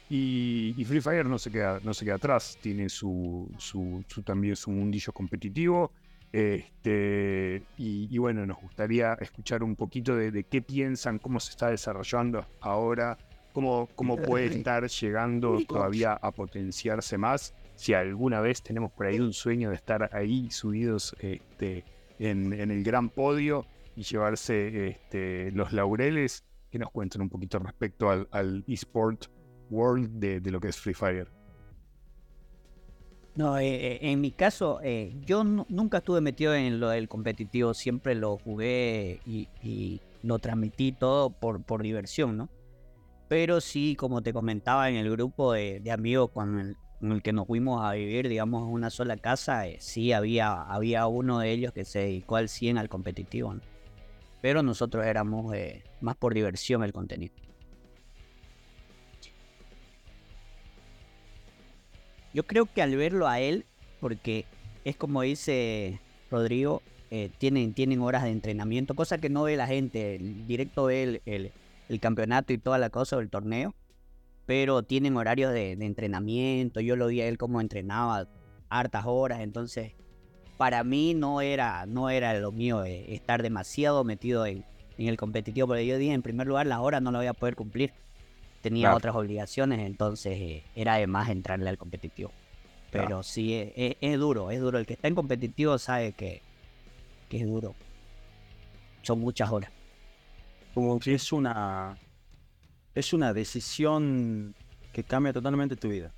Y, 0.09 0.73
Free 0.86 1.01
Fire 1.01 1.25
no 1.25 1.38
se 1.38 1.51
queda, 1.51 1.80
no 1.84 1.93
se 1.93 2.05
queda 2.05 2.15
atrás, 2.15 2.57
tiene 2.61 2.89
su, 2.89 3.47
su, 3.59 4.03
también 4.23 4.55
su 4.55 4.71
mundillo 4.71 5.11
competitivo. 5.13 5.91
Este, 6.32 7.63
y, 7.78 8.17
bueno, 8.17 8.45
nos 8.45 8.57
gustaría 8.57 9.13
escuchar 9.15 9.63
un 9.63 9.75
poquito 9.75 10.15
de 10.15 10.43
qué 10.43 10.61
piensan, 10.61 11.19
cómo 11.19 11.39
se 11.39 11.51
está 11.51 11.69
desarrollando 11.69 12.45
ahora, 12.61 13.17
cómo, 13.58 13.89
cómo 13.95 14.18
puede 14.18 14.45
estar 14.45 14.88
llegando 14.88 15.58
todavía 15.68 16.14
a 16.14 16.30
potenciarse 16.30 17.18
más. 17.18 17.55
Si 17.74 17.95
alguna 17.95 18.39
vez 18.39 18.62
tenemos 18.62 18.91
por 18.91 19.08
ahí 19.08 19.20
un 19.20 19.34
sueño 19.34 19.72
de 19.72 19.76
estar 19.76 20.12
ahí 20.14 20.51
subidos 20.51 21.16
este, 21.20 21.84
en, 22.20 22.53
en 22.53 22.70
el 22.70 22.84
gran 22.84 23.10
podio 23.10 23.66
y 23.95 24.03
llevarse 24.03 24.89
este, 24.89 25.51
los 25.53 25.74
laureles, 25.74 26.43
que 26.70 26.78
nos 26.78 26.91
cuenten 26.91 27.20
un 27.20 27.30
poquito 27.30 27.58
respecto 27.58 28.12
al, 28.12 28.28
al 28.30 28.64
eSport 28.68 29.26
World 29.72 30.20
de, 30.20 30.39
de 30.39 30.51
lo 30.51 30.60
que 30.60 30.68
es 30.68 30.78
Free 30.78 30.93
Fire. 30.93 31.28
No, 33.34 33.58
eh, 33.58 33.93
eh, 33.93 33.99
en 34.03 34.22
mi 34.22 34.34
caso, 34.34 34.82
eh, 34.84 35.16
yo 35.26 35.43
nu- 35.43 35.66
nunca 35.68 35.97
estuve 35.97 36.22
metido 36.22 36.53
en 36.53 36.80
lo 36.80 36.89
del 36.89 37.08
competitivo, 37.08 37.74
siempre 37.74 38.14
lo 38.14 38.38
jugué 38.38 39.20
y, 39.26 39.47
y 39.64 39.99
lo 40.22 40.38
transmití 40.38 40.91
todo 40.91 41.32
por, 41.32 41.64
por 41.64 41.82
diversión, 41.82 42.38
¿no? 42.38 42.49
Pero 43.28 43.59
sí, 43.59 43.95
como 43.97 44.21
te 44.21 44.32
comentaba 44.32 44.89
en 44.89 44.95
el 44.95 45.11
grupo 45.11 45.53
de, 45.53 45.82
amigos 45.91 46.32
con 46.32 46.78
el, 47.01 47.21
que 47.21 47.34
nos 47.34 47.45
fuimos 47.45 47.84
a 47.84 47.91
vivir, 47.93 48.30
digamos, 48.30 48.63
en 48.63 48.73
una 48.73 48.89
sola 48.89 49.17
casa, 49.17 49.67
eh, 49.67 49.78
sí 49.82 50.13
había, 50.13 50.61
había 50.61 51.07
uno 51.07 51.39
de 51.39 51.51
ellos 51.51 51.73
que 51.73 51.84
se 51.84 51.99
dedicó 51.99 52.38
al 52.38 52.47
100 52.47 52.78
al 52.78 52.88
competitivo. 52.88 53.55
Pero 54.41 54.63
nosotros 54.63 55.05
éramos 55.05 55.53
eh, 55.53 55.84
más 55.99 56.15
por 56.15 56.34
diversión 56.34 56.84
el 56.84 56.93
contenido. 56.93 57.34
Yo 62.34 62.43
creo 62.43 62.65
que 62.65 62.82
al 62.82 62.95
verlo 62.95 63.28
a 63.28 63.39
él, 63.39 63.65
porque 63.99 64.45
es 64.86 64.95
como 64.95 65.21
dice 65.23 65.99
Rodrigo, 66.30 66.82
eh, 67.09 67.30
tienen, 67.39 67.73
tienen 67.73 68.01
horas 68.01 68.23
de 68.23 68.30
entrenamiento, 68.30 68.95
cosa 68.95 69.17
que 69.17 69.30
no 69.30 69.43
ve 69.43 69.57
la 69.57 69.67
gente. 69.67 70.15
el 70.15 70.47
Directo 70.47 70.86
ve 70.86 71.21
el- 71.25 71.51
el 71.89 71.99
campeonato 71.99 72.53
y 72.53 72.57
toda 72.57 72.77
la 72.77 72.89
cosa 72.89 73.17
del 73.17 73.29
torneo, 73.29 73.73
pero 74.45 74.83
tienen 74.83 75.15
horarios 75.17 75.53
de, 75.53 75.75
de 75.75 75.85
entrenamiento. 75.85 76.79
Yo 76.81 76.95
lo 76.95 77.07
vi 77.07 77.21
a 77.21 77.27
él 77.27 77.38
como 77.38 77.61
entrenaba 77.61 78.27
hartas 78.69 79.05
horas, 79.05 79.41
entonces 79.41 79.93
para 80.57 80.83
mí 80.83 81.13
no 81.13 81.41
era, 81.41 81.85
no 81.85 82.09
era 82.09 82.33
lo 82.39 82.51
mío 82.51 82.83
eh, 82.83 83.13
estar 83.13 83.43
demasiado 83.43 84.03
metido 84.03 84.45
en, 84.45 84.65
en 84.97 85.07
el 85.07 85.17
competitivo, 85.17 85.67
porque 85.67 85.85
yo 85.85 85.97
dije, 85.97 86.13
en 86.13 86.21
primer 86.23 86.47
lugar, 86.47 86.65
las 86.67 86.79
horas 86.79 87.01
no 87.01 87.11
las 87.11 87.19
voy 87.19 87.27
a 87.27 87.33
poder 87.33 87.55
cumplir. 87.55 87.93
Tenía 88.61 88.85
Claro. 88.85 88.97
otras 88.97 89.15
obligaciones, 89.15 89.79
entonces 89.85 90.33
eh, 90.39 90.63
era 90.75 90.95
de 90.95 91.05
más 91.07 91.29
entrarle 91.29 91.69
al 91.69 91.77
competitivo. 91.77 92.31
Claro. 92.91 93.07
Pero 93.07 93.23
sí, 93.23 93.53
es, 93.53 93.71
es- 93.75 93.95
es 94.01 94.17
duro, 94.19 94.49
es 94.49 94.59
duro. 94.59 94.79
El 94.79 94.85
que 94.88 94.93
está 94.93 95.07
en 95.07 95.15
competitivo 95.15 95.77
sabe 95.77 96.13
que, 96.13 96.41
que 97.29 97.38
es 97.38 97.45
duro. 97.45 97.75
Son 99.03 99.19
muchas 99.19 99.51
horas. 99.51 99.71
Como 100.78 100.99
que 100.99 101.15
es 101.15 101.34
una. 101.34 101.97
Es 102.93 103.11
una 103.11 103.34
decisión 103.34 104.53
que 104.93 105.03
cambia 105.03 105.34
totalmente 105.34 105.75
tu 105.75 105.89
vida. 105.89 106.13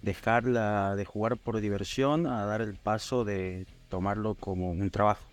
Dejarla 0.00 0.96
de 0.96 1.04
jugar 1.04 1.36
por 1.36 1.60
diversión 1.60 2.26
a 2.26 2.46
dar 2.46 2.62
el 2.62 2.76
paso 2.76 3.26
de 3.26 3.66
tomarlo 3.90 4.34
como 4.34 4.70
un 4.70 4.88
trabajo. 4.88 5.26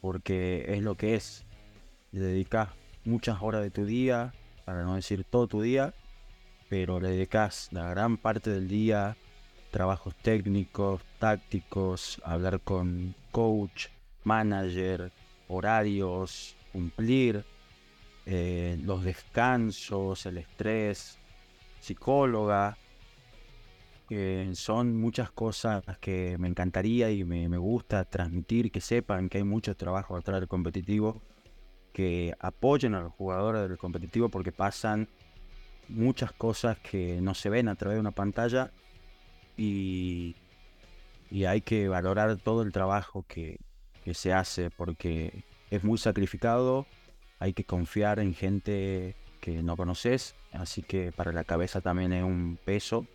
Porque 0.00 0.64
es 0.66 0.82
lo 0.82 0.96
que 0.96 1.14
es. 1.14 1.44
Le 2.10 2.22
dedicas 2.22 2.70
muchas 3.04 3.40
horas 3.40 3.62
de 3.62 3.70
tu 3.70 3.84
día, 3.84 4.34
para 4.64 4.82
no 4.82 4.96
decir 4.96 5.22
todo 5.22 5.46
tu 5.46 5.62
día, 5.62 5.94
pero 6.68 6.98
le 6.98 7.10
dedicas 7.10 7.68
la 7.70 7.88
gran 7.88 8.16
parte 8.16 8.50
del 8.50 8.66
día 8.66 9.16
trabajos 9.70 10.16
técnicos, 10.22 11.02
tácticos, 11.20 12.20
hablar 12.24 12.58
con 12.58 13.14
coach, 13.30 13.90
manager, 14.24 15.12
horarios, 15.46 16.57
cumplir, 16.78 17.44
eh, 18.24 18.78
los 18.84 19.02
descansos, 19.02 20.26
el 20.26 20.38
estrés, 20.38 21.18
psicóloga. 21.80 22.78
son 24.52 24.96
muchas 24.96 25.30
cosas 25.32 25.82
que 26.00 26.36
me 26.38 26.48
encantaría 26.48 27.10
y 27.10 27.24
me, 27.24 27.48
me 27.48 27.58
gusta 27.58 28.04
transmitir, 28.04 28.70
que 28.70 28.80
sepan 28.80 29.28
que 29.28 29.38
hay 29.38 29.44
mucho 29.44 29.74
trabajo 29.74 30.16
atrás 30.16 30.38
del 30.40 30.48
competitivo, 30.48 31.20
que 31.92 32.32
apoyen 32.38 32.94
a 32.94 33.00
los 33.00 33.12
jugadores 33.12 33.68
del 33.68 33.76
competitivo 33.76 34.28
porque 34.28 34.52
pasan 34.52 35.08
muchas 35.88 36.32
cosas 36.32 36.78
que 36.78 37.20
no 37.20 37.34
se 37.34 37.50
ven 37.50 37.66
a 37.68 37.74
través 37.74 37.96
de 37.96 38.00
una 38.00 38.12
pantalla 38.12 38.70
y, 39.56 40.36
y 41.28 41.44
hay 41.44 41.60
que 41.60 41.88
valorar 41.88 42.36
todo 42.36 42.62
el 42.62 42.70
trabajo 42.72 43.24
que, 43.26 43.58
que 44.04 44.14
se 44.14 44.32
hace 44.32 44.70
porque 44.70 45.44
es 45.70 45.84
muy 45.84 45.98
sacrificado, 45.98 46.86
hay 47.38 47.52
que 47.52 47.64
confiar 47.64 48.18
en 48.18 48.34
gente 48.34 49.14
que 49.40 49.62
no 49.62 49.76
conoces, 49.76 50.34
así 50.52 50.82
que 50.82 51.12
para 51.12 51.32
la 51.32 51.44
cabeza 51.44 51.80
también 51.80 52.12
es 52.12 52.24
un 52.24 52.58
peso 52.64 53.06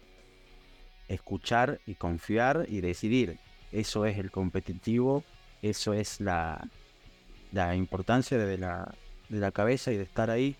escuchar 1.08 1.80
y 1.86 1.95
confiar 1.95 2.66
y 2.70 2.82
decidir. 2.82 3.39
Eso 3.72 4.06
es 4.06 4.18
el 4.18 4.32
competitivo, 4.32 5.24
eso 5.62 5.93
es 5.93 6.22
la, 6.22 6.70
la 7.51 7.76
importancia 7.76 8.38
de 8.38 8.58
la, 8.58 8.93
de 9.30 9.39
la 9.39 9.51
cabeza 9.51 9.91
y 9.91 9.97
de 9.97 10.04
estar 10.04 10.30
ahí. 10.30 10.56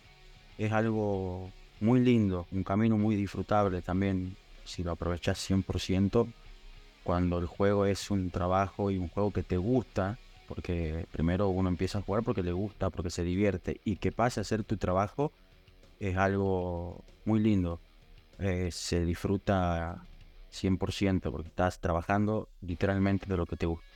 Es 0.58 0.72
algo 0.72 1.52
muy 1.80 2.00
lindo, 2.00 2.48
un 2.52 2.64
camino 2.64 2.98
muy 2.98 3.16
disfrutable 3.16 3.82
también 3.82 4.36
si 4.64 4.84
lo 4.84 4.92
aprovechas 4.92 5.50
100%. 5.50 6.32
Cuando 7.04 7.38
el 7.38 7.48
juego 7.48 7.86
es 7.86 8.10
un 8.12 8.30
trabajo 8.30 8.90
y 8.90 8.98
un 8.98 9.10
juego 9.10 9.32
que 9.32 9.44
te 9.44 9.58
gusta, 9.58 10.18
porque 10.48 11.06
primero 11.12 11.50
uno 11.50 11.70
empieza 11.70 12.00
a 12.00 12.02
jugar 12.02 12.24
porque 12.24 12.44
le 12.44 12.52
gusta, 12.52 12.90
porque 12.90 13.10
se 13.10 13.24
divierte, 13.24 13.80
y 13.84 13.98
que 13.98 14.12
pase 14.12 14.40
a 14.40 14.44
ser 14.44 14.64
tu 14.64 14.78
trabajo, 14.78 15.32
es 16.00 16.18
algo 16.18 17.04
muy 17.26 17.40
lindo. 17.40 17.80
Eh, 18.40 18.70
se 18.72 19.06
disfruta 19.06 20.06
100% 20.52 21.32
porque 21.32 21.48
estás 21.48 21.80
trabajando 21.80 22.50
literalmente 22.62 23.26
de 23.28 23.38
lo 23.38 23.46
que 23.46 23.56
te 23.56 23.66
gusta. 23.66 23.88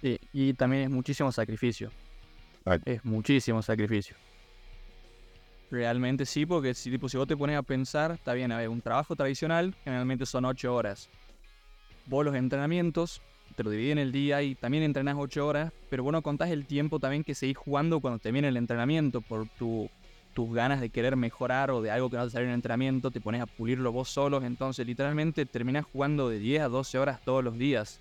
Sí, 0.00 0.18
y 0.32 0.54
también 0.54 0.84
es 0.84 0.90
muchísimo 0.90 1.32
sacrificio. 1.32 1.90
Es 2.84 3.04
muchísimo 3.04 3.62
sacrificio. 3.62 4.16
Realmente 5.70 6.24
sí, 6.26 6.46
porque 6.46 6.74
si, 6.74 6.90
tipo, 6.90 7.08
si 7.08 7.16
vos 7.16 7.26
te 7.26 7.36
pones 7.36 7.56
a 7.56 7.62
pensar, 7.62 8.12
está 8.12 8.32
bien, 8.32 8.52
a 8.52 8.58
ver, 8.58 8.68
un 8.68 8.80
trabajo 8.80 9.16
tradicional 9.16 9.74
generalmente 9.82 10.24
son 10.26 10.44
8 10.44 10.74
horas. 10.74 11.08
Vos 12.06 12.24
los 12.24 12.34
entrenamientos 12.34 13.22
te 13.54 13.62
lo 13.62 13.70
dividís 13.70 13.92
en 13.92 13.98
el 13.98 14.12
día 14.12 14.42
y 14.42 14.54
también 14.54 14.82
entrenás 14.84 15.16
8 15.18 15.46
horas, 15.46 15.72
pero 15.88 16.02
vos 16.02 16.12
no 16.12 16.22
contás 16.22 16.50
el 16.50 16.66
tiempo 16.66 16.98
también 16.98 17.24
que 17.24 17.34
seguís 17.34 17.56
jugando 17.56 18.00
cuando 18.00 18.18
termine 18.18 18.48
el 18.48 18.56
entrenamiento 18.56 19.20
por 19.20 19.48
tu, 19.58 19.88
tus 20.34 20.52
ganas 20.54 20.80
de 20.80 20.90
querer 20.90 21.16
mejorar 21.16 21.70
o 21.70 21.80
de 21.80 21.90
algo 21.90 22.10
que 22.10 22.16
no 22.16 22.24
te 22.24 22.30
salió 22.30 22.46
en 22.46 22.50
el 22.50 22.54
entrenamiento, 22.56 23.10
te 23.10 23.20
pones 23.20 23.40
a 23.40 23.46
pulirlo 23.46 23.92
vos 23.92 24.08
solos, 24.08 24.42
entonces 24.44 24.86
literalmente 24.86 25.46
terminás 25.46 25.84
jugando 25.84 26.28
de 26.28 26.38
10 26.38 26.62
a 26.62 26.68
12 26.68 26.98
horas 26.98 27.20
todos 27.24 27.44
los 27.44 27.56
días. 27.56 28.00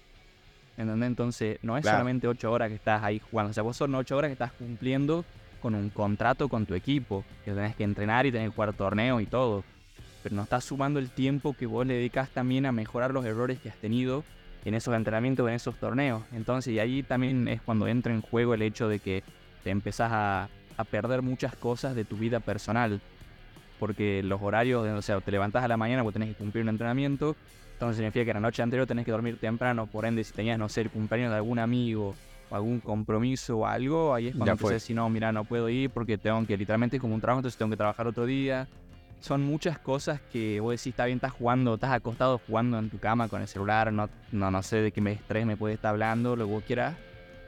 ¿Entendés? 0.76 1.08
Entonces, 1.08 1.60
no 1.62 1.78
es 1.78 1.84
Claro. 1.84 1.98
solamente 1.98 2.28
8 2.28 2.52
horas 2.52 2.70
que 2.70 2.76
estás 2.76 3.04
ahí 3.04 3.20
jugando. 3.20 3.52
O 3.52 3.54
sea, 3.54 3.62
vos 3.62 3.78
son 3.78 3.94
8 3.94 4.18
horas 4.18 4.30
que 4.30 4.34
estás 4.34 4.54
cumpliendo 4.54 5.24
con 5.62 5.76
un 5.76 5.92
contrato 5.92 6.50
con 6.50 6.66
tu 6.66 6.74
equipo. 6.74 7.24
Que 7.46 7.52
tenés 7.52 7.76
que 7.76 7.84
entrenar 7.84 8.26
y 8.26 8.32
tenés 8.32 8.50
que 8.50 8.56
jugar 8.56 8.74
torneos 8.74 9.22
y 9.22 9.28
todo. 9.28 9.64
Pero 10.24 10.36
no 10.36 10.42
estás 10.42 10.64
sumando 10.64 10.98
el 11.00 11.12
tiempo 11.12 11.54
que 11.54 11.68
vos 11.68 11.86
le 11.86 11.94
dedicas 11.94 12.30
también 12.32 12.66
a 12.66 12.72
mejorar 12.72 13.12
los 13.12 13.24
errores 13.24 13.60
que 13.60 13.70
has 13.70 13.78
tenido 13.78 14.24
en 14.66 14.74
esos 14.74 14.96
entrenamientos, 14.96 15.48
en 15.48 15.56
esos 15.56 15.76
torneos. 15.76 16.24
Entonces, 16.34 16.74
y 16.74 16.80
ahí 16.80 17.04
también 17.04 17.48
es 17.48 17.62
cuando 17.62 17.88
entra 17.88 18.14
en 18.14 18.22
juego 18.22 18.54
el 18.54 18.62
hecho 18.62 18.88
de 18.88 19.00
que 19.00 19.24
te 19.64 19.70
empezás 19.70 20.12
a, 20.12 20.50
a 20.78 20.84
perder 20.84 21.22
muchas 21.22 21.56
cosas 21.56 21.96
de 21.96 22.06
tu 22.06 22.18
vida 22.18 22.40
personal. 22.40 23.02
Porque 23.80 24.24
los 24.24 24.42
horarios, 24.42 24.88
o 24.88 25.02
sea, 25.02 25.20
te 25.20 25.32
levantás 25.32 25.64
a 25.64 25.68
la 25.68 25.78
mañana 25.78 26.04
porque 26.04 26.20
tenés 26.20 26.30
que 26.30 26.36
cumplir 26.36 26.64
un 26.64 26.70
entrenamiento, 26.70 27.36
entonces 27.74 27.98
significa 27.98 28.24
que 28.24 28.34
la 28.34 28.40
noche 28.40 28.62
anterior 28.64 28.88
tenés 28.88 29.04
que 29.04 29.12
dormir 29.12 29.38
temprano, 29.38 29.88
por 29.88 30.06
ende, 30.06 30.24
si 30.24 30.32
tenías, 30.32 30.58
no 30.58 30.70
sé, 30.70 30.82
el 30.82 30.90
cumpleaños 30.90 31.32
de 31.32 31.38
algún 31.38 31.60
amigo 31.60 32.16
o 32.50 32.56
algún 32.56 32.80
compromiso 32.80 33.58
o 33.58 33.66
algo, 33.66 34.14
ahí 34.14 34.28
es 34.28 34.36
cuando 34.36 34.52
empecé 34.52 34.70
a 34.70 34.74
decir, 34.76 34.96
no, 34.96 35.10
mira, 35.10 35.34
no 35.34 35.44
puedo 35.44 35.68
ir 35.68 35.90
porque 35.90 36.18
tengo 36.18 36.46
que, 36.46 36.56
literalmente 36.56 36.98
es 36.98 37.02
como 37.02 37.16
un 37.16 37.20
trabajo, 37.20 37.40
entonces 37.40 37.58
tengo 37.58 37.72
que 37.72 37.78
trabajar 37.78 38.08
otro 38.08 38.26
día. 38.26 38.68
Son 39.24 39.42
muchas 39.42 39.80
cosas 39.80 40.20
que 40.34 40.60
vos 40.60 40.72
decís, 40.74 40.88
está 40.88 41.06
bien, 41.06 41.16
estás 41.16 41.32
jugando, 41.32 41.76
estás 41.76 41.94
acostado 41.94 42.42
jugando 42.46 42.78
en 42.78 42.90
tu 42.90 43.00
cama 43.00 43.30
con 43.30 43.42
el 43.42 43.48
celular, 43.48 43.94
no, 43.94 44.10
no, 44.34 44.52
no 44.52 44.62
sé 44.62 44.82
de 44.82 44.92
qué 44.92 45.00
me 45.00 45.14
estrés 45.14 45.46
me 45.46 45.56
puede 45.56 45.76
estar 45.76 45.92
hablando, 45.92 46.36
lo 46.36 46.46
que 46.46 46.52
vos 46.52 46.64
quieras, 46.68 46.98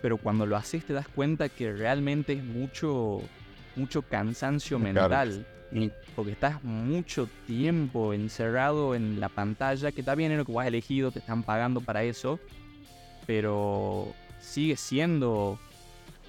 pero 0.01 0.15
cuando 0.15 0.45
lo 0.45 0.55
haces 0.55 0.85
te 0.85 0.93
das 0.93 1.09
cuenta 1.09 1.49
que 1.49 1.73
realmente 1.73 2.31
es 2.31 2.45
mucho, 2.45 3.19
mucho 3.75 4.03
cansancio 4.03 4.79
mental. 4.79 5.45
Porque 6.15 6.31
estás 6.31 6.63
mucho 6.63 7.27
tiempo 7.45 8.13
encerrado 8.13 8.95
en 8.95 9.19
la 9.19 9.27
pantalla, 9.27 9.91
que 9.91 9.99
está 9.99 10.15
bien 10.15 10.31
en 10.31 10.37
lo 10.37 10.45
que 10.45 10.53
vos 10.53 10.61
has 10.61 10.69
elegido, 10.69 11.11
te 11.11 11.19
están 11.19 11.43
pagando 11.43 11.81
para 11.81 12.03
eso, 12.03 12.39
pero 13.27 14.13
sigue 14.39 14.77
siendo 14.77 15.59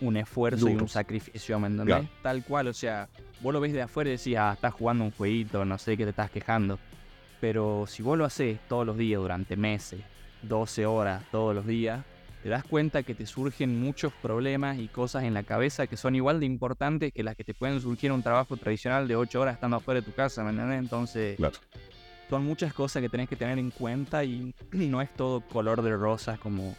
un 0.00 0.16
esfuerzo 0.16 0.68
y 0.68 0.74
un 0.74 0.88
sacrificio, 0.88 1.58
¿me 1.58 1.68
entendés? 1.68 2.08
Tal 2.22 2.44
cual, 2.44 2.68
o 2.68 2.72
sea, 2.72 3.08
vos 3.40 3.52
lo 3.52 3.60
ves 3.60 3.72
de 3.72 3.82
afuera 3.82 4.10
y 4.10 4.16
decís, 4.16 4.36
ah, 4.36 4.52
estás 4.54 4.74
jugando 4.74 5.04
un 5.04 5.10
jueguito, 5.10 5.64
no 5.64 5.78
sé 5.78 5.96
qué 5.96 6.04
te 6.04 6.10
estás 6.10 6.30
quejando. 6.30 6.78
Pero 7.40 7.84
si 7.86 8.02
vos 8.02 8.16
lo 8.16 8.24
haces 8.24 8.58
todos 8.68 8.86
los 8.86 8.96
días, 8.96 9.20
durante 9.20 9.56
meses, 9.56 10.00
12 10.42 10.86
horas 10.86 11.22
todos 11.30 11.54
los 11.54 11.66
días, 11.66 12.04
te 12.42 12.48
das 12.48 12.64
cuenta 12.64 13.02
que 13.02 13.14
te 13.14 13.26
surgen 13.26 13.80
muchos 13.80 14.12
problemas 14.22 14.78
y 14.78 14.88
cosas 14.88 15.24
en 15.24 15.34
la 15.34 15.42
cabeza 15.42 15.86
que 15.86 15.96
son 15.96 16.14
igual 16.14 16.38
de 16.38 16.46
importantes 16.46 17.12
que 17.12 17.22
las 17.22 17.34
que 17.34 17.44
te 17.44 17.54
pueden 17.54 17.80
surgir 17.80 18.10
en 18.10 18.16
un 18.16 18.22
trabajo 18.22 18.56
tradicional 18.56 19.08
de 19.08 19.16
8 19.16 19.40
horas 19.40 19.54
estando 19.54 19.76
afuera 19.78 20.00
de 20.00 20.06
tu 20.06 20.12
casa, 20.12 20.44
¿me 20.44 20.50
entiendes? 20.50 20.78
Entonces, 20.78 21.38
son 22.30 22.44
muchas 22.44 22.72
cosas 22.72 23.02
que 23.02 23.08
tenés 23.08 23.28
que 23.28 23.36
tener 23.36 23.58
en 23.58 23.70
cuenta 23.70 24.24
y 24.24 24.54
no 24.72 25.02
es 25.02 25.12
todo 25.14 25.40
color 25.40 25.82
de 25.82 25.96
rosas 25.96 26.38
como, 26.38 26.76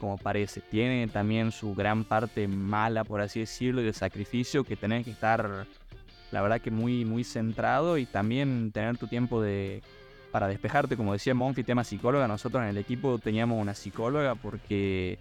como 0.00 0.18
parece. 0.18 0.60
Tiene 0.60 1.06
también 1.08 1.52
su 1.52 1.74
gran 1.74 2.04
parte 2.04 2.48
mala, 2.48 3.04
por 3.04 3.20
así 3.20 3.40
decirlo, 3.40 3.82
y 3.82 3.84
de 3.84 3.92
sacrificio 3.92 4.64
que 4.64 4.76
tenés 4.76 5.04
que 5.04 5.12
estar, 5.12 5.66
la 6.32 6.42
verdad 6.42 6.60
que 6.60 6.70
muy, 6.70 7.04
muy 7.04 7.22
centrado 7.22 7.98
y 7.98 8.06
también 8.06 8.72
tener 8.72 8.96
tu 8.98 9.06
tiempo 9.06 9.40
de 9.40 9.82
para 10.32 10.46
despejarte, 10.46 10.96
como 10.96 11.12
decía 11.12 11.34
Monfi, 11.34 11.64
tema 11.64 11.82
psicóloga, 11.82 12.28
nosotros 12.28 12.62
en 12.62 12.68
el 12.68 12.78
equipo 12.78 13.18
teníamos 13.18 13.60
una 13.60 13.74
psicóloga 13.74 14.36
porque 14.36 15.18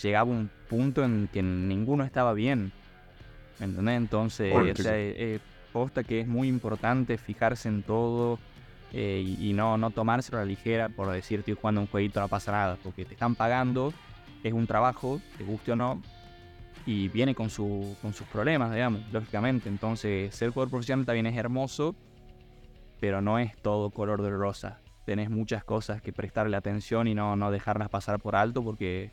llegaba 0.00 0.30
un 0.30 0.48
punto 0.68 1.04
en 1.04 1.28
que 1.32 1.42
ninguno 1.42 2.04
estaba 2.04 2.32
bien. 2.32 2.72
¿Me 3.58 3.66
entendés? 3.66 3.96
Entonces, 3.96 4.54
o 4.54 4.82
sea, 4.82 4.92
eh, 4.96 5.40
posta 5.72 6.04
que 6.04 6.20
es 6.20 6.28
muy 6.28 6.48
importante 6.48 7.18
fijarse 7.18 7.68
en 7.68 7.82
todo 7.82 8.38
eh, 8.92 9.36
y, 9.40 9.52
no, 9.54 9.76
no 9.76 9.90
tomárselo 9.90 10.38
a 10.38 10.42
la 10.42 10.46
ligera 10.46 10.88
por 10.88 11.10
decir 11.10 11.40
estoy 11.40 11.54
jugando 11.54 11.80
un 11.80 11.88
jueguito, 11.88 12.20
no 12.20 12.28
pasa 12.28 12.52
nada, 12.52 12.78
porque 12.80 13.04
te 13.04 13.14
están 13.14 13.34
pagando, 13.34 13.92
es 14.44 14.52
un 14.52 14.68
trabajo, 14.68 15.20
te 15.36 15.42
guste 15.42 15.72
o 15.72 15.76
no, 15.76 16.00
y 16.86 17.08
viene 17.08 17.34
con, 17.34 17.50
su, 17.50 17.96
con 18.00 18.12
sus 18.12 18.28
problemas, 18.28 18.72
digamos, 18.72 19.00
lógicamente. 19.12 19.68
Entonces, 19.68 20.32
ser 20.34 20.50
jugador 20.50 20.70
profesional 20.70 21.04
también 21.04 21.26
es 21.26 21.36
hermoso, 21.36 21.96
pero 23.00 23.20
no 23.20 23.40
es 23.40 23.56
todo 23.56 23.90
color 23.90 24.22
de 24.22 24.30
rosa. 24.30 24.80
Tenés 25.06 25.30
muchas 25.30 25.64
cosas 25.64 26.00
que 26.00 26.12
prestarle 26.12 26.56
atención 26.56 27.08
y 27.08 27.14
no, 27.14 27.36
no 27.36 27.50
dejarlas 27.50 27.88
pasar 27.88 28.20
por 28.20 28.36
alto 28.36 28.62
porque 28.62 29.10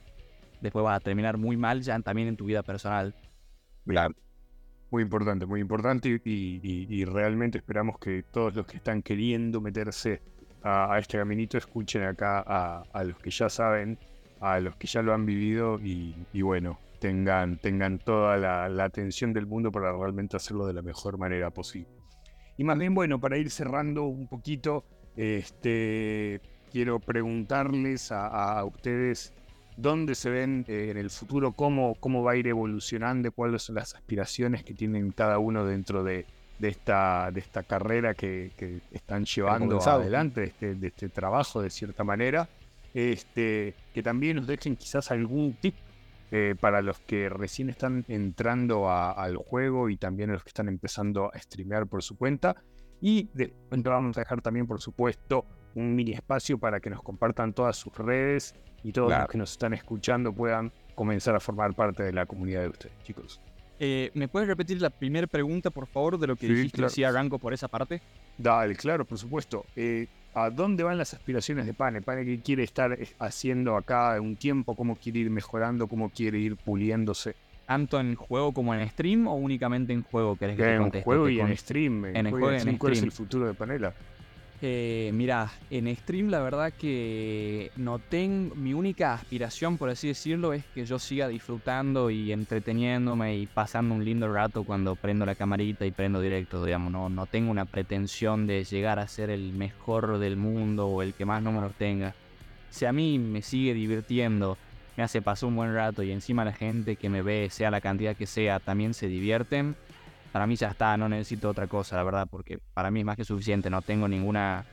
después 0.61 0.83
vas 0.83 0.97
a 0.97 0.99
terminar 0.99 1.37
muy 1.37 1.57
mal 1.57 1.81
ya 1.81 1.99
también 1.99 2.27
en 2.27 2.37
tu 2.37 2.45
vida 2.45 2.63
personal. 2.63 3.15
Claro. 3.85 4.15
Muy 4.91 5.03
importante, 5.03 5.45
muy 5.45 5.61
importante 5.61 6.21
y, 6.25 7.05
realmente 7.05 7.57
esperamos 7.57 7.97
que 7.97 8.23
todos 8.23 8.53
los 8.55 8.65
que 8.65 8.75
están 8.75 9.01
queriendo 9.01 9.61
meterse 9.61 10.21
a, 10.63 10.97
este 10.99 11.17
caminito 11.17 11.57
escuchen 11.57 12.03
acá 12.03 12.43
a, 12.91 13.03
los 13.05 13.17
que 13.19 13.31
ya 13.31 13.49
saben, 13.49 13.97
a 14.41 14.59
los 14.59 14.75
que 14.75 14.87
ya 14.87 15.01
lo 15.01 15.13
han 15.13 15.25
vivido 15.25 15.79
y, 15.79 16.41
bueno, 16.41 16.79
tengan, 16.99 17.57
tengan 17.57 17.99
toda 17.99 18.37
la, 18.37 18.67
la 18.69 18.83
atención 18.83 19.33
del 19.33 19.45
mundo 19.45 19.71
para 19.71 19.91
realmente 19.91 20.35
hacerlo 20.35 20.65
de 20.65 20.73
la 20.73 20.81
mejor 20.81 21.17
manera 21.17 21.51
posible. 21.51 22.01
Y 22.57 22.63
más 22.63 22.77
bien, 22.77 22.93
bueno, 22.93 23.19
para 23.19 23.37
ir 23.37 23.49
cerrando 23.49 24.03
un 24.03 24.27
poquito, 24.27 24.83
este, 25.15 26.41
quiero 26.71 26.99
preguntarles 26.99 28.11
a, 28.11 28.63
ustedes 28.65 29.33
dónde 29.77 30.15
se 30.15 30.29
ven 30.29 30.65
eh, 30.67 30.89
en 30.91 30.97
el 30.97 31.09
futuro, 31.09 31.53
cómo, 31.53 31.95
cómo 31.99 32.23
va 32.23 32.33
a 32.33 32.35
ir 32.35 32.47
evolucionando, 32.47 33.31
cuáles 33.31 33.63
son 33.63 33.75
las 33.75 33.95
aspiraciones 33.95 34.63
que 34.63 34.73
tienen 34.73 35.11
cada 35.11 35.39
uno 35.39 35.65
dentro 35.65 36.03
de, 36.03 36.25
esta, 36.61 37.31
de 37.31 37.39
esta 37.39 37.63
carrera 37.63 38.13
que, 38.13 38.51
están 38.91 39.25
llevando 39.25 39.79
adelante, 39.81 40.41
de 40.41 40.47
este, 40.47 40.75
de 40.75 40.87
este 40.87 41.09
trabajo 41.09 41.61
de 41.61 41.69
cierta 41.69 42.03
manera. 42.03 42.47
Este, 42.93 43.75
que 43.93 44.03
también 44.03 44.37
nos 44.37 44.47
dejen 44.47 44.75
quizás 44.75 45.11
algún 45.11 45.53
tip 45.53 45.75
eh, 46.31 46.55
para 46.59 46.81
los 46.81 46.99
que 46.99 47.29
recién 47.29 47.69
están 47.69 48.05
entrando 48.07 48.89
al 48.89 49.35
juego 49.37 49.89
y 49.89 49.97
también 49.97 50.31
los 50.31 50.43
que 50.43 50.49
están 50.49 50.67
empezando 50.67 51.29
a 51.33 51.37
streamear 51.39 51.87
por 51.87 52.03
su 52.03 52.17
cuenta. 52.17 52.55
Y 53.01 53.29
después 53.33 53.83
vamos 53.83 54.17
a 54.17 54.21
dejar 54.21 54.41
también, 54.41 54.67
por 54.67 54.79
supuesto, 54.79 55.45
un 55.75 55.95
mini 55.95 56.13
espacio 56.13 56.57
para 56.57 56.79
que 56.79 56.89
nos 56.89 57.01
compartan 57.01 57.53
todas 57.53 57.75
sus 57.75 57.95
redes 57.97 58.55
y 58.83 58.91
todos 58.91 59.11
los 59.11 59.27
que 59.27 59.37
nos 59.37 59.51
están 59.51 59.73
escuchando 59.73 60.33
puedan 60.33 60.71
comenzar 60.95 61.35
a 61.35 61.39
formar 61.39 61.73
parte 61.73 62.03
de 62.03 62.13
la 62.13 62.25
comunidad 62.25 62.61
de 62.61 62.69
ustedes, 62.69 63.03
chicos. 63.03 63.41
Eh, 63.79 64.11
¿Me 64.13 64.27
puedes 64.27 64.47
repetir 64.47 64.79
la 64.81 64.91
primera 64.91 65.25
pregunta, 65.25 65.71
por 65.71 65.87
favor, 65.87 66.19
de 66.19 66.27
lo 66.27 66.35
que 66.35 66.47
dijiste 66.47 66.77
claro. 66.77 66.89
si 66.89 67.03
arranco 67.03 67.39
por 67.39 67.53
esa 67.53 67.67
parte? 67.67 68.01
Dale, 68.37 68.75
claro, 68.75 69.05
por 69.05 69.17
supuesto. 69.17 69.65
Eh, 69.75 70.07
¿A 70.33 70.49
dónde 70.49 70.83
van 70.83 70.97
las 70.97 71.13
aspiraciones 71.13 71.65
de 71.65 71.73
Pane? 71.73 72.01
Pane 72.01 72.23
que 72.23 72.39
quiere 72.39 72.63
estar 72.63 72.97
haciendo 73.19 73.75
acá 73.75 74.19
un 74.21 74.37
tiempo, 74.37 74.75
cómo 74.75 74.95
quiere 74.95 75.19
ir 75.19 75.29
mejorando, 75.29 75.87
cómo 75.87 76.09
quiere 76.09 76.39
ir 76.39 76.55
puliéndose. 76.55 77.35
¿Tanto 77.67 77.99
en 77.99 78.15
juego 78.15 78.53
como 78.53 78.73
en 78.73 78.87
stream 78.89 79.27
o 79.27 79.35
únicamente 79.35 79.93
en 79.93 80.03
juego? 80.03 80.37
¿Querés 80.37 80.57
que 80.57 80.75
en 80.75 80.89
juego 81.03 81.29
y 81.29 81.39
en 81.39 81.55
stream. 81.57 82.05
En, 82.05 82.27
el 82.27 82.31
juego 82.31 82.51
y 82.51 82.55
en 82.55 82.59
stream. 82.61 82.77
¿Cuál 82.77 82.93
es 82.93 83.03
el 83.03 83.11
futuro 83.11 83.47
de 83.47 83.53
Panela? 83.53 83.93
Eh, 84.63 85.09
mira, 85.15 85.51
en 85.71 85.93
stream 85.95 86.29
la 86.29 86.39
verdad 86.39 86.71
que 86.71 87.71
no 87.77 87.97
tengo. 87.97 88.53
Mi 88.53 88.75
única 88.75 89.15
aspiración, 89.15 89.77
por 89.79 89.89
así 89.89 90.09
decirlo, 90.09 90.53
es 90.53 90.63
que 90.75 90.85
yo 90.85 90.99
siga 90.99 91.27
disfrutando 91.27 92.11
y 92.11 92.31
entreteniéndome 92.31 93.37
y 93.37 93.47
pasando 93.47 93.95
un 93.95 94.05
lindo 94.05 94.31
rato 94.31 94.63
cuando 94.63 94.95
prendo 94.95 95.25
la 95.25 95.33
camarita 95.33 95.85
y 95.87 95.91
prendo 95.91 96.21
directo, 96.21 96.63
digamos. 96.63 96.91
No, 96.91 97.09
no 97.09 97.25
tengo 97.25 97.49
una 97.49 97.65
pretensión 97.65 98.45
de 98.45 98.63
llegar 98.63 98.99
a 98.99 99.07
ser 99.07 99.31
el 99.31 99.51
mejor 99.51 100.19
del 100.19 100.37
mundo 100.37 100.87
o 100.87 101.01
el 101.01 101.15
que 101.15 101.25
más 101.25 101.41
números 101.41 101.73
tenga. 101.79 102.13
Si 102.69 102.85
a 102.85 102.93
mí 102.93 103.17
me 103.17 103.41
sigue 103.41 103.73
divirtiendo, 103.73 104.59
me 104.95 105.03
hace 105.03 105.23
pasar 105.23 105.49
un 105.49 105.55
buen 105.55 105.73
rato 105.73 106.03
y 106.03 106.11
encima 106.11 106.45
la 106.45 106.53
gente 106.53 106.97
que 106.97 107.09
me 107.09 107.23
ve, 107.23 107.49
sea 107.49 107.71
la 107.71 107.81
cantidad 107.81 108.15
que 108.15 108.27
sea, 108.27 108.59
también 108.59 108.93
se 108.93 109.07
divierten 109.07 109.75
para 110.31 110.47
mí 110.47 110.55
ya 110.55 110.69
está, 110.69 110.95
no 110.97 111.09
necesito 111.09 111.49
otra 111.49 111.67
cosa, 111.67 111.95
la 111.95 112.03
verdad, 112.03 112.27
porque 112.29 112.59
para 112.73 112.91
mí 112.91 113.01
es 113.01 113.05
más 113.05 113.17
que 113.17 113.25
suficiente, 113.25 113.69
no 113.69 113.81
tengo 113.81 114.07
ninguna 114.07 114.65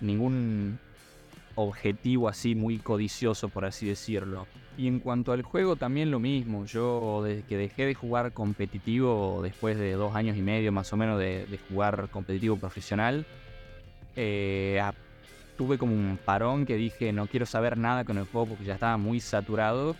ningún 0.00 0.78
objetivo 1.54 2.28
así 2.28 2.54
muy 2.54 2.78
codicioso, 2.78 3.48
por 3.48 3.64
así 3.64 3.86
decirlo. 3.86 4.46
Y 4.78 4.86
en 4.86 5.00
cuanto 5.00 5.32
al 5.32 5.42
juego, 5.42 5.76
también 5.76 6.10
lo 6.10 6.18
mismo. 6.18 6.64
Yo 6.64 7.22
desde 7.24 7.42
que 7.42 7.56
dejé 7.56 7.86
de 7.86 7.94
jugar 7.94 8.32
competitivo, 8.32 9.40
después 9.42 9.78
de 9.78 9.92
dos 9.92 10.14
años 10.14 10.36
y 10.36 10.42
medio 10.42 10.72
más 10.72 10.92
o 10.92 10.96
menos 10.96 11.18
de, 11.18 11.58
jugar 11.68 12.08
competitivo 12.10 12.56
profesional, 12.56 13.26
eh, 14.16 14.80
tuve 15.56 15.76
como 15.76 15.92
un 15.92 16.18
parón 16.24 16.64
que 16.64 16.76
dije 16.76 17.12
no 17.12 17.26
quiero 17.26 17.44
saber 17.44 17.76
nada 17.76 18.04
con 18.04 18.16
el 18.16 18.24
juego 18.24 18.46
porque 18.48 18.64
ya 18.64 18.74
estaba 18.74 18.96
muy 18.96 19.20
saturado 19.20 19.94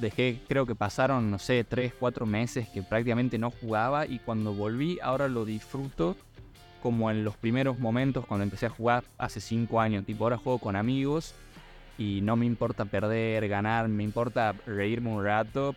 dejé, 0.00 0.40
creo 0.48 0.66
que 0.66 0.74
pasaron, 0.74 1.30
no 1.30 1.38
sé, 1.38 1.64
3, 1.64 1.94
4 1.98 2.26
meses 2.26 2.68
que 2.68 2.82
prácticamente 2.82 3.38
no 3.38 3.50
jugaba 3.50 4.06
y 4.06 4.18
cuando 4.18 4.54
volví 4.54 4.98
ahora 5.02 5.28
lo 5.28 5.44
disfruto 5.44 6.16
como 6.82 7.10
en 7.10 7.24
los 7.24 7.36
primeros 7.36 7.78
momentos 7.78 8.24
cuando 8.26 8.44
empecé 8.44 8.66
a 8.66 8.70
jugar 8.70 9.04
hace 9.18 9.40
5 9.40 9.80
años. 9.80 10.04
Tipo, 10.04 10.24
ahora 10.24 10.38
juego 10.38 10.58
con 10.58 10.76
amigos 10.76 11.34
y 11.98 12.20
no 12.22 12.36
me 12.36 12.46
importa 12.46 12.86
perder, 12.86 13.46
ganar, 13.48 13.88
me 13.88 14.02
importa 14.02 14.54
reírme 14.66 15.10
un 15.10 15.22
rato, 15.22 15.74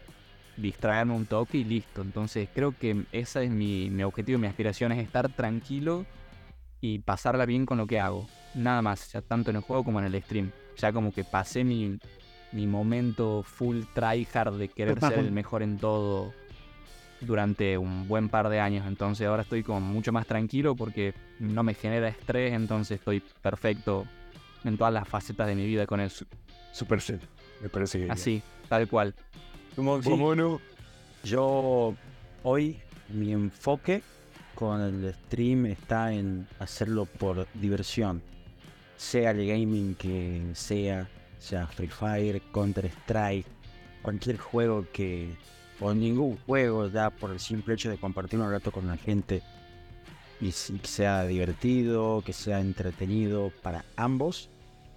distraerme 0.55 1.13
un 1.13 1.25
toque 1.25 1.57
y 1.59 1.63
listo. 1.63 2.01
Entonces 2.01 2.47
creo 2.53 2.75
que 2.77 3.03
ese 3.11 3.43
es 3.43 3.51
mi, 3.51 3.89
mi 3.89 4.03
objetivo, 4.03 4.39
mi 4.39 4.47
aspiración, 4.47 4.91
es 4.93 5.03
estar 5.03 5.29
tranquilo 5.29 6.05
y 6.79 6.99
pasarla 6.99 7.45
bien 7.45 7.65
con 7.65 7.77
lo 7.77 7.87
que 7.87 7.99
hago. 7.99 8.27
Nada 8.55 8.81
más, 8.81 9.11
ya 9.11 9.21
tanto 9.21 9.49
en 9.49 9.57
el 9.57 9.61
juego 9.61 9.83
como 9.83 9.99
en 9.99 10.05
el 10.05 10.21
stream. 10.21 10.51
Ya 10.77 10.91
como 10.91 11.11
que 11.11 11.23
pasé 11.23 11.63
mi, 11.63 11.99
mi 12.53 12.67
momento 12.67 13.43
full 13.43 13.81
tryhard 13.93 14.57
de 14.57 14.69
querer 14.69 14.99
ser 14.99 15.19
el 15.19 15.31
mejor 15.31 15.63
en 15.63 15.77
todo 15.77 16.33
durante 17.21 17.77
un 17.77 18.07
buen 18.07 18.29
par 18.29 18.49
de 18.49 18.59
años. 18.59 18.85
Entonces 18.87 19.27
ahora 19.27 19.43
estoy 19.43 19.63
como 19.63 19.81
mucho 19.81 20.11
más 20.11 20.27
tranquilo 20.27 20.75
porque 20.75 21.13
no 21.39 21.63
me 21.63 21.73
genera 21.73 22.07
estrés, 22.07 22.53
entonces 22.53 22.99
estoy 22.99 23.21
perfecto 23.41 24.05
en 24.63 24.77
todas 24.77 24.93
las 24.93 25.07
facetas 25.07 25.47
de 25.47 25.55
mi 25.55 25.65
vida 25.65 25.85
con 25.85 25.99
eso. 25.99 26.25
Super 26.71 27.01
set. 27.01 27.21
Me 27.61 27.69
parece 27.69 28.05
que. 28.05 28.11
Así, 28.11 28.41
tal 28.69 28.87
cual. 28.87 29.13
¿Cómo 29.75 30.35
no? 30.35 30.61
Yo 31.23 31.95
hoy 32.43 32.77
mi 33.09 33.31
enfoque 33.31 34.03
con 34.55 34.81
el 34.81 35.13
stream 35.13 35.65
está 35.65 36.13
en 36.13 36.47
hacerlo 36.59 37.05
por 37.05 37.47
diversión. 37.53 38.21
Sea 38.97 39.31
el 39.31 39.47
gaming 39.47 39.95
que 39.95 40.41
sea, 40.53 41.07
sea 41.43 41.67
Free 41.67 41.87
Fire, 41.87 42.41
Counter 42.53 42.85
Strike, 42.85 43.45
cualquier 44.01 44.37
juego 44.37 44.85
que, 44.93 45.35
o 45.79 45.93
ningún 45.93 46.37
juego, 46.45 46.87
ya 46.87 47.09
por 47.09 47.31
el 47.31 47.39
simple 47.39 47.73
hecho 47.73 47.89
de 47.89 47.97
compartir 47.97 48.39
un 48.39 48.49
rato 48.49 48.71
con 48.71 48.87
la 48.87 48.97
gente 48.97 49.41
y 50.39 50.51
que 50.51 50.87
sea 50.87 51.25
divertido, 51.25 52.23
que 52.25 52.33
sea 52.33 52.59
entretenido 52.61 53.51
para 53.61 53.83
ambos, 53.97 54.49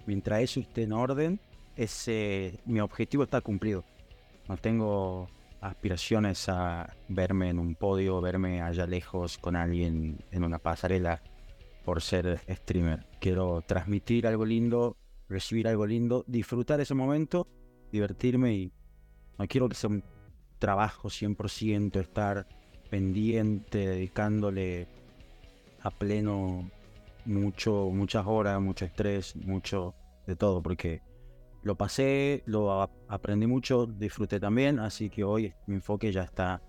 mientras 0.05 0.41
eso 0.41 0.59
esté 0.61 0.83
en 0.83 0.93
orden, 0.93 1.39
ese, 1.75 2.59
mi 2.65 2.79
objetivo 2.79 3.23
está 3.23 3.41
cumplido. 3.41 3.83
No 4.47 4.55
tengo 4.57 5.29
aspiraciones 5.59 6.47
a 6.47 6.95
verme 7.09 7.49
en 7.49 7.59
un 7.59 7.75
podio, 7.75 8.21
verme 8.21 8.61
allá 8.61 8.87
lejos 8.87 9.37
con 9.37 9.55
alguien 9.55 10.17
en 10.31 10.43
una 10.43 10.59
pasarela 10.59 11.21
por 11.83 12.01
ser 12.01 12.39
streamer. 12.49 13.05
Quiero 13.19 13.61
transmitir 13.65 14.27
algo 14.27 14.45
lindo, 14.45 14.95
recibir 15.29 15.67
algo 15.67 15.85
lindo, 15.85 16.23
disfrutar 16.27 16.79
ese 16.81 16.93
momento, 16.93 17.47
divertirme 17.91 18.53
y 18.53 18.71
no 19.37 19.47
quiero 19.47 19.69
que 19.69 19.75
sea 19.75 19.89
un 19.89 20.03
trabajo 20.59 21.09
100%, 21.09 21.99
estar 21.99 22.47
pendiente, 22.89 23.87
dedicándole 23.87 24.87
a 25.81 25.91
pleno 25.91 26.69
mucho, 27.25 27.89
muchas 27.91 28.25
horas, 28.25 28.59
mucho 28.61 28.85
estrés, 28.85 29.35
mucho 29.35 29.93
de 30.25 30.35
todo, 30.35 30.61
porque 30.61 31.01
lo 31.63 31.75
pasé, 31.75 32.43
lo 32.45 32.89
aprendí 33.07 33.47
mucho, 33.47 33.85
disfruté 33.85 34.39
también, 34.39 34.79
así 34.79 35.09
que 35.09 35.23
hoy 35.23 35.53
mi 35.65 35.75
enfoque 35.75 36.11
ya 36.11 36.23
está 36.23 36.61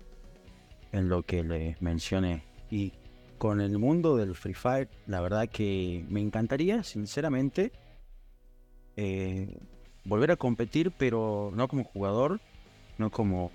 en 0.91 1.09
lo 1.09 1.23
que 1.23 1.43
les 1.43 1.81
mencioné. 1.81 2.43
Y 2.69 2.93
con 3.37 3.61
el 3.61 3.77
mundo 3.77 4.17
del 4.17 4.35
Free 4.35 4.53
Fire, 4.53 4.89
la 5.07 5.21
verdad 5.21 5.47
que 5.49 6.05
me 6.09 6.19
encantaría, 6.19 6.83
sinceramente, 6.83 7.71
eh, 9.01 9.57
volver 10.03 10.31
a 10.31 10.35
competir, 10.35 10.91
pero 10.91 11.53
no 11.55 11.69
como 11.69 11.85
jugador, 11.85 12.41
no 12.97 13.09
como 13.11 13.49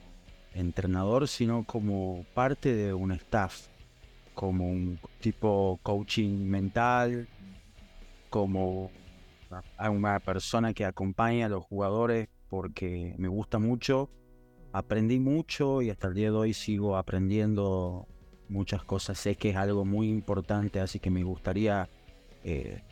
entrenador, 0.54 1.28
sino 1.28 1.64
como 1.64 2.24
parte 2.32 2.74
de 2.74 2.94
un 2.94 3.12
staff, 3.12 3.66
como 4.32 4.66
un 4.66 4.98
tipo 5.20 5.78
coaching 5.82 6.46
mental, 6.46 7.28
como 8.30 8.90
una 9.78 10.18
persona 10.20 10.72
que 10.72 10.86
acompaña 10.86 11.44
a 11.44 11.50
los 11.50 11.62
jugadores 11.62 12.28
porque 12.48 13.14
me 13.18 13.28
gusta 13.28 13.58
mucho. 13.58 14.08
Aprendí 14.72 15.20
mucho 15.20 15.82
y 15.82 15.90
hasta 15.90 16.08
el 16.08 16.14
día 16.14 16.30
de 16.30 16.36
hoy 16.38 16.54
sigo 16.54 16.96
aprendiendo 16.96 18.08
muchas 18.48 18.82
cosas. 18.82 19.18
Sé 19.18 19.34
que 19.34 19.50
es 19.50 19.56
algo 19.56 19.84
muy 19.84 20.08
importante, 20.08 20.80
así 20.80 21.00
que 21.00 21.10
me 21.10 21.22
gustaría 21.22 21.90
eh, 22.44 22.82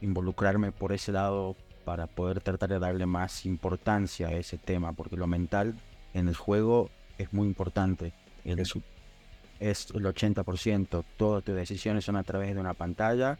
involucrarme 0.00 0.72
por 0.72 0.92
ese 0.92 1.12
lado 1.12 1.54
para 1.84 2.06
poder 2.06 2.40
tratar 2.40 2.68
de 2.68 2.78
darle 2.78 3.06
más 3.06 3.46
importancia 3.46 4.28
a 4.28 4.32
ese 4.32 4.58
tema, 4.58 4.92
porque 4.92 5.16
lo 5.16 5.26
mental 5.26 5.74
en 6.14 6.28
el 6.28 6.36
juego 6.36 6.90
es 7.18 7.32
muy 7.32 7.46
importante. 7.46 8.12
El, 8.44 8.60
es 8.60 9.90
el 9.94 10.04
80%. 10.04 11.04
Todas 11.16 11.44
tus 11.44 11.54
decisiones 11.54 12.04
son 12.04 12.16
a 12.16 12.24
través 12.24 12.54
de 12.54 12.60
una 12.60 12.74
pantalla, 12.74 13.38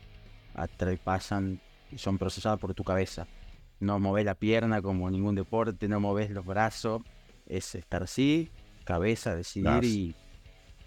pasan 1.02 1.60
y 1.90 1.98
son 1.98 2.18
procesadas 2.18 2.58
por 2.58 2.74
tu 2.74 2.84
cabeza. 2.84 3.26
No 3.80 3.98
moves 3.98 4.24
la 4.24 4.36
pierna 4.36 4.80
como 4.80 5.10
ningún 5.10 5.34
deporte, 5.34 5.88
no 5.88 5.98
moves 5.98 6.30
los 6.30 6.46
brazos. 6.46 7.02
Es 7.46 7.74
estar 7.74 8.04
así, 8.04 8.50
cabeza, 8.84 9.34
decidir 9.34 9.84
y 9.84 10.14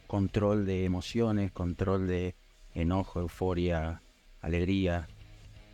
control 0.07 0.65
de 0.65 0.85
emociones, 0.85 1.51
control 1.51 2.07
de 2.07 2.35
enojo, 2.73 3.19
euforia, 3.19 4.01
alegría. 4.41 5.07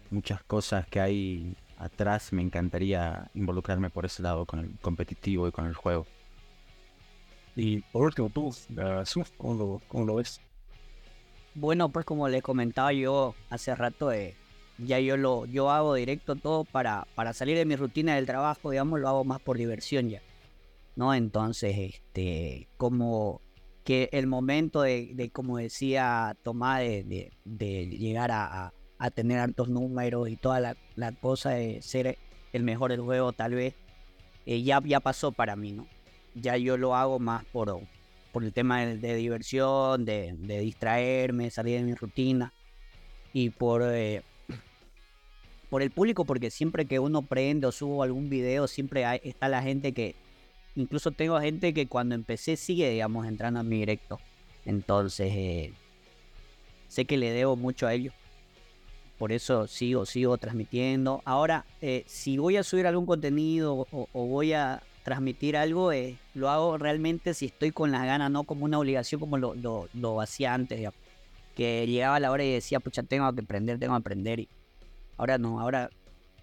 Muchas 0.09 0.43
cosas 0.43 0.87
que 0.87 0.99
hay 0.99 1.55
atrás 1.81 2.31
me 2.31 2.41
encantaría 2.41 3.29
involucrarme 3.33 3.89
por 3.89 4.05
ese 4.05 4.21
lado 4.21 4.45
con 4.45 4.59
el 4.59 4.79
competitivo 4.81 5.47
y 5.47 5.51
con 5.51 5.65
el 5.65 5.73
juego. 5.73 6.05
Y 7.55 7.81
por 7.81 8.03
último, 8.03 8.29
tú, 8.29 8.55
¿cómo 9.37 9.53
lo, 9.55 9.81
cómo 9.87 10.05
lo 10.05 10.15
ves? 10.15 10.39
Bueno, 11.55 11.89
pues 11.89 12.05
como 12.05 12.29
le 12.29 12.41
comentaba 12.41 12.93
yo 12.93 13.35
hace 13.49 13.75
rato, 13.75 14.11
eh, 14.11 14.35
ya 14.77 14.99
yo 14.99 15.17
lo 15.17 15.45
yo 15.45 15.69
hago 15.69 15.95
directo 15.95 16.35
todo 16.35 16.63
para, 16.63 17.07
para 17.15 17.33
salir 17.33 17.57
de 17.57 17.65
mi 17.65 17.75
rutina 17.75 18.15
del 18.15 18.25
trabajo, 18.25 18.71
digamos, 18.71 18.99
lo 18.99 19.09
hago 19.09 19.23
más 19.25 19.41
por 19.41 19.57
diversión 19.57 20.09
ya. 20.09 20.21
¿No? 20.95 21.13
Entonces, 21.13 21.75
este, 21.77 22.67
como 22.77 23.41
que 23.83 24.09
el 24.11 24.27
momento 24.27 24.81
de, 24.81 25.31
como 25.33 25.57
decía 25.57 26.37
Tomás, 26.43 26.81
de, 26.81 27.31
de, 27.43 27.87
llegar 27.87 28.31
a, 28.31 28.67
a, 28.67 28.73
tener 29.09 29.39
altos 29.39 29.67
números 29.69 30.29
y 30.29 30.35
toda 30.35 30.59
la, 30.59 30.77
la, 30.95 31.11
cosa 31.11 31.51
de 31.51 31.81
ser 31.81 32.17
el 32.53 32.63
mejor 32.63 32.91
del 32.91 33.01
juego, 33.01 33.33
tal 33.33 33.55
vez, 33.55 33.73
eh, 34.45 34.61
ya, 34.63 34.81
ya 34.83 34.99
pasó 34.99 35.31
para 35.31 35.55
mí, 35.55 35.71
¿no? 35.71 35.87
Ya 36.35 36.57
yo 36.57 36.77
lo 36.77 36.95
hago 36.95 37.19
más 37.19 37.43
por, 37.45 37.81
por 38.31 38.43
el 38.43 38.53
tema 38.53 38.85
de, 38.85 39.15
diversión, 39.15 40.05
de, 40.05 40.33
distraerme, 40.61 41.49
salir 41.49 41.79
de 41.79 41.85
mi 41.85 41.93
rutina 41.93 42.53
y 43.33 43.49
por, 43.49 43.81
eh, 43.83 44.23
por 45.69 45.81
el 45.81 45.91
público, 45.91 46.25
porque 46.25 46.51
siempre 46.51 46.85
que 46.85 46.99
uno 46.99 47.21
prende 47.21 47.67
o 47.67 47.71
subo 47.71 48.03
algún 48.03 48.29
video, 48.29 48.67
siempre 48.67 49.05
está 49.23 49.49
la 49.49 49.61
gente 49.61 49.93
que, 49.93 50.15
incluso 50.75 51.11
tengo 51.11 51.39
gente 51.39 51.73
que 51.73 51.87
cuando 51.87 52.15
empecé 52.15 52.55
sigue, 52.55 52.89
digamos, 52.89 53.27
entrando 53.27 53.59
a 53.59 53.63
mi 53.63 53.79
directo. 53.79 54.19
Entonces, 54.65 55.31
eh, 55.33 55.73
sé 56.87 57.05
que 57.05 57.17
le 57.17 57.31
debo 57.31 57.55
mucho 57.55 57.87
a 57.87 57.93
ellos. 57.93 58.13
Por 59.21 59.31
eso 59.31 59.67
sigo, 59.67 60.07
sigo 60.07 60.39
transmitiendo. 60.39 61.21
Ahora, 61.25 61.63
eh, 61.79 62.03
si 62.07 62.39
voy 62.39 62.57
a 62.57 62.63
subir 62.63 62.87
algún 62.87 63.05
contenido 63.05 63.85
o, 63.91 64.25
voy 64.25 64.53
a 64.53 64.81
transmitir 65.03 65.55
algo, 65.55 65.91
eh, 65.91 66.17
lo 66.33 66.49
hago 66.49 66.79
realmente 66.79 67.35
si 67.35 67.45
estoy 67.45 67.69
con 67.69 67.91
las 67.91 68.03
ganas, 68.03 68.31
no 68.31 68.45
como 68.45 68.65
una 68.65 68.79
obligación 68.79 69.21
como 69.21 69.37
lo, 69.37 69.53
lo, 69.93 70.21
hacía 70.21 70.55
antes, 70.55 70.89
que 71.55 71.85
llegaba 71.85 72.19
la 72.19 72.31
hora 72.31 72.43
y 72.43 72.51
decía, 72.51 72.79
pucha, 72.79 73.03
tengo 73.03 73.31
que 73.31 73.41
aprender, 73.41 73.77
tengo 73.77 73.93
que 73.93 73.99
aprender. 73.99 74.39
Y 74.39 74.49
Ahora 75.17 75.37
no, 75.37 75.59
ahora 75.59 75.91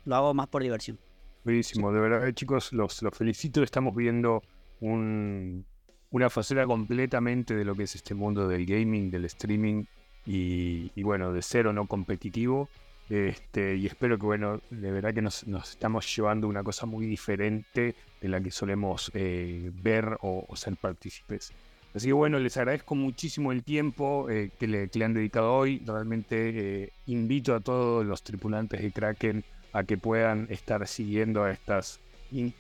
lo 0.05 0.14
hago 0.14 0.33
más 0.33 0.47
por 0.47 0.62
diversión. 0.62 1.01
Buenísimo, 1.43 1.91
de 1.91 1.99
verdad, 1.99 2.33
chicos, 2.33 2.72
los, 2.72 3.03
los 3.03 3.12
felicito. 3.12 3.61
Estamos 3.64 3.93
viendo 3.93 4.41
una 4.79 6.31
faceta 6.31 6.64
completamente 6.64 7.57
de 7.57 7.64
lo 7.64 7.74
que 7.74 7.83
es 7.83 7.97
este 7.97 8.14
mundo 8.14 8.47
del 8.47 8.64
gaming, 8.64 9.11
del 9.11 9.24
streaming 9.24 9.85
y, 10.31 11.03
bueno, 11.03 11.33
de 11.33 11.41
cero 11.41 11.72
no 11.72 11.87
competitivo. 11.87 12.68
Este, 13.09 13.76
y 13.76 13.87
espero 13.87 14.18
que, 14.18 14.26
bueno, 14.26 14.61
de 14.68 14.93
verdad 14.93 15.14
que 15.14 15.22
nos, 15.22 15.45
estamos 15.45 16.14
llevando 16.14 16.47
una 16.47 16.62
cosa 16.62 16.85
muy 16.85 17.07
diferente 17.07 17.95
de 18.20 18.29
la 18.29 18.39
que 18.39 18.51
solemos 18.51 19.11
eh, 19.14 19.70
ver 19.83 20.18
o, 20.20 20.47
ser 20.55 20.76
partícipes. 20.76 21.53
Así 21.95 22.09
que 22.09 22.12
bueno, 22.12 22.39
les 22.39 22.55
agradezco 22.59 22.95
muchísimo 22.95 23.51
el 23.51 23.64
tiempo 23.64 24.29
eh, 24.29 24.51
que, 24.59 24.66
le, 24.66 25.05
han 25.05 25.14
dedicado 25.14 25.55
hoy. 25.55 25.83
Realmente 25.87 26.83
eh, 26.85 26.93
invito 27.07 27.55
a 27.55 27.61
todos 27.61 28.05
los 28.05 28.22
tripulantes 28.22 28.83
de 28.83 28.93
Kraken 28.93 29.45
a 29.72 29.85
que 29.85 29.97
puedan 29.97 30.47
estar 30.51 30.87
siguiendo 30.87 31.45
a 31.45 31.51
estas 31.51 32.01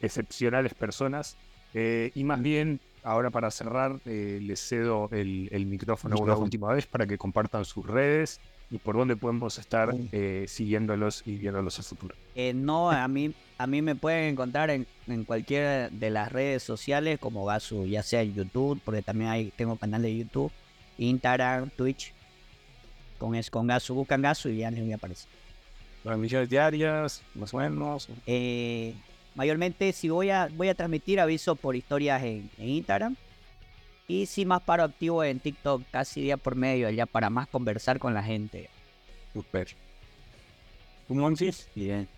excepcionales 0.00 0.72
personas. 0.72 1.36
Y 1.74 2.24
más 2.24 2.40
bien, 2.40 2.80
ahora 3.08 3.30
para 3.30 3.50
cerrar, 3.50 4.00
les 4.04 4.60
cedo 4.60 5.08
el, 5.12 5.66
micrófono 5.66 6.16
una 6.18 6.36
última 6.36 6.72
vez 6.72 6.86
para 6.86 7.06
que 7.06 7.16
compartan 7.18 7.64
sus 7.64 7.86
redes 7.86 8.40
y 8.70 8.78
por 8.78 8.96
dónde 8.96 9.16
podemos 9.16 9.58
estar 9.58 9.94
eh, 10.12 10.44
siguiéndolos 10.46 11.22
y 11.26 11.36
viéndolos 11.36 11.78
a 11.78 11.82
futuro. 11.82 12.14
Eh, 12.34 12.52
no, 12.52 12.90
a 12.90 13.08
mí, 13.08 13.32
a 13.56 13.66
mí 13.66 13.82
me 13.82 13.94
pueden 13.94 14.24
encontrar 14.24 14.70
en, 14.70 14.86
en 15.06 15.24
cualquiera 15.24 15.88
de 15.88 16.10
las 16.10 16.30
redes 16.30 16.62
sociales 16.62 17.18
como 17.18 17.46
Gasu, 17.46 17.86
ya 17.86 18.02
sea 18.02 18.22
en 18.22 18.34
YouTube, 18.34 18.80
porque 18.84 19.02
también 19.02 19.30
hay, 19.30 19.52
tengo 19.56 19.76
canal 19.76 20.02
de 20.02 20.16
YouTube, 20.16 20.52
Instagram, 20.98 21.70
Twitch. 21.70 22.12
Con, 23.18 23.34
es, 23.34 23.50
con 23.50 23.66
Gasu, 23.66 23.94
buscan 23.94 24.22
Gasu 24.22 24.48
y 24.48 24.58
ya 24.58 24.70
les 24.70 24.94
aparece. 24.94 25.26
Transmisiones 26.02 26.48
diarias, 26.48 27.22
más 27.34 27.52
o 27.52 27.58
menos. 27.58 28.08
Eh, 28.26 28.94
mayormente, 29.38 29.94
si 29.94 30.10
voy 30.10 30.28
a, 30.28 30.50
voy 30.54 30.68
a 30.68 30.74
transmitir, 30.74 31.18
aviso 31.18 31.56
por 31.56 31.76
historias 31.76 32.22
en, 32.22 32.50
en 32.58 32.68
Instagram 32.68 33.16
y 34.08 34.24
sí, 34.24 34.46
más 34.46 34.62
paro 34.62 34.84
activo 34.84 35.22
en 35.22 35.38
TikTok 35.38 35.82
casi 35.90 36.22
día 36.22 36.38
por 36.38 36.56
medio, 36.56 36.88
ya 36.88 37.04
para 37.04 37.28
más 37.28 37.46
conversar 37.46 37.98
con 37.98 38.14
la 38.14 38.22
gente. 38.22 38.70
Super. 39.34 39.68
Bien. 41.74 42.08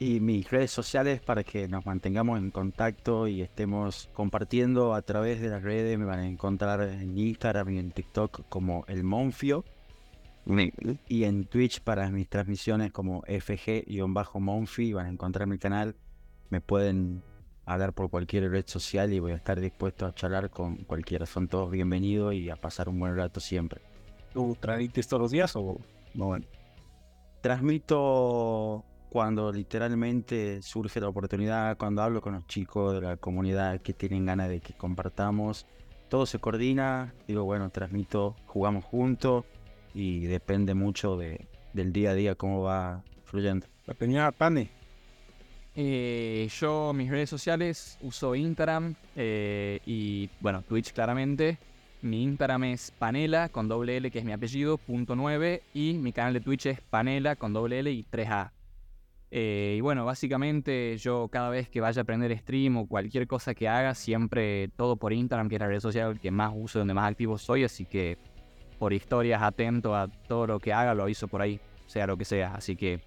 Y 0.00 0.18
mis 0.18 0.50
redes 0.50 0.72
sociales 0.72 1.20
para 1.20 1.44
que 1.44 1.68
nos 1.68 1.86
mantengamos 1.86 2.38
en 2.38 2.50
contacto 2.50 3.28
y 3.28 3.42
estemos 3.42 4.08
compartiendo 4.12 4.92
a 4.94 5.02
través 5.02 5.40
de 5.40 5.50
las 5.50 5.62
redes. 5.62 5.96
Me 5.98 6.04
van 6.04 6.18
a 6.18 6.26
encontrar 6.26 6.82
en 6.82 7.16
Instagram 7.16 7.70
y 7.70 7.78
en 7.78 7.92
TikTok 7.92 8.42
como 8.48 8.84
el 8.88 9.04
Monfio. 9.04 9.64
Y 11.08 11.22
en 11.22 11.44
Twitch 11.44 11.80
para 11.80 12.10
mis 12.10 12.28
transmisiones 12.28 12.90
como 12.90 13.22
FG-Monfi 13.22 14.94
van 14.94 15.06
a 15.06 15.10
encontrar 15.10 15.46
mi 15.46 15.58
canal. 15.58 15.94
Me 16.52 16.60
pueden 16.60 17.22
hablar 17.64 17.94
por 17.94 18.10
cualquier 18.10 18.50
red 18.50 18.66
social 18.66 19.10
y 19.10 19.20
voy 19.20 19.32
a 19.32 19.36
estar 19.36 19.58
dispuesto 19.58 20.04
a 20.04 20.14
charlar 20.14 20.50
con 20.50 20.76
cualquiera. 20.84 21.24
Son 21.24 21.48
todos 21.48 21.70
bienvenidos 21.70 22.34
y 22.34 22.50
a 22.50 22.56
pasar 22.56 22.90
un 22.90 23.00
buen 23.00 23.16
rato 23.16 23.40
siempre. 23.40 23.80
¿Tú 24.34 24.54
transmites 24.60 25.08
todos 25.08 25.22
los 25.22 25.30
días 25.30 25.56
o 25.56 25.78
no? 26.12 26.36
Transmito 27.40 28.84
cuando 29.08 29.50
literalmente 29.50 30.60
surge 30.60 31.00
la 31.00 31.08
oportunidad, 31.08 31.78
cuando 31.78 32.02
hablo 32.02 32.20
con 32.20 32.34
los 32.34 32.46
chicos 32.46 32.92
de 32.92 33.00
la 33.00 33.16
comunidad 33.16 33.80
que 33.80 33.94
tienen 33.94 34.26
ganas 34.26 34.50
de 34.50 34.60
que 34.60 34.74
compartamos. 34.74 35.66
Todo 36.10 36.26
se 36.26 36.38
coordina, 36.38 37.14
digo, 37.26 37.44
bueno, 37.44 37.70
transmito, 37.70 38.36
jugamos 38.44 38.84
juntos 38.84 39.46
y 39.94 40.26
depende 40.26 40.74
mucho 40.74 41.16
de, 41.16 41.48
del 41.72 41.94
día 41.94 42.10
a 42.10 42.14
día 42.14 42.34
cómo 42.34 42.60
va 42.60 43.04
fluyendo. 43.24 43.68
La 43.86 43.94
peña 43.94 44.30
Pane. 44.32 44.81
Eh, 45.74 46.48
yo 46.60 46.92
mis 46.92 47.10
redes 47.10 47.30
sociales 47.30 47.98
uso 48.02 48.34
Instagram 48.34 48.94
eh, 49.16 49.80
y 49.86 50.28
bueno, 50.40 50.62
Twitch 50.62 50.92
claramente. 50.92 51.58
Mi 52.02 52.24
Instagram 52.24 52.64
es 52.64 52.90
Panela 52.90 53.48
con 53.48 53.68
doble 53.68 53.96
L, 53.96 54.10
que 54.10 54.18
es 54.18 54.24
mi 54.24 54.32
apellido, 54.32 54.76
punto 54.76 55.14
9. 55.14 55.62
Y 55.72 55.94
mi 55.94 56.12
canal 56.12 56.34
de 56.34 56.40
Twitch 56.40 56.66
es 56.66 56.80
Panela 56.80 57.36
con 57.36 57.52
doble 57.52 57.78
L 57.78 57.90
y 57.90 58.04
3A. 58.04 58.50
Eh, 59.30 59.76
y 59.78 59.80
bueno, 59.80 60.04
básicamente 60.04 60.98
yo 60.98 61.28
cada 61.28 61.48
vez 61.48 61.70
que 61.70 61.80
vaya 61.80 62.00
a 62.00 62.02
aprender 62.02 62.36
stream 62.36 62.76
o 62.76 62.86
cualquier 62.86 63.26
cosa 63.26 63.54
que 63.54 63.66
haga, 63.66 63.94
siempre 63.94 64.68
todo 64.76 64.96
por 64.96 65.12
Instagram, 65.12 65.48
que 65.48 65.54
es 65.54 65.60
la 65.60 65.68
red 65.68 65.80
social 65.80 66.20
que 66.20 66.30
más 66.30 66.52
uso, 66.54 66.80
donde 66.80 66.92
más 66.92 67.10
activo 67.10 67.38
soy. 67.38 67.64
Así 67.64 67.86
que 67.86 68.18
por 68.78 68.92
historias 68.92 69.40
atento 69.40 69.94
a 69.94 70.08
todo 70.08 70.46
lo 70.48 70.58
que 70.58 70.72
haga, 70.72 70.92
lo 70.92 71.04
aviso 71.04 71.28
por 71.28 71.40
ahí, 71.40 71.60
sea 71.86 72.06
lo 72.06 72.16
que 72.16 72.24
sea. 72.24 72.54
Así 72.56 72.74
que 72.76 73.00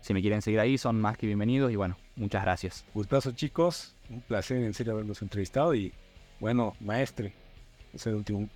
si 0.00 0.12
me 0.12 0.20
quieren 0.20 0.42
seguir 0.42 0.60
ahí, 0.60 0.76
son 0.76 1.00
más 1.00 1.16
que 1.16 1.26
bienvenidos 1.26 1.72
y 1.72 1.76
bueno, 1.76 1.96
muchas 2.16 2.42
gracias. 2.42 2.84
Gustazo 2.94 3.32
chicos, 3.32 3.94
un 4.10 4.20
placer 4.20 4.58
en 4.58 4.74
serio 4.74 4.94
haberlos 4.94 5.22
entrevistado 5.22 5.74
y 5.74 5.92
bueno, 6.40 6.74
maestre, 6.80 7.32
ese 7.92 8.12
último. 8.12 8.48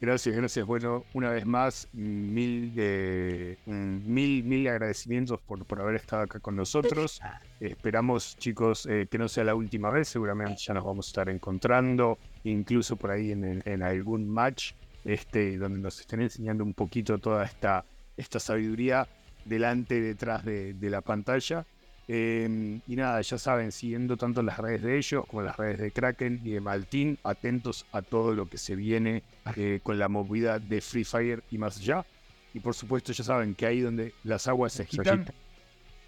Gracias, 0.00 0.36
gracias. 0.36 0.66
Bueno, 0.66 1.04
una 1.14 1.30
vez 1.30 1.46
más, 1.46 1.88
mil, 1.94 2.74
eh, 2.76 3.56
mil, 3.64 4.44
mil 4.44 4.68
agradecimientos 4.68 5.40
por, 5.40 5.64
por 5.64 5.80
haber 5.80 5.94
estado 5.94 6.24
acá 6.24 6.40
con 6.40 6.56
nosotros. 6.56 7.22
esperamos, 7.58 8.36
chicos, 8.36 8.84
eh, 8.84 9.06
que 9.10 9.16
no 9.16 9.28
sea 9.28 9.44
la 9.44 9.54
última 9.54 9.90
vez. 9.90 10.08
Seguramente 10.08 10.56
ya 10.58 10.74
nos 10.74 10.84
vamos 10.84 11.06
a 11.06 11.08
estar 11.08 11.28
encontrando, 11.30 12.18
incluso 12.42 12.96
por 12.96 13.12
ahí 13.12 13.32
en, 13.32 13.62
en 13.64 13.82
algún 13.82 14.28
match, 14.28 14.72
este, 15.06 15.56
donde 15.56 15.80
nos 15.80 15.98
estén 16.00 16.20
enseñando 16.20 16.64
un 16.64 16.74
poquito 16.74 17.16
toda 17.16 17.44
esta, 17.44 17.86
esta 18.16 18.38
sabiduría 18.38 19.08
delante, 19.46 20.02
detrás 20.02 20.44
de, 20.44 20.74
de 20.74 20.90
la 20.90 21.00
pantalla. 21.00 21.64
Em, 22.06 22.80
y 22.86 22.96
nada, 22.96 23.20
ya 23.22 23.38
saben, 23.38 23.72
siguiendo 23.72 24.16
tanto 24.16 24.42
las 24.42 24.58
redes 24.58 24.82
de 24.82 24.98
ellos 24.98 25.24
como 25.26 25.42
las 25.42 25.56
redes 25.56 25.78
de 25.78 25.90
Kraken 25.90 26.40
y 26.44 26.50
de 26.50 26.60
Maltin, 26.60 27.18
atentos 27.24 27.86
a 27.92 28.02
todo 28.02 28.34
lo 28.34 28.48
que 28.48 28.58
se 28.58 28.76
viene 28.76 29.22
eh, 29.56 29.80
con 29.82 29.98
la 29.98 30.08
movida 30.08 30.58
de 30.58 30.80
Free 30.80 31.04
Fire 31.04 31.42
y 31.50 31.56
más 31.56 31.78
allá. 31.78 32.04
Y 32.52 32.60
por 32.60 32.74
supuesto, 32.74 33.12
ya 33.12 33.24
saben 33.24 33.54
que 33.54 33.66
ahí 33.66 33.80
donde 33.80 34.12
las 34.22 34.46
aguas 34.46 34.74
se 34.74 34.82
agitan, 34.82 35.26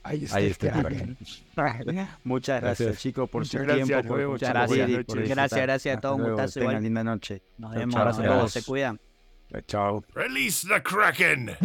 ahí 0.03 0.25
está. 0.25 0.37
Ahí 0.37 0.47
está. 0.47 2.19
Muchas 2.25 2.61
gracias, 2.61 2.99
chicos, 2.99 3.29
por 3.31 3.47
su 3.47 3.59
gracias, 3.59 3.87
tiempo. 3.87 4.09
Por, 4.09 4.29
muchas 4.29 4.51
gracias. 4.51 4.91
Gracias, 5.09 5.63
gracias 5.63 5.97
a 5.97 6.01
todos. 6.01 6.21
Un 6.21 6.29
gustazo. 6.29 6.61
Tengan 6.61 6.83
linda 6.83 7.03
noche. 7.03 7.43
Nos 7.57 7.75
vemos. 7.75 7.95
Nos 7.95 8.19
vemos. 8.19 8.53
Se 8.53 8.63
cuidan. 8.63 9.01
Chao. 9.67 10.05
Release 10.15 10.67
the 10.67 10.83
Kraken! 10.83 11.57